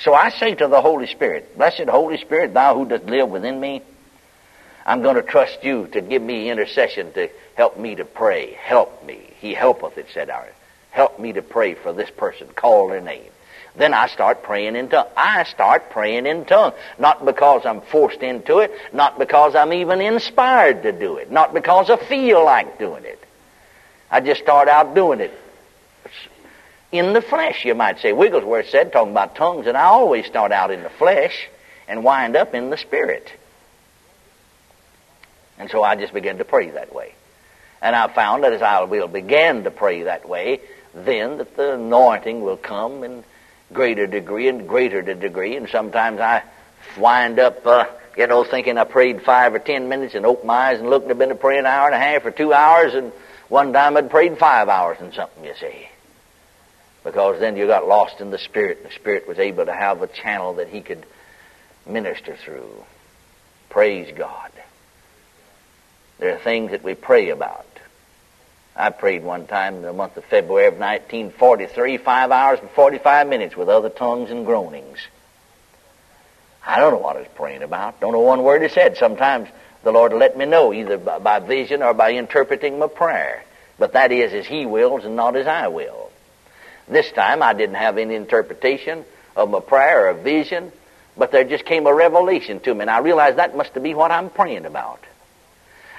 So 0.00 0.14
I 0.14 0.30
say 0.30 0.54
to 0.54 0.66
the 0.66 0.80
Holy 0.80 1.06
Spirit, 1.06 1.56
Blessed 1.56 1.88
Holy 1.88 2.16
Spirit, 2.18 2.54
thou 2.54 2.74
who 2.74 2.86
dost 2.86 3.04
live 3.04 3.28
within 3.28 3.60
me, 3.60 3.82
I'm 4.84 5.02
going 5.02 5.16
to 5.16 5.22
trust 5.22 5.62
you 5.62 5.86
to 5.88 6.00
give 6.00 6.22
me 6.22 6.50
intercession 6.50 7.12
to 7.12 7.28
help 7.54 7.78
me 7.78 7.94
to 7.96 8.04
pray. 8.04 8.54
Help 8.54 9.04
me. 9.04 9.20
He 9.38 9.54
helpeth, 9.54 9.96
it 9.98 10.06
said. 10.12 10.28
Our. 10.30 10.48
Help 10.90 11.20
me 11.20 11.32
to 11.34 11.42
pray 11.42 11.74
for 11.74 11.92
this 11.92 12.10
person. 12.10 12.48
Call 12.48 12.88
their 12.88 13.00
name. 13.00 13.30
Then 13.74 13.94
I 13.94 14.06
start 14.06 14.42
praying 14.42 14.76
in 14.76 14.88
tongues. 14.88 15.10
I 15.16 15.44
start 15.44 15.90
praying 15.90 16.26
in 16.26 16.44
tongues. 16.44 16.74
Not 16.98 17.24
because 17.24 17.64
I'm 17.64 17.80
forced 17.80 18.22
into 18.22 18.58
it, 18.58 18.72
not 18.92 19.18
because 19.18 19.54
I'm 19.54 19.72
even 19.72 20.00
inspired 20.00 20.82
to 20.82 20.92
do 20.92 21.16
it, 21.16 21.30
not 21.30 21.54
because 21.54 21.88
I 21.88 21.96
feel 21.96 22.44
like 22.44 22.78
doing 22.78 23.04
it. 23.04 23.22
I 24.10 24.20
just 24.20 24.42
start 24.42 24.68
out 24.68 24.94
doing 24.94 25.20
it. 25.20 25.32
In 26.90 27.14
the 27.14 27.22
flesh, 27.22 27.64
you 27.64 27.74
might 27.74 28.00
say. 28.00 28.12
Wigglesworth 28.12 28.68
said, 28.68 28.92
talking 28.92 29.12
about 29.12 29.36
tongues, 29.36 29.66
and 29.66 29.76
I 29.76 29.84
always 29.84 30.26
start 30.26 30.52
out 30.52 30.70
in 30.70 30.82
the 30.82 30.90
flesh 30.90 31.48
and 31.88 32.04
wind 32.04 32.36
up 32.36 32.54
in 32.54 32.68
the 32.68 32.76
spirit. 32.76 33.32
And 35.58 35.70
so 35.70 35.82
I 35.82 35.96
just 35.96 36.12
began 36.12 36.36
to 36.38 36.44
pray 36.44 36.68
that 36.70 36.94
way. 36.94 37.14
And 37.80 37.96
I 37.96 38.08
found 38.08 38.44
that 38.44 38.52
as 38.52 38.60
I 38.60 38.82
will 38.84 39.08
begin 39.08 39.64
to 39.64 39.70
pray 39.70 40.02
that 40.02 40.28
way, 40.28 40.60
then 40.94 41.38
that 41.38 41.56
the 41.56 41.74
anointing 41.74 42.42
will 42.42 42.58
come 42.58 43.02
and 43.02 43.24
greater 43.72 44.06
degree 44.06 44.48
and 44.48 44.68
greater 44.68 45.02
degree. 45.02 45.56
And 45.56 45.68
sometimes 45.68 46.20
I 46.20 46.42
wind 46.96 47.38
up, 47.38 47.66
uh, 47.66 47.86
you 48.16 48.26
know, 48.26 48.44
thinking 48.44 48.78
I 48.78 48.84
prayed 48.84 49.22
five 49.22 49.54
or 49.54 49.58
ten 49.58 49.88
minutes 49.88 50.14
and 50.14 50.26
opened 50.26 50.46
my 50.46 50.70
eyes 50.70 50.80
and 50.80 50.90
looked 50.90 51.04
and 51.04 51.12
I've 51.12 51.18
been 51.18 51.30
to 51.30 51.34
pray 51.34 51.58
an 51.58 51.66
hour 51.66 51.86
and 51.86 51.94
a 51.94 51.98
half 51.98 52.24
or 52.24 52.30
two 52.30 52.52
hours. 52.52 52.94
And 52.94 53.12
one 53.48 53.72
time 53.72 53.96
I'd 53.96 54.10
prayed 54.10 54.38
five 54.38 54.68
hours 54.68 54.98
and 55.00 55.12
something, 55.14 55.44
you 55.44 55.54
see. 55.58 55.88
Because 57.04 57.40
then 57.40 57.56
you 57.56 57.66
got 57.66 57.88
lost 57.88 58.20
in 58.20 58.30
the 58.30 58.38
Spirit. 58.38 58.78
And 58.78 58.90
the 58.90 58.94
Spirit 58.94 59.26
was 59.26 59.38
able 59.38 59.66
to 59.66 59.72
have 59.72 60.02
a 60.02 60.06
channel 60.06 60.54
that 60.54 60.68
He 60.68 60.80
could 60.80 61.04
minister 61.86 62.36
through. 62.36 62.84
Praise 63.70 64.12
God. 64.16 64.50
There 66.18 66.36
are 66.36 66.38
things 66.38 66.70
that 66.70 66.84
we 66.84 66.94
pray 66.94 67.30
about. 67.30 67.66
I 68.74 68.90
prayed 68.90 69.22
one 69.22 69.46
time 69.46 69.76
in 69.76 69.82
the 69.82 69.92
month 69.92 70.16
of 70.16 70.24
February 70.24 70.66
of 70.66 70.74
1943, 70.74 71.98
five 71.98 72.30
hours 72.30 72.58
and 72.60 72.70
45 72.70 73.28
minutes 73.28 73.56
with 73.56 73.68
other 73.68 73.90
tongues 73.90 74.30
and 74.30 74.46
groanings. 74.46 74.98
I 76.64 76.78
don't 76.78 76.92
know 76.92 76.98
what 76.98 77.16
I 77.16 77.20
was 77.20 77.28
praying 77.34 77.62
about. 77.62 78.00
Don't 78.00 78.12
know 78.12 78.20
one 78.20 78.42
word 78.42 78.62
he 78.62 78.68
said. 78.68 78.96
Sometimes 78.96 79.48
the 79.82 79.92
Lord 79.92 80.12
will 80.12 80.20
let 80.20 80.38
me 80.38 80.46
know, 80.46 80.72
either 80.72 80.96
by 80.96 81.40
vision 81.40 81.82
or 81.82 81.92
by 81.92 82.12
interpreting 82.12 82.78
my 82.78 82.86
prayer. 82.86 83.44
But 83.78 83.94
that 83.94 84.12
is 84.12 84.32
as 84.32 84.46
He 84.46 84.64
wills 84.64 85.04
and 85.04 85.16
not 85.16 85.36
as 85.36 85.46
I 85.46 85.68
will. 85.68 86.10
This 86.88 87.10
time 87.12 87.42
I 87.42 87.52
didn't 87.52 87.76
have 87.76 87.98
any 87.98 88.14
interpretation 88.14 89.04
of 89.36 89.50
my 89.50 89.60
prayer 89.60 90.08
or 90.08 90.14
vision, 90.14 90.72
but 91.16 91.32
there 91.32 91.44
just 91.44 91.64
came 91.64 91.86
a 91.86 91.94
revelation 91.94 92.60
to 92.60 92.74
me, 92.74 92.82
and 92.82 92.90
I 92.90 92.98
realized 92.98 93.38
that 93.38 93.56
must 93.56 93.80
be 93.82 93.94
what 93.94 94.10
I'm 94.10 94.30
praying 94.30 94.64
about. 94.64 95.00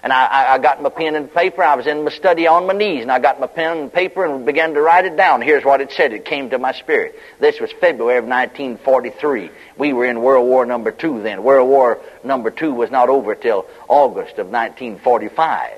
And 0.03 0.11
I, 0.11 0.55
I 0.55 0.57
got 0.57 0.81
my 0.81 0.89
pen 0.89 1.15
and 1.15 1.33
paper. 1.33 1.63
I 1.63 1.75
was 1.75 1.87
in 1.87 2.03
my 2.03 2.11
study 2.11 2.45
on 2.45 2.67
my 2.67 2.73
knees, 2.73 3.03
and 3.03 3.11
I 3.11 3.19
got 3.19 3.39
my 3.39 3.47
pen 3.47 3.77
and 3.77 3.93
paper 3.93 4.25
and 4.25 4.45
began 4.45 4.73
to 4.73 4.81
write 4.81 5.05
it 5.05 5.15
down. 5.15 5.41
Here's 5.41 5.63
what 5.63 5.79
it 5.79 5.93
said. 5.93 6.11
It 6.11 6.25
came 6.25 6.49
to 6.49 6.59
my 6.59 6.73
spirit. 6.73 7.17
This 7.39 7.61
was 7.61 7.71
February 7.71 8.17
of 8.17 8.25
1943. 8.25 9.49
We 9.77 9.93
were 9.93 10.05
in 10.05 10.21
World 10.21 10.45
War 10.45 10.65
Number 10.65 10.91
Two 10.91 11.21
then. 11.23 11.41
World 11.41 11.69
War 11.69 12.01
Number 12.21 12.51
Two 12.51 12.73
was 12.73 12.91
not 12.91 13.07
over 13.07 13.33
till 13.33 13.65
August 13.87 14.39
of 14.39 14.47
1945. 14.47 15.71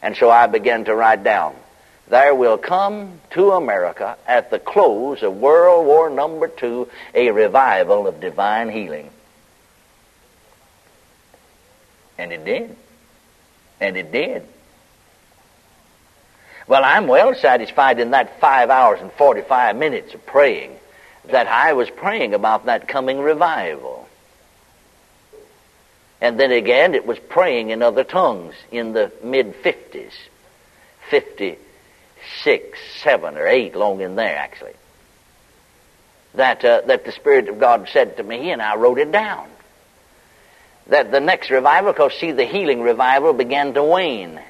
And 0.00 0.16
so 0.16 0.30
I 0.30 0.46
began 0.46 0.84
to 0.84 0.94
write 0.94 1.24
down, 1.24 1.56
there 2.06 2.36
will 2.36 2.56
come 2.56 3.20
to 3.30 3.50
America 3.50 4.16
at 4.28 4.52
the 4.52 4.60
close 4.60 5.24
of 5.24 5.34
World 5.34 5.86
War 5.86 6.08
Number 6.08 6.46
Two 6.46 6.88
a 7.14 7.32
revival 7.32 8.06
of 8.06 8.20
divine 8.20 8.70
healing. 8.70 9.10
And 12.16 12.32
it 12.32 12.44
did. 12.44 12.76
And 13.80 13.96
it 13.96 14.12
did. 14.12 14.46
Well, 16.66 16.84
I'm 16.84 17.06
well 17.06 17.34
satisfied 17.34 17.98
in 17.98 18.10
that 18.10 18.40
five 18.40 18.70
hours 18.70 19.00
and 19.00 19.10
45 19.12 19.76
minutes 19.76 20.14
of 20.14 20.24
praying 20.26 20.76
that 21.30 21.46
I 21.46 21.72
was 21.72 21.88
praying 21.90 22.34
about 22.34 22.66
that 22.66 22.88
coming 22.88 23.18
revival. 23.18 24.08
And 26.20 26.38
then 26.38 26.50
again, 26.50 26.94
it 26.94 27.06
was 27.06 27.18
praying 27.18 27.70
in 27.70 27.82
other 27.82 28.04
tongues 28.04 28.54
in 28.70 28.92
the 28.92 29.12
mid 29.22 29.54
50s. 29.62 30.12
56, 31.10 32.78
7, 33.02 33.36
or 33.36 33.46
8, 33.46 33.74
long 33.74 34.00
in 34.00 34.16
there, 34.16 34.36
actually. 34.36 34.74
That, 36.34 36.64
uh, 36.64 36.82
that 36.86 37.04
the 37.04 37.12
Spirit 37.12 37.48
of 37.48 37.58
God 37.58 37.88
said 37.92 38.16
to 38.18 38.22
me, 38.22 38.50
and 38.50 38.60
I 38.60 38.76
wrote 38.76 38.98
it 38.98 39.10
down. 39.10 39.48
That 40.88 41.10
the 41.10 41.20
next 41.20 41.50
revival, 41.50 41.92
because 41.92 42.14
see, 42.14 42.32
the 42.32 42.44
healing 42.44 42.80
revival 42.80 43.32
began 43.32 43.74
to 43.74 43.82
wane. 43.82 44.40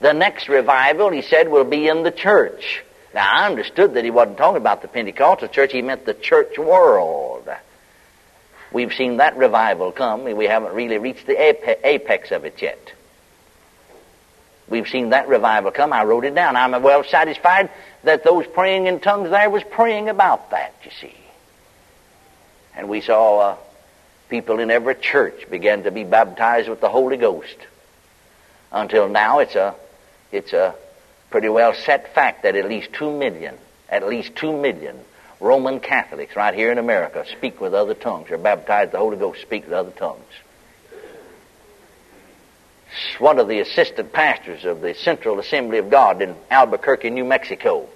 The 0.00 0.12
next 0.12 0.48
revival, 0.48 1.10
he 1.10 1.22
said, 1.22 1.48
will 1.48 1.64
be 1.64 1.88
in 1.88 2.02
the 2.02 2.10
church. 2.10 2.82
Now, 3.14 3.30
I 3.32 3.46
understood 3.46 3.94
that 3.94 4.04
he 4.04 4.10
wasn't 4.10 4.38
talking 4.38 4.56
about 4.56 4.82
the 4.82 4.88
Pentecostal 4.88 5.48
church, 5.48 5.72
he 5.72 5.82
meant 5.82 6.04
the 6.04 6.14
church 6.14 6.58
world. 6.58 7.48
We've 8.72 8.92
seen 8.92 9.18
that 9.18 9.36
revival 9.36 9.92
come, 9.92 10.26
and 10.26 10.36
we 10.36 10.46
haven't 10.46 10.74
really 10.74 10.98
reached 10.98 11.26
the 11.26 11.40
apex 11.86 12.32
of 12.32 12.44
it 12.44 12.60
yet. 12.60 12.92
We've 14.68 14.88
seen 14.88 15.10
that 15.10 15.28
revival 15.28 15.70
come. 15.70 15.92
I 15.92 16.04
wrote 16.04 16.24
it 16.24 16.34
down. 16.34 16.56
I'm 16.56 16.82
well 16.82 17.04
satisfied 17.04 17.70
that 18.02 18.24
those 18.24 18.46
praying 18.46 18.86
in 18.86 18.98
tongues 18.98 19.30
there 19.30 19.48
was 19.48 19.62
praying 19.62 20.08
about 20.08 20.50
that, 20.50 20.74
you 20.84 20.90
see. 21.00 21.14
And 22.74 22.88
we 22.88 23.00
saw 23.00 23.38
uh, 23.38 23.56
people 24.28 24.60
in 24.60 24.70
every 24.70 24.94
church 24.94 25.48
began 25.50 25.84
to 25.84 25.90
be 25.90 26.04
baptized 26.04 26.68
with 26.68 26.80
the 26.80 26.88
Holy 26.88 27.16
Ghost. 27.16 27.56
Until 28.72 29.08
now, 29.08 29.38
it's 29.38 29.54
a, 29.54 29.74
it's 30.32 30.52
a 30.52 30.74
pretty 31.30 31.48
well 31.48 31.74
set 31.74 32.14
fact 32.14 32.42
that 32.42 32.56
at 32.56 32.68
least 32.68 32.92
two 32.92 33.16
million, 33.16 33.56
at 33.88 34.06
least 34.06 34.34
two 34.36 34.56
million 34.56 34.98
Roman 35.40 35.80
Catholics 35.80 36.36
right 36.36 36.54
here 36.54 36.72
in 36.72 36.78
America 36.78 37.24
speak 37.30 37.60
with 37.60 37.74
other 37.74 37.94
tongues, 37.94 38.30
are 38.30 38.38
baptized 38.38 38.92
the 38.92 38.98
Holy 38.98 39.16
Ghost, 39.16 39.42
speak 39.42 39.64
with 39.64 39.72
other 39.72 39.90
tongues. 39.90 40.22
One 43.18 43.38
of 43.38 43.48
the 43.48 43.60
assistant 43.60 44.12
pastors 44.12 44.64
of 44.64 44.80
the 44.80 44.94
Central 44.94 45.40
Assembly 45.40 45.78
of 45.78 45.90
God 45.90 46.22
in 46.22 46.36
Albuquerque, 46.50 47.10
New 47.10 47.24
Mexico, 47.24 47.88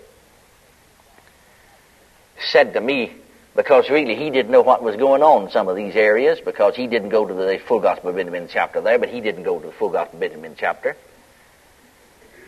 said 2.51 2.75
to 2.75 2.81
me, 2.81 3.15
because 3.57 3.91
really 3.91 4.15
he 4.15 4.31
didn't 4.31 4.53
know 4.53 4.63
what 4.63 4.83
was 4.83 4.97
going 4.97 5.23
on 5.23 5.45
in 5.45 5.51
some 5.51 5.69
of 5.69 5.77
these 5.77 5.97
areas, 5.97 6.39
because 6.41 6.77
he 6.77 6.87
didn't 6.87 7.09
go 7.09 7.27
to 7.27 7.35
the 7.35 7.59
full 7.67 7.81
gospel 7.81 8.13
Businessmen 8.13 8.49
chapter 8.51 8.81
there, 8.81 8.99
but 8.99 9.09
he 9.09 9.21
didn't 9.21 9.43
go 9.43 9.59
to 9.59 9.67
the 9.67 9.73
full 9.73 9.91
gospel 9.91 10.19
Businessmen 10.19 10.55
chapter. 10.57 10.97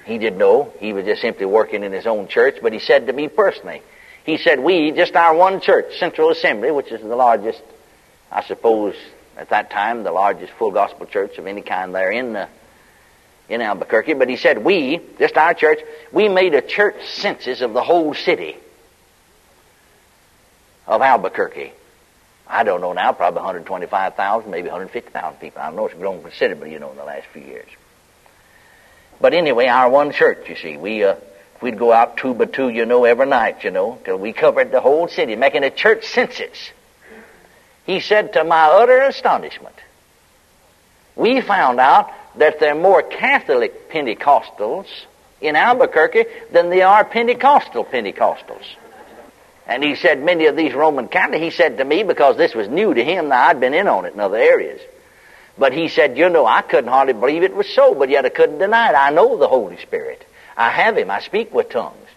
He 0.04 0.18
didn't 0.18 0.38
know. 0.38 0.72
He 0.78 0.92
was 0.92 1.04
just 1.04 1.20
simply 1.20 1.46
working 1.46 1.84
in 1.84 1.92
his 1.92 2.06
own 2.06 2.28
church. 2.28 2.56
But 2.62 2.72
he 2.72 2.78
said 2.78 3.06
to 3.06 3.12
me 3.12 3.28
personally, 3.28 3.82
he 4.24 4.38
said, 4.38 4.60
we, 4.60 4.92
just 4.92 5.14
our 5.16 5.34
one 5.34 5.60
church, 5.60 5.98
Central 5.98 6.30
Assembly, 6.30 6.70
which 6.70 6.90
is 6.90 7.00
the 7.00 7.16
largest, 7.16 7.62
I 8.30 8.42
suppose, 8.44 8.94
at 9.36 9.50
that 9.50 9.70
time, 9.70 10.02
the 10.02 10.12
largest 10.12 10.52
full 10.54 10.70
gospel 10.70 11.06
church 11.06 11.38
of 11.38 11.46
any 11.46 11.62
kind 11.62 11.94
there 11.94 12.10
in, 12.10 12.32
the, 12.34 12.48
in 13.48 13.60
Albuquerque. 13.60 14.14
But 14.14 14.28
he 14.28 14.36
said, 14.36 14.64
we, 14.64 15.00
just 15.18 15.36
our 15.36 15.54
church, 15.54 15.80
we 16.12 16.28
made 16.28 16.54
a 16.54 16.62
church 16.62 16.96
census 17.06 17.60
of 17.60 17.72
the 17.72 17.82
whole 17.82 18.14
city 18.14 18.56
of 20.90 21.00
Albuquerque. 21.00 21.72
I 22.48 22.64
don't 22.64 22.80
know 22.80 22.92
now, 22.92 23.12
probably 23.12 23.36
125,000, 23.36 24.50
maybe 24.50 24.66
150,000 24.68 25.38
people. 25.38 25.62
I 25.62 25.70
know 25.70 25.86
it's 25.86 25.94
grown 25.94 26.20
considerably, 26.20 26.72
you 26.72 26.80
know, 26.80 26.90
in 26.90 26.96
the 26.96 27.04
last 27.04 27.26
few 27.32 27.42
years. 27.42 27.68
But 29.20 29.32
anyway, 29.32 29.68
our 29.68 29.88
one 29.88 30.10
church, 30.10 30.48
you 30.48 30.56
see, 30.56 30.76
we 30.76 31.04
uh, 31.04 31.14
we'd 31.60 31.78
go 31.78 31.92
out 31.92 32.16
two 32.16 32.34
by 32.34 32.46
two, 32.46 32.70
you 32.70 32.86
know, 32.86 33.04
every 33.04 33.26
night, 33.26 33.62
you 33.62 33.70
know, 33.70 34.00
till 34.04 34.16
we 34.16 34.32
covered 34.32 34.72
the 34.72 34.80
whole 34.80 35.06
city, 35.06 35.36
making 35.36 35.62
a 35.62 35.70
church 35.70 36.04
census. 36.06 36.70
He 37.86 38.00
said, 38.00 38.32
to 38.32 38.42
my 38.42 38.64
utter 38.64 39.00
astonishment, 39.02 39.76
we 41.14 41.40
found 41.40 41.78
out 41.78 42.10
that 42.36 42.58
there 42.58 42.72
are 42.72 42.80
more 42.80 43.02
Catholic 43.02 43.90
Pentecostals 43.90 44.86
in 45.40 45.54
Albuquerque 45.54 46.24
than 46.50 46.70
there 46.70 46.88
are 46.88 47.04
Pentecostal 47.04 47.84
Pentecostals. 47.84 48.64
And 49.70 49.84
he 49.84 49.94
said, 49.94 50.20
many 50.20 50.46
of 50.46 50.56
these 50.56 50.74
Roman 50.74 51.06
Catholics, 51.06 51.44
he 51.44 51.50
said 51.50 51.78
to 51.78 51.84
me, 51.84 52.02
because 52.02 52.36
this 52.36 52.56
was 52.56 52.66
new 52.66 52.92
to 52.92 53.04
him, 53.04 53.28
now 53.28 53.46
I'd 53.46 53.60
been 53.60 53.72
in 53.72 53.86
on 53.86 54.04
it 54.04 54.14
in 54.14 54.18
other 54.18 54.36
areas. 54.36 54.80
But 55.56 55.72
he 55.72 55.86
said, 55.86 56.18
you 56.18 56.28
know, 56.28 56.44
I 56.44 56.60
couldn't 56.60 56.90
hardly 56.90 57.12
believe 57.12 57.44
it 57.44 57.54
was 57.54 57.68
so, 57.68 57.94
but 57.94 58.08
yet 58.08 58.26
I 58.26 58.30
couldn't 58.30 58.58
deny 58.58 58.90
it. 58.90 58.96
I 58.96 59.10
know 59.10 59.38
the 59.38 59.46
Holy 59.46 59.76
Spirit. 59.76 60.26
I 60.56 60.70
have 60.70 60.98
him. 60.98 61.08
I 61.08 61.20
speak 61.20 61.54
with 61.54 61.68
tongues. 61.68 62.08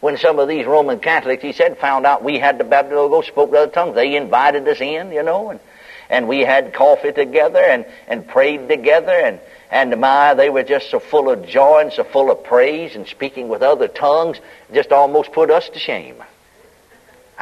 When 0.00 0.18
some 0.18 0.40
of 0.40 0.48
these 0.48 0.66
Roman 0.66 0.98
Catholics, 0.98 1.44
he 1.44 1.52
said, 1.52 1.78
found 1.78 2.06
out 2.06 2.24
we 2.24 2.40
had 2.40 2.58
the 2.58 2.64
baptism 2.64 2.98
of 2.98 3.04
the 3.04 3.16
Ghost, 3.16 3.28
spoke 3.28 3.52
with 3.52 3.60
other 3.60 3.70
tongues, 3.70 3.94
they 3.94 4.16
invited 4.16 4.66
us 4.66 4.80
in, 4.80 5.12
you 5.12 5.22
know, 5.22 5.50
and, 5.50 5.60
and 6.08 6.26
we 6.26 6.40
had 6.40 6.74
coffee 6.74 7.12
together 7.12 7.60
and, 7.60 7.86
and 8.08 8.26
prayed 8.26 8.68
together 8.68 9.12
and, 9.12 9.38
and 9.70 10.00
my, 10.00 10.34
they 10.34 10.50
were 10.50 10.64
just 10.64 10.90
so 10.90 10.98
full 10.98 11.30
of 11.30 11.46
joy 11.46 11.82
and 11.82 11.92
so 11.92 12.02
full 12.02 12.32
of 12.32 12.42
praise 12.42 12.96
and 12.96 13.06
speaking 13.06 13.48
with 13.48 13.62
other 13.62 13.86
tongues, 13.86 14.40
just 14.74 14.90
almost 14.90 15.30
put 15.30 15.52
us 15.52 15.68
to 15.68 15.78
shame. 15.78 16.20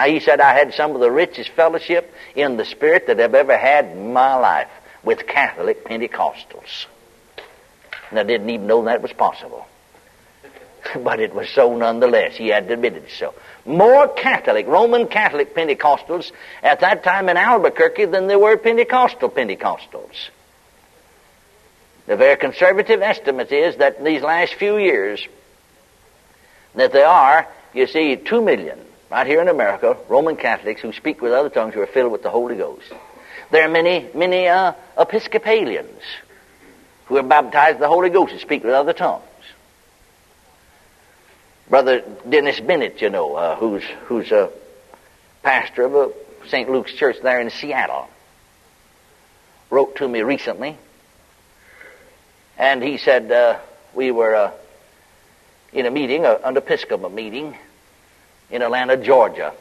He 0.07 0.20
said, 0.20 0.40
I 0.40 0.55
had 0.55 0.74
some 0.74 0.94
of 0.94 1.01
the 1.01 1.11
richest 1.11 1.51
fellowship 1.51 2.12
in 2.34 2.57
the 2.57 2.64
Spirit 2.64 3.07
that 3.09 3.20
I've 3.20 3.34
ever 3.34 3.57
had 3.57 3.86
in 3.86 4.12
my 4.12 4.36
life 4.36 4.68
with 5.03 5.26
Catholic 5.26 5.84
Pentecostals. 5.84 6.86
And 8.11 8.18
I 8.18 8.22
didn't 8.22 8.49
even 8.51 8.66
know 8.66 8.84
that 8.84 9.03
was 9.03 9.12
possible. 9.12 9.66
but 11.03 11.20
it 11.20 11.34
was 11.34 11.49
so 11.51 11.76
nonetheless. 11.76 12.36
He 12.36 12.49
had 12.49 12.70
admitted 12.70 13.05
so. 13.11 13.34
More 13.66 14.09
Catholic, 14.09 14.66
Roman 14.66 15.07
Catholic 15.07 15.55
Pentecostals 15.55 16.32
at 16.62 16.80
that 16.80 17.05
time 17.05 17.28
in 17.28 17.36
Albuquerque 17.36 18.07
than 18.07 18.26
there 18.26 18.38
were 18.38 18.57
Pentecostal 18.57 19.28
Pentecostals. 19.28 20.28
The 22.07 22.16
very 22.16 22.36
conservative 22.36 23.03
estimate 23.03 23.53
is 23.53 23.76
that 23.76 23.99
in 23.99 24.05
these 24.05 24.22
last 24.22 24.55
few 24.55 24.78
years, 24.78 25.26
that 26.74 26.92
there 26.92 27.07
are, 27.07 27.46
you 27.74 27.86
see, 27.86 28.16
two 28.16 28.40
million, 28.40 28.78
right 29.11 29.26
here 29.26 29.40
in 29.40 29.48
America, 29.48 29.96
Roman 30.09 30.36
Catholics 30.36 30.80
who 30.80 30.92
speak 30.92 31.20
with 31.20 31.32
other 31.32 31.48
tongues 31.48 31.74
who 31.74 31.80
are 31.80 31.86
filled 31.86 32.12
with 32.12 32.22
the 32.22 32.30
Holy 32.30 32.56
Ghost. 32.56 32.92
There 33.50 33.64
are 33.64 33.70
many, 33.70 34.09
many 34.14 34.48
uh, 34.48 34.72
Episcopalians 34.98 36.02
who 37.06 37.16
are 37.16 37.22
baptized 37.22 37.76
in 37.76 37.80
the 37.80 37.88
Holy 37.88 38.11
Ghost 38.11 38.32
and 38.32 38.40
speak 38.40 38.62
with 38.62 38.74
other 38.74 38.92
tongues. 38.92 39.24
Brother 41.70 42.02
Dennis 42.28 42.61
Bennett, 42.61 43.00
you 43.00 43.11
know, 43.11 43.34
uh, 43.34 43.56
who's 43.56 43.82
who's 44.06 44.30
a 44.32 44.50
pastor 45.42 45.84
of 45.84 45.94
a 45.94 46.12
St. 46.48 46.70
Luke's 46.70 46.94
church 46.94 47.16
there 47.22 47.40
in 47.40 47.50
Seattle, 47.50 48.09
wrote 49.70 49.96
to 49.96 50.09
me 50.09 50.22
recently, 50.22 50.78
and 52.56 52.82
he 52.82 52.96
said 52.96 53.30
uh, 53.30 53.59
we 53.94 54.11
were 54.11 54.34
uh, 54.34 54.52
in 55.72 55.84
a 55.84 55.90
meeting, 55.90 56.24
an 56.24 56.56
Episcopal 56.56 57.11
meeting, 57.11 57.54
in 58.51 58.62
Atlanta, 58.62 58.96
Georgia, 58.96 59.53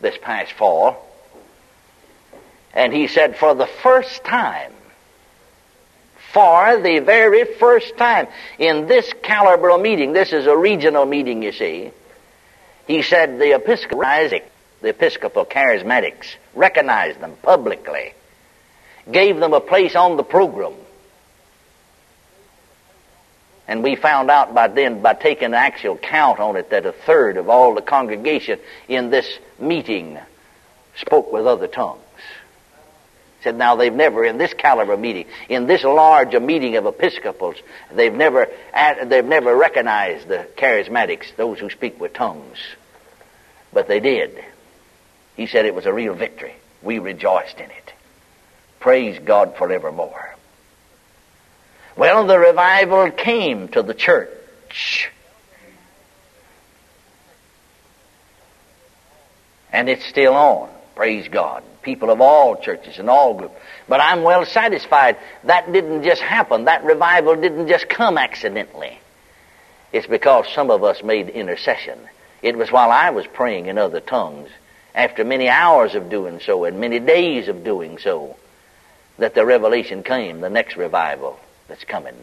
this 0.00 0.16
past 0.20 0.52
fall, 0.52 1.02
and 2.74 2.92
he 2.92 3.08
said, 3.08 3.36
for 3.36 3.54
the 3.54 3.66
first 3.66 4.24
time, 4.24 4.72
for 6.32 6.78
the 6.82 6.98
very 6.98 7.44
first 7.44 7.96
time 7.96 8.26
in 8.58 8.86
this 8.86 9.10
caliber 9.22 9.78
meeting, 9.78 10.12
this 10.12 10.32
is 10.32 10.46
a 10.46 10.56
regional 10.56 11.06
meeting, 11.06 11.42
you 11.42 11.52
see, 11.52 11.90
he 12.86 13.02
said 13.02 13.38
the 13.38 13.54
Episcopal, 13.54 14.00
the 14.82 14.88
Episcopal 14.88 15.46
charismatics, 15.46 16.34
recognized 16.54 17.20
them 17.20 17.36
publicly, 17.42 18.12
gave 19.10 19.38
them 19.38 19.54
a 19.54 19.60
place 19.60 19.96
on 19.96 20.16
the 20.16 20.22
program. 20.22 20.74
And 23.68 23.82
we 23.82 23.96
found 23.96 24.30
out 24.30 24.54
by 24.54 24.68
then, 24.68 25.02
by 25.02 25.14
taking 25.14 25.46
an 25.46 25.54
actual 25.54 25.96
count 25.96 26.38
on 26.38 26.56
it, 26.56 26.70
that 26.70 26.86
a 26.86 26.92
third 26.92 27.36
of 27.36 27.48
all 27.48 27.74
the 27.74 27.82
congregation 27.82 28.60
in 28.88 29.10
this 29.10 29.26
meeting 29.58 30.18
spoke 30.96 31.32
with 31.32 31.46
other 31.46 31.66
tongues. 31.66 32.00
Said 33.42 33.56
now 33.56 33.76
they've 33.76 33.92
never, 33.92 34.24
in 34.24 34.38
this 34.38 34.54
caliber 34.54 34.96
meeting, 34.96 35.26
in 35.48 35.66
this 35.66 35.84
large 35.84 36.34
a 36.34 36.40
meeting 36.40 36.76
of 36.76 36.86
Episcopals, 36.86 37.56
they've 37.92 38.14
never, 38.14 38.48
they've 39.04 39.24
never 39.24 39.54
recognized 39.54 40.28
the 40.28 40.46
charismatics, 40.56 41.34
those 41.36 41.58
who 41.58 41.68
speak 41.70 42.00
with 42.00 42.12
tongues. 42.12 42.58
But 43.72 43.88
they 43.88 44.00
did. 44.00 44.44
He 45.36 45.46
said 45.46 45.66
it 45.66 45.74
was 45.74 45.86
a 45.86 45.92
real 45.92 46.14
victory. 46.14 46.54
We 46.82 46.98
rejoiced 46.98 47.58
in 47.58 47.70
it. 47.70 47.92
Praise 48.80 49.18
God 49.18 49.56
forevermore. 49.56 50.35
Well, 51.96 52.26
the 52.26 52.38
revival 52.38 53.10
came 53.10 53.68
to 53.68 53.82
the 53.82 53.94
church. 53.94 55.10
And 59.72 59.88
it's 59.88 60.04
still 60.04 60.34
on. 60.34 60.68
Praise 60.94 61.28
God. 61.28 61.62
people 61.82 62.10
of 62.10 62.20
all 62.20 62.56
churches 62.56 62.98
and 62.98 63.08
all 63.08 63.34
groups. 63.34 63.54
But 63.88 64.00
I'm 64.00 64.24
well 64.24 64.44
satisfied 64.44 65.16
that 65.44 65.72
didn't 65.72 66.02
just 66.02 66.20
happen. 66.20 66.64
That 66.64 66.84
revival 66.84 67.36
didn't 67.36 67.68
just 67.68 67.88
come 67.88 68.18
accidentally. 68.18 68.98
It's 69.92 70.06
because 70.06 70.46
some 70.52 70.70
of 70.70 70.82
us 70.82 71.02
made 71.04 71.28
intercession. 71.28 71.98
It 72.42 72.58
was 72.58 72.72
while 72.72 72.90
I 72.90 73.10
was 73.10 73.26
praying 73.26 73.66
in 73.66 73.78
other 73.78 74.00
tongues, 74.00 74.50
after 74.94 75.24
many 75.24 75.48
hours 75.48 75.94
of 75.94 76.10
doing 76.10 76.40
so 76.40 76.64
and 76.64 76.80
many 76.80 76.98
days 76.98 77.48
of 77.48 77.62
doing 77.62 77.98
so, 77.98 78.36
that 79.18 79.34
the 79.34 79.46
revelation 79.46 80.02
came, 80.02 80.40
the 80.40 80.50
next 80.50 80.76
revival 80.76 81.38
that's 81.68 81.84
coming 81.84 82.14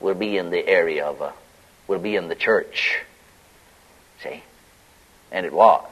will 0.00 0.14
be 0.14 0.36
in 0.36 0.50
the 0.50 0.66
area 0.66 1.06
of 1.06 1.20
uh, 1.20 1.26
a, 1.26 1.32
will 1.88 1.98
be 1.98 2.16
in 2.16 2.28
the 2.28 2.34
church. 2.34 2.98
See? 4.22 4.42
And 5.32 5.46
it 5.46 5.52
was. 5.52 5.86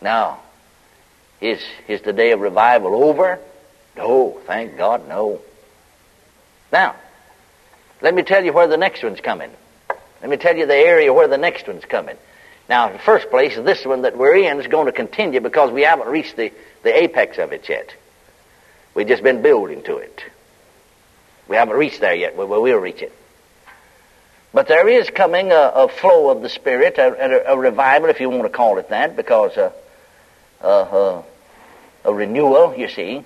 Now, 0.00 0.40
is, 1.40 1.60
is 1.88 2.02
the 2.02 2.12
day 2.12 2.32
of 2.32 2.40
revival 2.40 3.04
over? 3.04 3.38
No, 3.96 4.40
thank 4.46 4.76
God, 4.76 5.08
no. 5.08 5.40
Now, 6.72 6.96
let 8.02 8.14
me 8.14 8.22
tell 8.22 8.44
you 8.44 8.52
where 8.52 8.66
the 8.66 8.76
next 8.76 9.02
one's 9.02 9.20
coming. 9.20 9.50
Let 10.20 10.30
me 10.30 10.36
tell 10.36 10.56
you 10.56 10.66
the 10.66 10.74
area 10.74 11.12
where 11.12 11.28
the 11.28 11.38
next 11.38 11.66
one's 11.66 11.84
coming. 11.84 12.16
Now, 12.68 12.86
in 12.88 12.94
the 12.94 12.98
first 12.98 13.30
place, 13.30 13.56
this 13.56 13.84
one 13.84 14.02
that 14.02 14.16
we're 14.16 14.36
in 14.36 14.58
is 14.58 14.66
going 14.66 14.86
to 14.86 14.92
continue 14.92 15.40
because 15.40 15.70
we 15.70 15.82
haven't 15.82 16.08
reached 16.08 16.36
the, 16.36 16.52
the 16.82 17.02
apex 17.02 17.38
of 17.38 17.52
it 17.52 17.68
yet. 17.68 17.94
We've 18.94 19.08
just 19.08 19.22
been 19.22 19.42
building 19.42 19.82
to 19.84 19.96
it. 19.96 20.24
We 21.48 21.56
haven't 21.56 21.76
reached 21.76 22.00
there 22.00 22.14
yet, 22.14 22.36
but 22.36 22.48
we'll 22.48 22.62
reach 22.78 23.02
it. 23.02 23.12
But 24.52 24.68
there 24.68 24.88
is 24.88 25.10
coming 25.10 25.50
a, 25.50 25.72
a 25.74 25.88
flow 25.88 26.30
of 26.30 26.40
the 26.40 26.48
Spirit, 26.48 26.96
a, 26.98 27.48
a, 27.48 27.54
a, 27.54 27.58
revival, 27.58 28.08
if 28.08 28.20
you 28.20 28.30
want 28.30 28.44
to 28.44 28.48
call 28.48 28.78
it 28.78 28.90
that, 28.90 29.16
because 29.16 29.56
uh, 29.56 29.72
uh, 30.62 30.66
uh, 30.66 31.22
a 32.04 32.14
renewal, 32.14 32.74
you 32.76 32.88
see, 32.88 33.24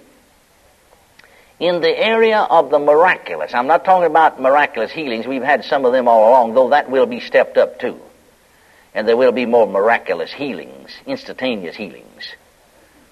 in 1.60 1.80
the 1.82 1.90
area 1.90 2.38
of 2.38 2.70
the 2.70 2.78
miraculous. 2.78 3.52
I'm 3.52 3.66
not 3.66 3.84
talking 3.84 4.06
about 4.06 4.40
miraculous 4.40 4.90
healings. 4.90 5.26
We've 5.26 5.42
had 5.42 5.64
some 5.64 5.84
of 5.84 5.92
them 5.92 6.08
all 6.08 6.30
along, 6.30 6.54
though 6.54 6.70
that 6.70 6.90
will 6.90 7.06
be 7.06 7.20
stepped 7.20 7.58
up 7.58 7.78
too. 7.78 8.00
And 8.94 9.06
there 9.06 9.16
will 9.16 9.32
be 9.32 9.44
more 9.44 9.66
miraculous 9.66 10.32
healings, 10.32 10.96
instantaneous 11.06 11.76
healings 11.76 12.34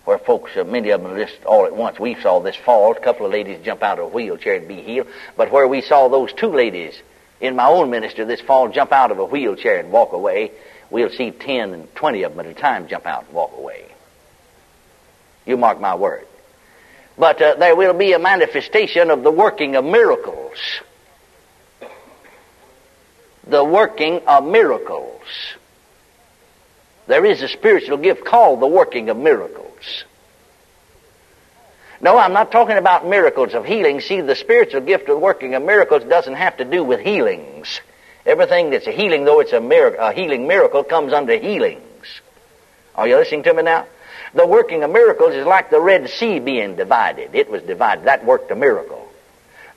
where 0.07 0.19
folks, 0.19 0.57
uh, 0.57 0.63
many 0.63 0.91
of 0.91 1.03
them 1.03 1.17
just 1.17 1.45
all 1.45 1.67
at 1.67 1.75
once. 1.75 1.99
We 1.99 2.15
saw 2.15 2.39
this 2.39 2.55
fall, 2.55 2.93
a 2.93 3.01
couple 3.01 3.27
of 3.27 3.33
ladies 3.33 3.59
jump 3.65 3.83
out 3.83 3.99
of 3.99 4.05
a 4.07 4.09
wheelchair 4.09 4.55
and 4.55 4.69
be 4.69 4.81
healed. 4.81 5.09
But 5.37 5.51
where 5.51 5.67
we 5.67 5.83
saw 5.83 6.07
those 6.09 6.33
two 6.33 6.55
ladies 6.55 6.95
in 7.41 7.57
my 7.57 7.67
own 7.67 7.91
ministry 7.91 8.25
this 8.25 8.41
fall 8.41 8.69
jump 8.69 8.93
out 8.93 9.11
of 9.11 9.19
a 9.19 9.25
wheelchair 9.25 9.81
and 9.81 9.91
walk 9.91 10.13
away, 10.13 10.53
we'll 10.91 11.11
see 11.11 11.33
10 11.33 11.75
and 11.75 11.95
20 11.97 12.23
of 12.23 12.37
them 12.37 12.47
at 12.47 12.51
a 12.51 12.55
time 12.55 12.87
jump 12.87 13.05
out 13.05 13.25
and 13.25 13.35
walk 13.35 13.53
away. 13.59 13.85
You 15.45 15.57
mark 15.57 15.81
my 15.81 15.97
word. 15.97 16.27
But 17.19 17.43
uh, 17.43 17.57
there 17.57 17.75
will 17.75 17.95
be 17.95 18.13
a 18.13 18.21
manifestation 18.21 19.11
of 19.11 19.25
the 19.25 19.31
working 19.33 19.75
of 19.75 19.85
miracles. 19.85 20.57
The 23.49 23.65
working 23.65 24.21
of 24.29 24.45
miracles. 24.45 25.23
There 27.09 27.25
is 27.25 27.43
a 27.43 27.49
spiritual 27.49 27.97
gift 27.97 28.25
called 28.25 28.61
the 28.61 28.69
working 28.69 29.09
of 29.09 29.17
miracles. 29.17 29.66
No, 32.01 32.19
I'm 32.19 32.33
not 32.33 32.53
talking 32.53 32.77
about 32.77 33.07
miracles 33.07 33.55
of 33.55 33.65
healing. 33.65 34.01
See, 34.01 34.21
the 34.21 34.35
spiritual 34.35 34.83
gift 34.83 35.09
of 35.09 35.19
working 35.19 35.55
of 35.55 35.63
miracles 35.63 36.05
doesn't 36.05 36.35
have 36.35 36.59
to 36.59 36.65
do 36.65 36.85
with 36.85 37.01
healings. 37.01 37.81
Everything 38.27 38.71
that's 38.71 38.87
a 38.87 38.93
healing, 38.93 39.25
though 39.25 39.41
it's 39.41 39.53
a, 39.53 39.61
miracle, 39.61 40.05
a 40.05 40.13
healing 40.13 40.47
miracle, 40.47 40.85
comes 40.85 41.13
under 41.13 41.39
healings. 41.39 41.83
Are 42.95 43.07
you 43.07 43.17
listening 43.17 43.45
to 43.45 43.55
me 43.55 43.63
now? 43.63 43.87
The 44.35 44.47
working 44.47 44.83
of 44.83 44.91
miracles 44.91 45.35
is 45.35 45.47
like 45.47 45.71
the 45.71 45.81
Red 45.81 46.11
Sea 46.11 46.39
being 46.41 46.77
divided. 46.77 47.35
It 47.35 47.51
was 47.51 47.63
divided. 47.63 48.05
That 48.05 48.25
worked 48.25 48.51
a 48.51 48.57
miracle. 48.57 49.09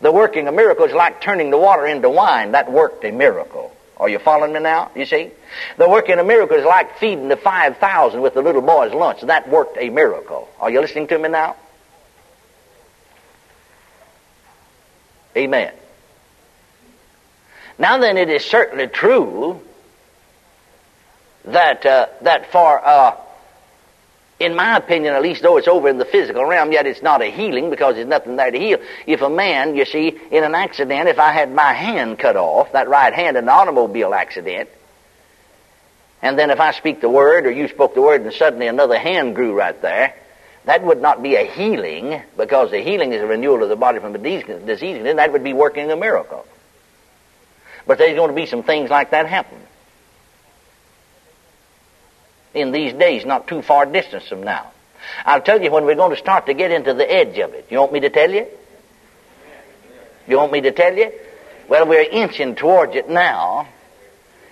The 0.02 0.12
working 0.12 0.48
of 0.48 0.54
miracles 0.54 0.90
is 0.90 0.96
like 0.96 1.22
turning 1.22 1.52
the 1.52 1.58
water 1.58 1.86
into 1.86 2.10
wine. 2.10 2.52
That 2.54 2.72
worked 2.72 3.06
a 3.06 3.12
miracle. 3.12 3.76
Are 4.00 4.08
you 4.08 4.20
following 4.20 4.54
me 4.54 4.60
now? 4.62 4.92
You 4.96 5.06
see? 5.06 5.32
The 5.78 5.90
working 5.90 6.20
of 6.20 6.26
miracles 6.26 6.62
is 6.62 6.66
like 6.66 6.98
feeding 7.00 7.28
the 7.28 7.36
5,000 7.36 8.22
with 8.22 8.34
the 8.34 8.42
little 8.42 8.62
boy's 8.62 8.94
lunch. 8.94 9.22
That 9.22 9.50
worked 9.50 9.78
a 9.78 9.90
miracle. 9.90 10.48
Are 10.60 10.70
you 10.70 10.80
listening 10.80 11.08
to 11.08 11.20
me 11.20 11.30
now? 11.30 11.56
Amen. 15.36 15.74
Now 17.78 17.98
then, 17.98 18.18
it 18.18 18.30
is 18.30 18.44
certainly 18.44 18.88
true 18.88 19.62
that 21.46 21.86
uh, 21.86 22.08
that 22.22 22.52
for, 22.52 22.86
uh, 22.86 23.16
in 24.40 24.56
my 24.56 24.78
opinion, 24.78 25.14
at 25.14 25.22
least, 25.22 25.42
though 25.42 25.58
it's 25.58 25.68
over 25.68 25.90
in 25.90 25.98
the 25.98 26.06
physical 26.06 26.46
realm, 26.46 26.72
yet 26.72 26.88
it's 26.88 27.02
not 27.02 27.22
a 27.22 27.26
healing 27.26 27.70
because 27.70 27.96
there's 27.96 28.08
nothing 28.08 28.38
there 28.38 28.50
to 28.50 28.58
heal. 28.58 28.80
If 29.06 29.22
a 29.22 29.30
man, 29.30 29.76
you 29.76 29.84
see, 29.84 30.18
in 30.32 30.44
an 30.46 30.56
accident, 30.56 31.10
if 31.10 31.20
I 31.20 31.32
had 31.32 31.54
my 31.54 31.74
hand 31.74 32.20
cut 32.20 32.38
off, 32.38 32.72
that 32.72 32.88
right 32.88 33.14
hand 33.14 33.36
in 33.36 33.44
an 33.44 33.50
automobile 33.50 34.14
accident, 34.14 34.70
and 36.22 36.40
then 36.40 36.52
if 36.52 36.60
I 36.60 36.72
speak 36.72 37.02
the 37.02 37.10
word 37.10 37.46
or 37.46 37.52
you 37.52 37.68
spoke 37.68 37.94
the 37.94 38.02
word 38.02 38.22
and 38.22 38.34
suddenly 38.34 38.68
another 38.68 38.98
hand 38.98 39.36
grew 39.36 39.54
right 39.54 39.80
there, 39.82 40.16
that 40.66 40.84
would 40.84 41.02
not 41.02 41.22
be 41.22 41.36
a 41.36 41.46
healing 41.46 42.22
because 42.38 42.72
the 42.72 42.80
healing 42.80 43.12
is 43.14 43.22
a 43.22 43.28
renewal 43.28 43.64
of 43.64 43.70
the 43.70 43.76
body 43.76 44.00
from 44.00 44.16
a 44.16 44.18
disease, 44.18 45.06
and 45.06 45.20
that 45.20 45.32
would 45.34 45.44
be 45.44 45.54
working 45.54 45.92
a 45.92 45.96
miracle. 45.98 46.46
But 47.86 47.98
there's 47.98 48.16
going 48.16 48.30
to 48.30 48.36
be 48.36 48.46
some 48.46 48.64
things 48.64 48.90
like 48.90 49.12
that 49.12 49.28
happen 49.28 49.60
in 52.54 52.72
these 52.72 52.94
days, 52.94 53.26
not 53.26 53.48
too 53.48 53.62
far 53.62 53.86
distance 53.86 54.28
from 54.28 54.44
now. 54.44 54.72
I'll 55.26 55.42
tell 55.42 55.62
you 55.62 55.72
when 55.72 55.86
we're 55.86 55.96
going 55.96 56.12
to 56.12 56.18
start 56.18 56.46
to 56.48 56.54
get 56.54 56.72
into 56.72 56.94
the 56.94 57.10
edge 57.10 57.38
of 57.40 57.54
it. 57.54 57.68
You 57.70 57.80
want 57.80 57.94
me 57.94 58.02
to 58.02 58.10
tell 58.10 58.32
you? 58.32 58.48
You 60.28 60.38
want 60.38 60.52
me 60.52 60.62
to 60.62 60.72
tell 60.72 60.96
you? 60.96 61.12
Well, 61.68 61.88
we're 61.88 62.10
inching 62.10 62.56
towards 62.56 62.96
it 62.96 63.10
now 63.10 63.68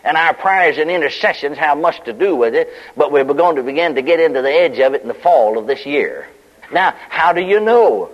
and 0.07 0.15
our 0.15 0.33
prayers 0.33 0.77
and 0.77 0.89
intercessions 0.89 1.57
have 1.57 1.77
much 1.77 2.01
to 2.05 2.13
do 2.13 2.33
with 2.33 2.55
it, 2.55 2.69
but 2.95 3.11
we're 3.11 3.25
going 3.25 3.57
to 3.57 3.63
begin 3.63 3.95
to 3.95 4.01
get 4.01 4.21
into 4.21 4.41
the 4.41 4.51
edge 4.51 4.79
of 4.79 4.93
it 4.93 5.01
in 5.01 5.09
the 5.09 5.13
fall 5.13 5.57
of 5.57 5.67
this 5.67 5.85
year. 5.85 6.27
Now, 6.71 6.95
how 7.09 7.33
do 7.33 7.41
you 7.41 7.59
know? 7.59 8.09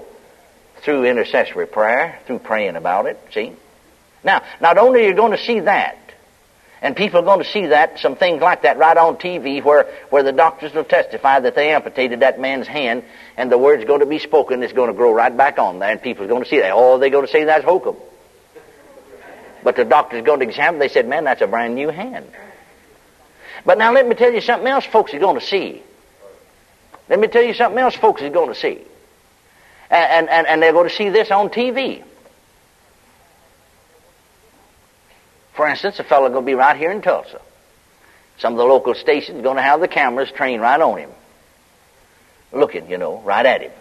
Through 0.78 1.06
intercessory 1.06 1.68
prayer, 1.68 2.20
through 2.26 2.40
praying 2.40 2.76
about 2.76 3.06
it, 3.06 3.20
see? 3.32 3.54
Now, 4.24 4.42
not 4.60 4.78
only 4.78 5.06
are 5.06 5.10
you 5.10 5.14
going 5.14 5.32
to 5.32 5.38
see 5.38 5.62
that, 5.62 5.98
and 6.84 6.98
people 6.98 7.22
are 7.22 7.24
going 7.24 7.40
to 7.40 7.50
see 7.50 7.68
that, 7.68 7.98
some 8.00 8.18
things 8.18 8.42
like 8.42 8.64
that 8.64 8.78
right 8.78 8.98
on 8.98 9.16
TV 9.16 9.64
where, 9.64 9.86
where 10.10 10.22
the 10.22 10.34
doctors 10.34 10.74
will 10.74 10.84
testify 10.84 11.40
that 11.40 11.56
they 11.56 11.72
amputated 11.72 12.20
that 12.20 12.42
man's 12.42 12.68
hand 12.68 13.06
and 13.38 13.50
the 13.50 13.58
word's 13.58 13.86
going 13.86 14.02
to 14.02 14.06
be 14.06 14.20
spoken, 14.20 14.62
it's 14.62 14.74
going 14.74 14.90
to 14.90 14.94
grow 14.94 15.14
right 15.14 15.36
back 15.36 15.58
on 15.58 15.80
there 15.80 15.90
and 15.90 16.02
people 16.02 16.26
are 16.26 16.28
going 16.28 16.44
to 16.44 16.50
see 16.50 16.60
that. 16.60 16.74
Oh, 16.74 17.00
they're 17.00 17.10
going 17.10 17.26
to 17.26 17.32
say 17.32 17.46
that's 17.46 17.64
hokum. 17.64 17.96
But 19.64 19.78
the 19.78 19.86
doctor's 19.86 20.26
going 20.26 20.42
to 20.42 20.46
examine. 20.46 20.78
They 20.78 20.90
said, 20.90 21.08
man, 21.08 21.24
that's 21.24 21.42
a 21.42 21.48
brand 21.48 21.74
new 21.74 21.88
hand. 21.88 22.28
But 23.66 23.78
now 23.78 23.94
let 23.94 24.06
me 24.06 24.14
tell 24.14 24.34
you 24.34 24.42
something 24.42 24.68
else 24.68 24.84
folks 24.84 25.14
are 25.14 25.20
going 25.20 25.40
to 25.40 25.46
see. 25.46 25.82
Let 27.08 27.18
me 27.18 27.30
tell 27.30 27.44
you 27.44 27.54
something 27.54 27.80
else 27.80 27.96
folks 27.96 28.22
are 28.22 28.30
going 28.30 28.50
to 28.50 28.60
see. 28.60 28.82
And, 29.90 30.28
and, 30.28 30.48
and 30.48 30.62
they're 30.62 30.74
going 30.74 30.90
to 30.90 30.96
see 30.96 31.08
this 31.08 31.32
on 31.32 31.48
TV. 31.48 32.04
For 35.54 35.68
instance, 35.68 36.00
a 36.00 36.04
fellow 36.04 36.30
going 36.30 36.44
to 36.44 36.46
be 36.46 36.56
right 36.56 36.76
here 36.76 36.92
in 36.92 37.02
Tulsa. 37.02 37.40
Some 38.38 38.54
of 38.54 38.58
the 38.58 38.66
local 38.66 38.96
stations 38.96 39.42
going 39.44 39.58
to 39.58 39.62
have 39.62 39.80
the 39.80 39.88
cameras 39.88 40.32
trained 40.32 40.62
right 40.62 40.80
on 40.80 40.98
him. 40.98 41.12
Looking, 42.52 42.90
you 42.90 42.98
know, 42.98 43.22
right 43.22 43.46
at 43.46 43.62
him. 43.62 43.72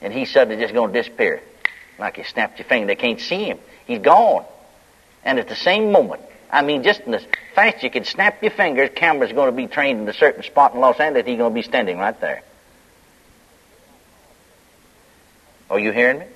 And 0.00 0.12
he's 0.12 0.32
suddenly 0.32 0.60
just 0.60 0.74
going 0.74 0.92
to 0.92 1.02
disappear. 1.02 1.40
Like 1.98 2.18
you 2.18 2.24
snapped 2.24 2.58
your 2.58 2.66
finger. 2.66 2.86
They 2.86 2.96
can't 2.96 3.20
see 3.20 3.44
him. 3.44 3.58
He's 3.86 4.00
gone. 4.00 4.44
And 5.24 5.38
at 5.38 5.48
the 5.48 5.54
same 5.54 5.92
moment, 5.92 6.22
I 6.50 6.62
mean, 6.62 6.82
just 6.82 7.00
in 7.00 7.12
the 7.12 7.24
fast 7.54 7.82
you 7.82 7.90
can 7.90 8.04
snap 8.04 8.42
your 8.42 8.50
fingers, 8.50 8.90
camera's 8.94 9.32
going 9.32 9.50
to 9.50 9.56
be 9.56 9.66
trained 9.66 10.00
in 10.00 10.08
a 10.08 10.12
certain 10.12 10.42
spot 10.42 10.74
in 10.74 10.80
Los 10.80 11.00
Angeles, 11.00 11.26
he's 11.26 11.38
going 11.38 11.52
to 11.52 11.54
be 11.54 11.62
standing 11.62 11.98
right 11.98 12.20
there. 12.20 12.42
Are 15.70 15.78
you 15.78 15.92
hearing 15.92 16.18
me? 16.18 16.26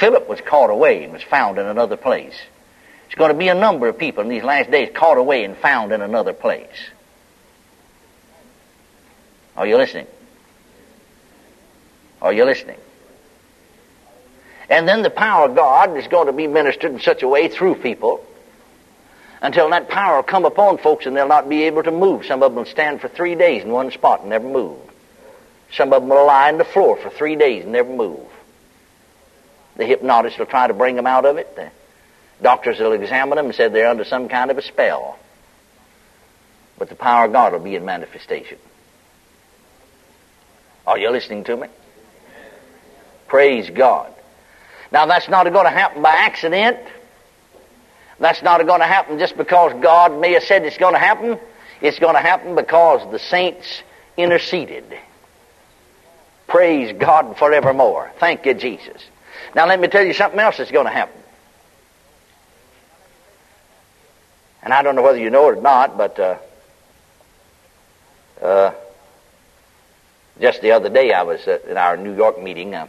Philip 0.00 0.28
was 0.28 0.40
caught 0.40 0.70
away 0.70 1.04
and 1.04 1.12
was 1.12 1.22
found 1.22 1.58
in 1.58 1.66
another 1.66 1.96
place. 1.96 2.34
There's 3.16 3.28
going 3.28 3.34
to 3.34 3.38
be 3.38 3.48
a 3.48 3.54
number 3.54 3.88
of 3.88 3.96
people 3.96 4.22
in 4.22 4.28
these 4.28 4.42
last 4.42 4.70
days 4.70 4.90
caught 4.94 5.16
away 5.16 5.44
and 5.44 5.56
found 5.56 5.90
in 5.90 6.02
another 6.02 6.34
place. 6.34 6.90
Are 9.56 9.66
you 9.66 9.78
listening? 9.78 10.06
Are 12.20 12.34
you 12.34 12.44
listening? 12.44 12.76
And 14.68 14.86
then 14.86 15.00
the 15.00 15.08
power 15.08 15.48
of 15.48 15.56
God 15.56 15.96
is 15.96 16.06
going 16.08 16.26
to 16.26 16.32
be 16.34 16.46
ministered 16.46 16.92
in 16.92 17.00
such 17.00 17.22
a 17.22 17.28
way 17.28 17.48
through 17.48 17.76
people 17.76 18.22
until 19.40 19.70
that 19.70 19.88
power 19.88 20.16
will 20.16 20.22
come 20.22 20.44
upon 20.44 20.76
folks 20.76 21.06
and 21.06 21.16
they'll 21.16 21.26
not 21.26 21.48
be 21.48 21.62
able 21.62 21.84
to 21.84 21.90
move. 21.90 22.26
Some 22.26 22.42
of 22.42 22.52
them 22.52 22.56
will 22.56 22.70
stand 22.70 23.00
for 23.00 23.08
three 23.08 23.34
days 23.34 23.62
in 23.62 23.70
one 23.70 23.92
spot 23.92 24.20
and 24.20 24.28
never 24.28 24.46
move. 24.46 24.76
Some 25.72 25.90
of 25.94 26.02
them 26.02 26.10
will 26.10 26.26
lie 26.26 26.52
on 26.52 26.58
the 26.58 26.64
floor 26.64 26.98
for 26.98 27.08
three 27.08 27.36
days 27.36 27.62
and 27.62 27.72
never 27.72 27.90
move. 27.90 28.28
The 29.76 29.86
hypnotist 29.86 30.38
will 30.38 30.44
try 30.44 30.66
to 30.66 30.74
bring 30.74 30.96
them 30.96 31.06
out 31.06 31.24
of 31.24 31.38
it. 31.38 31.56
The 31.56 31.70
doctors 32.42 32.78
will 32.78 32.92
examine 32.92 33.36
them 33.36 33.46
and 33.46 33.54
say 33.54 33.68
they're 33.68 33.88
under 33.88 34.04
some 34.04 34.28
kind 34.28 34.50
of 34.50 34.58
a 34.58 34.62
spell. 34.62 35.18
But 36.78 36.88
the 36.88 36.94
power 36.94 37.26
of 37.26 37.32
God 37.32 37.52
will 37.52 37.60
be 37.60 37.74
in 37.74 37.84
manifestation. 37.84 38.58
Are 40.86 40.98
you 40.98 41.10
listening 41.10 41.44
to 41.44 41.56
me? 41.56 41.68
Praise 43.26 43.70
God. 43.70 44.12
Now 44.92 45.06
that's 45.06 45.28
not 45.28 45.44
going 45.52 45.64
to 45.64 45.70
happen 45.70 46.02
by 46.02 46.10
accident. 46.10 46.78
That's 48.18 48.42
not 48.42 48.64
going 48.66 48.80
to 48.80 48.86
happen 48.86 49.18
just 49.18 49.36
because 49.36 49.72
God 49.82 50.18
may 50.20 50.32
have 50.34 50.44
said 50.44 50.64
it's 50.64 50.78
going 50.78 50.94
to 50.94 51.00
happen. 51.00 51.38
It's 51.80 51.98
going 51.98 52.14
to 52.14 52.20
happen 52.20 52.54
because 52.54 53.10
the 53.10 53.18
saints 53.18 53.82
interceded. 54.16 54.84
Praise 56.46 56.96
God 56.98 57.36
forevermore. 57.36 58.12
Thank 58.18 58.46
you, 58.46 58.54
Jesus. 58.54 59.04
Now 59.54 59.66
let 59.66 59.80
me 59.80 59.88
tell 59.88 60.04
you 60.04 60.14
something 60.14 60.38
else 60.38 60.58
that's 60.58 60.70
going 60.70 60.86
to 60.86 60.92
happen. 60.92 61.20
And 64.66 64.74
I 64.74 64.82
don't 64.82 64.96
know 64.96 65.02
whether 65.02 65.18
you 65.18 65.30
know 65.30 65.48
it 65.48 65.58
or 65.58 65.62
not, 65.62 65.96
but 65.96 66.18
uh, 66.18 66.38
uh, 68.42 68.74
just 70.40 70.60
the 70.60 70.72
other 70.72 70.88
day 70.88 71.12
I 71.12 71.22
was 71.22 71.46
uh, 71.46 71.60
in 71.68 71.76
our 71.76 71.96
New 71.96 72.16
York 72.16 72.42
meeting, 72.42 72.74
uh, 72.74 72.88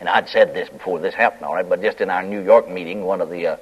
and 0.00 0.08
I'd 0.08 0.28
said 0.28 0.52
this 0.52 0.68
before 0.68 0.98
this 0.98 1.14
happened, 1.14 1.44
all 1.44 1.54
right, 1.54 1.68
but 1.68 1.80
just 1.80 2.00
in 2.00 2.10
our 2.10 2.24
New 2.24 2.42
York 2.42 2.68
meeting, 2.68 3.04
one 3.04 3.20
of 3.20 3.30
the 3.30 3.46
uh, 3.46 3.56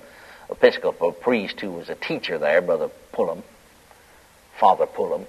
Episcopal 0.48 1.12
priests 1.12 1.60
who 1.60 1.72
was 1.72 1.90
a 1.90 1.94
teacher 1.94 2.38
there, 2.38 2.62
Brother 2.62 2.88
Pullum, 3.12 3.42
Father 4.58 4.86
Pullum, 4.86 5.26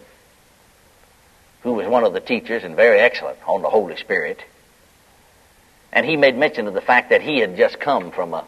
who 1.64 1.74
was 1.74 1.86
one 1.86 2.06
of 2.06 2.14
the 2.14 2.22
teachers 2.22 2.64
and 2.64 2.78
very 2.78 3.02
excellent 3.02 3.40
on 3.46 3.62
the 3.62 3.70
Holy 3.70 3.98
Spirit, 3.98 4.42
and 5.92 6.06
he 6.06 6.16
made 6.16 6.38
mention 6.38 6.66
of 6.66 6.76
the 6.76 6.80
fact 6.80 7.10
that 7.10 7.22
he 7.22 7.40
had 7.40 7.58
just 7.58 7.78
come 7.78 8.12
from 8.12 8.34
a 8.34 8.48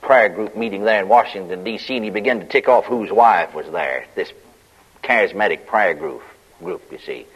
prayer 0.00 0.28
group 0.28 0.56
meeting 0.56 0.84
there 0.84 1.02
in 1.02 1.08
Washington, 1.08 1.64
D.C., 1.64 1.94
and 1.94 2.04
he 2.04 2.10
began 2.10 2.40
to 2.40 2.46
tick 2.46 2.68
off 2.68 2.86
whose 2.86 3.10
wife 3.10 3.54
was 3.54 3.70
there, 3.70 4.06
this 4.14 4.32
charismatic 5.02 5.66
prayer 5.66 5.94
group, 5.94 6.22
group, 6.58 6.82
you 6.90 6.98
see. 6.98 7.26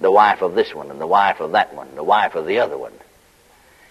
The 0.00 0.10
wife 0.10 0.42
of 0.42 0.54
this 0.54 0.74
one, 0.74 0.90
and 0.90 1.00
the 1.00 1.06
wife 1.06 1.40
of 1.40 1.52
that 1.52 1.74
one, 1.74 1.94
the 1.94 2.04
wife 2.04 2.34
of 2.34 2.46
the 2.46 2.58
other 2.58 2.76
one. 2.76 2.92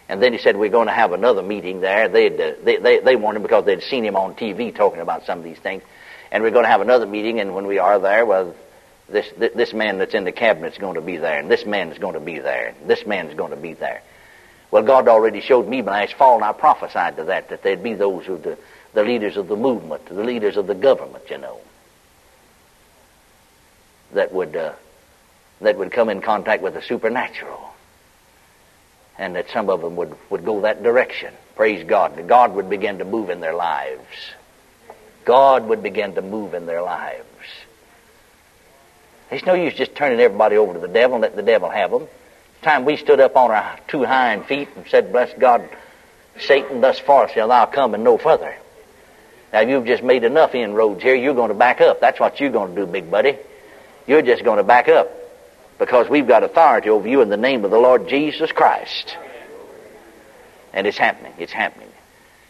And 0.09 0.21
then 0.21 0.33
he 0.33 0.39
said, 0.39 0.57
we're 0.57 0.69
going 0.69 0.87
to 0.87 0.93
have 0.93 1.13
another 1.13 1.41
meeting 1.41 1.79
there. 1.79 2.09
They'd, 2.09 2.39
uh, 2.39 2.53
they, 2.63 2.77
they, 2.77 2.99
they 2.99 3.15
wanted 3.15 3.37
him 3.37 3.43
because 3.43 3.65
they'd 3.65 3.81
seen 3.81 4.03
him 4.03 4.15
on 4.15 4.35
TV 4.35 4.75
talking 4.75 4.99
about 4.99 5.25
some 5.25 5.39
of 5.39 5.43
these 5.43 5.59
things. 5.59 5.81
And 6.31 6.43
we're 6.43 6.51
going 6.51 6.65
to 6.65 6.69
have 6.69 6.81
another 6.81 7.05
meeting, 7.05 7.39
and 7.39 7.55
when 7.55 7.67
we 7.67 7.79
are 7.79 7.99
there, 7.99 8.25
well, 8.25 8.53
this, 9.09 9.31
this 9.37 9.73
man 9.73 9.97
that's 9.97 10.13
in 10.13 10.23
the 10.23 10.31
cabinet's 10.31 10.77
going 10.77 10.95
to 10.95 11.01
be 11.01 11.17
there, 11.17 11.39
and 11.39 11.49
this 11.49 11.65
man 11.65 11.91
is 11.91 11.97
going 11.97 12.15
to 12.15 12.19
be 12.19 12.39
there, 12.39 12.67
and 12.67 12.89
this 12.89 13.05
man 13.05 13.27
is 13.27 13.35
going 13.35 13.51
to 13.51 13.57
be 13.57 13.73
there. 13.73 14.01
Well, 14.73 14.81
God 14.81 15.07
already 15.07 15.39
showed 15.39 15.67
me 15.67 15.83
last 15.83 16.15
fall, 16.15 16.33
and 16.33 16.43
I 16.43 16.51
prophesied 16.51 17.17
to 17.17 17.25
that, 17.25 17.49
that 17.49 17.61
there'd 17.61 17.83
be 17.83 17.93
those 17.93 18.25
who 18.25 18.39
the, 18.39 18.57
the 18.95 19.03
leaders 19.03 19.37
of 19.37 19.47
the 19.47 19.55
movement, 19.55 20.07
the 20.07 20.23
leaders 20.23 20.57
of 20.57 20.65
the 20.65 20.73
government, 20.73 21.29
you 21.29 21.37
know, 21.37 21.59
that 24.13 24.33
would, 24.33 24.55
uh, 24.55 24.73
that 25.61 25.77
would 25.77 25.91
come 25.91 26.09
in 26.09 26.21
contact 26.21 26.63
with 26.63 26.73
the 26.73 26.81
supernatural. 26.81 27.71
And 29.19 29.35
that 29.35 29.51
some 29.51 29.69
of 29.69 29.81
them 29.81 29.95
would, 29.95 30.15
would 30.31 30.43
go 30.43 30.61
that 30.61 30.81
direction. 30.81 31.35
Praise 31.55 31.85
God. 31.85 32.27
God 32.27 32.55
would 32.55 32.67
begin 32.67 32.97
to 32.97 33.05
move 33.05 33.29
in 33.29 33.41
their 33.41 33.53
lives. 33.53 34.01
God 35.23 35.67
would 35.67 35.83
begin 35.83 36.15
to 36.15 36.23
move 36.23 36.55
in 36.55 36.65
their 36.65 36.81
lives. 36.81 37.23
There's 39.29 39.45
no 39.45 39.53
use 39.53 39.75
just 39.75 39.93
turning 39.93 40.19
everybody 40.19 40.57
over 40.57 40.73
to 40.73 40.79
the 40.79 40.87
devil 40.87 41.17
and 41.17 41.21
let 41.21 41.35
the 41.35 41.43
devil 41.43 41.69
have 41.69 41.91
them 41.91 42.07
time 42.63 42.85
we 42.85 42.97
stood 42.97 43.19
up 43.19 43.35
on 43.35 43.51
our 43.51 43.79
two 43.87 44.03
hind 44.03 44.45
feet 44.45 44.69
and 44.75 44.87
said, 44.87 45.11
Bless 45.11 45.31
God, 45.37 45.67
Satan, 46.39 46.81
thus 46.81 46.99
far 46.99 47.29
shall 47.29 47.49
thou 47.49 47.65
come 47.65 47.93
and 47.93 48.03
no 48.03 48.17
further. 48.17 48.55
Now, 49.51 49.59
you've 49.59 49.85
just 49.85 50.01
made 50.01 50.23
enough 50.23 50.55
inroads 50.55 51.03
here. 51.03 51.13
You're 51.13 51.35
going 51.35 51.49
to 51.49 51.55
back 51.55 51.79
up. 51.79 52.01
That's 52.01 52.19
what 52.19 52.39
you're 52.39 52.49
going 52.49 52.73
to 52.73 52.85
do, 52.85 52.91
big 52.91 53.11
buddy. 53.11 53.37
You're 54.07 54.23
just 54.23 54.43
going 54.43 54.57
to 54.57 54.63
back 54.63 54.89
up 54.89 55.11
because 55.77 56.09
we've 56.09 56.27
got 56.27 56.43
authority 56.43 56.89
over 56.89 57.07
you 57.07 57.21
in 57.21 57.29
the 57.29 57.37
name 57.37 57.63
of 57.63 57.69
the 57.69 57.77
Lord 57.77 58.07
Jesus 58.07 58.51
Christ. 58.51 59.15
And 60.73 60.87
it's 60.87 60.97
happening. 60.97 61.33
It's 61.37 61.51
happening. 61.51 61.89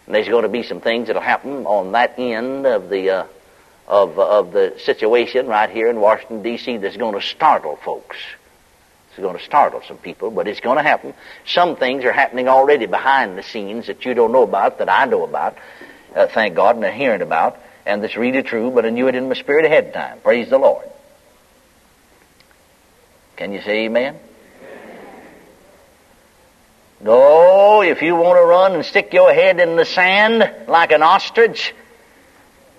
And 0.05 0.16
there's 0.16 0.30
going 0.30 0.43
to 0.43 0.49
be 0.49 0.64
some 0.64 0.80
things 0.80 1.07
that'll 1.07 1.22
happen 1.22 1.66
on 1.66 1.91
that 1.91 2.18
end 2.18 2.66
of 2.66 2.89
the 2.89 3.09
uh, 3.09 3.26
of 3.88 4.18
of 4.18 4.51
the 4.53 4.76
situation 4.80 5.47
right 5.47 5.70
here 5.70 5.89
in 5.89 5.99
Washington 5.99 6.41
D.C. 6.41 6.78
that's 6.78 6.97
going 6.97 7.16
to 7.16 7.22
startle 7.22 7.76
folks. 7.78 8.18
It's 9.14 9.22
going 9.22 9.38
to 9.38 9.43
startle 9.43 9.84
some 9.88 9.97
people, 9.97 10.32
but 10.32 10.47
it's 10.47 10.59
going 10.59 10.78
to 10.78 10.84
happen. 10.84 11.14
Some 11.45 11.76
things 11.76 12.03
are 12.03 12.11
happening 12.11 12.47
already 12.47 12.88
behind 12.88 13.38
the 13.38 13.43
scenes 13.43 13.86
that 13.86 14.03
you 14.05 14.16
don't 14.16 14.32
know 14.32 14.41
about, 14.41 14.80
that 14.80 14.89
I 14.89 15.05
know 15.05 15.24
about, 15.24 15.55
uh, 16.16 16.26
thank 16.26 16.55
God, 16.55 16.78
and 16.78 16.84
are 16.84 16.91
hearing 16.91 17.22
about, 17.22 17.59
and 17.86 18.03
that's 18.03 18.18
really 18.18 18.41
true, 18.41 18.72
but 18.72 18.88
I 18.88 18.89
knew 18.89 19.07
it 19.07 19.14
in 19.14 19.30
my 19.30 19.36
spirit 19.36 19.66
ahead 19.66 19.89
of 19.89 19.93
time. 19.93 20.20
Praise 20.22 20.49
the 20.49 20.57
Lord. 20.57 20.89
Can 23.36 23.53
you 23.53 23.61
say 23.61 23.86
amen? 23.86 24.18
No, 26.99 27.84
if 27.84 28.01
you 28.01 28.16
want 28.16 28.39
to 28.39 28.43
run 28.43 28.74
and 28.74 28.84
stick 28.84 29.14
your 29.14 29.32
head 29.32 29.59
in 29.59 29.76
the 29.76 29.86
sand 29.86 30.68
like 30.68 30.91
an 30.91 31.03
ostrich 31.03 31.76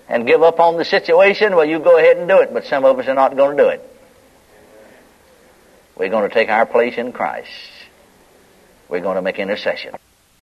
and 0.09 0.27
give 0.27 0.43
up 0.43 0.59
on 0.59 0.79
the 0.79 0.85
situation, 0.85 1.55
well, 1.55 1.65
you 1.65 1.79
go 1.79 1.97
ahead 1.97 2.17
and 2.17 2.27
do 2.27 2.41
it, 2.41 2.53
but 2.53 2.65
some 2.65 2.85
of 2.85 2.99
us 2.99 3.07
are 3.07 3.15
not 3.15 3.37
going 3.37 3.57
to 3.57 3.63
do 3.63 3.69
it. 3.69 3.94
We're 5.97 6.11
going 6.11 6.29
to 6.29 6.35
take 6.35 6.49
our 6.49 6.67
place 6.67 6.99
in 6.99 7.13
Christ. 7.13 7.51
We're 8.89 9.01
going 9.01 9.17
to 9.17 9.23
make 9.23 9.39
intercession. 9.39 9.95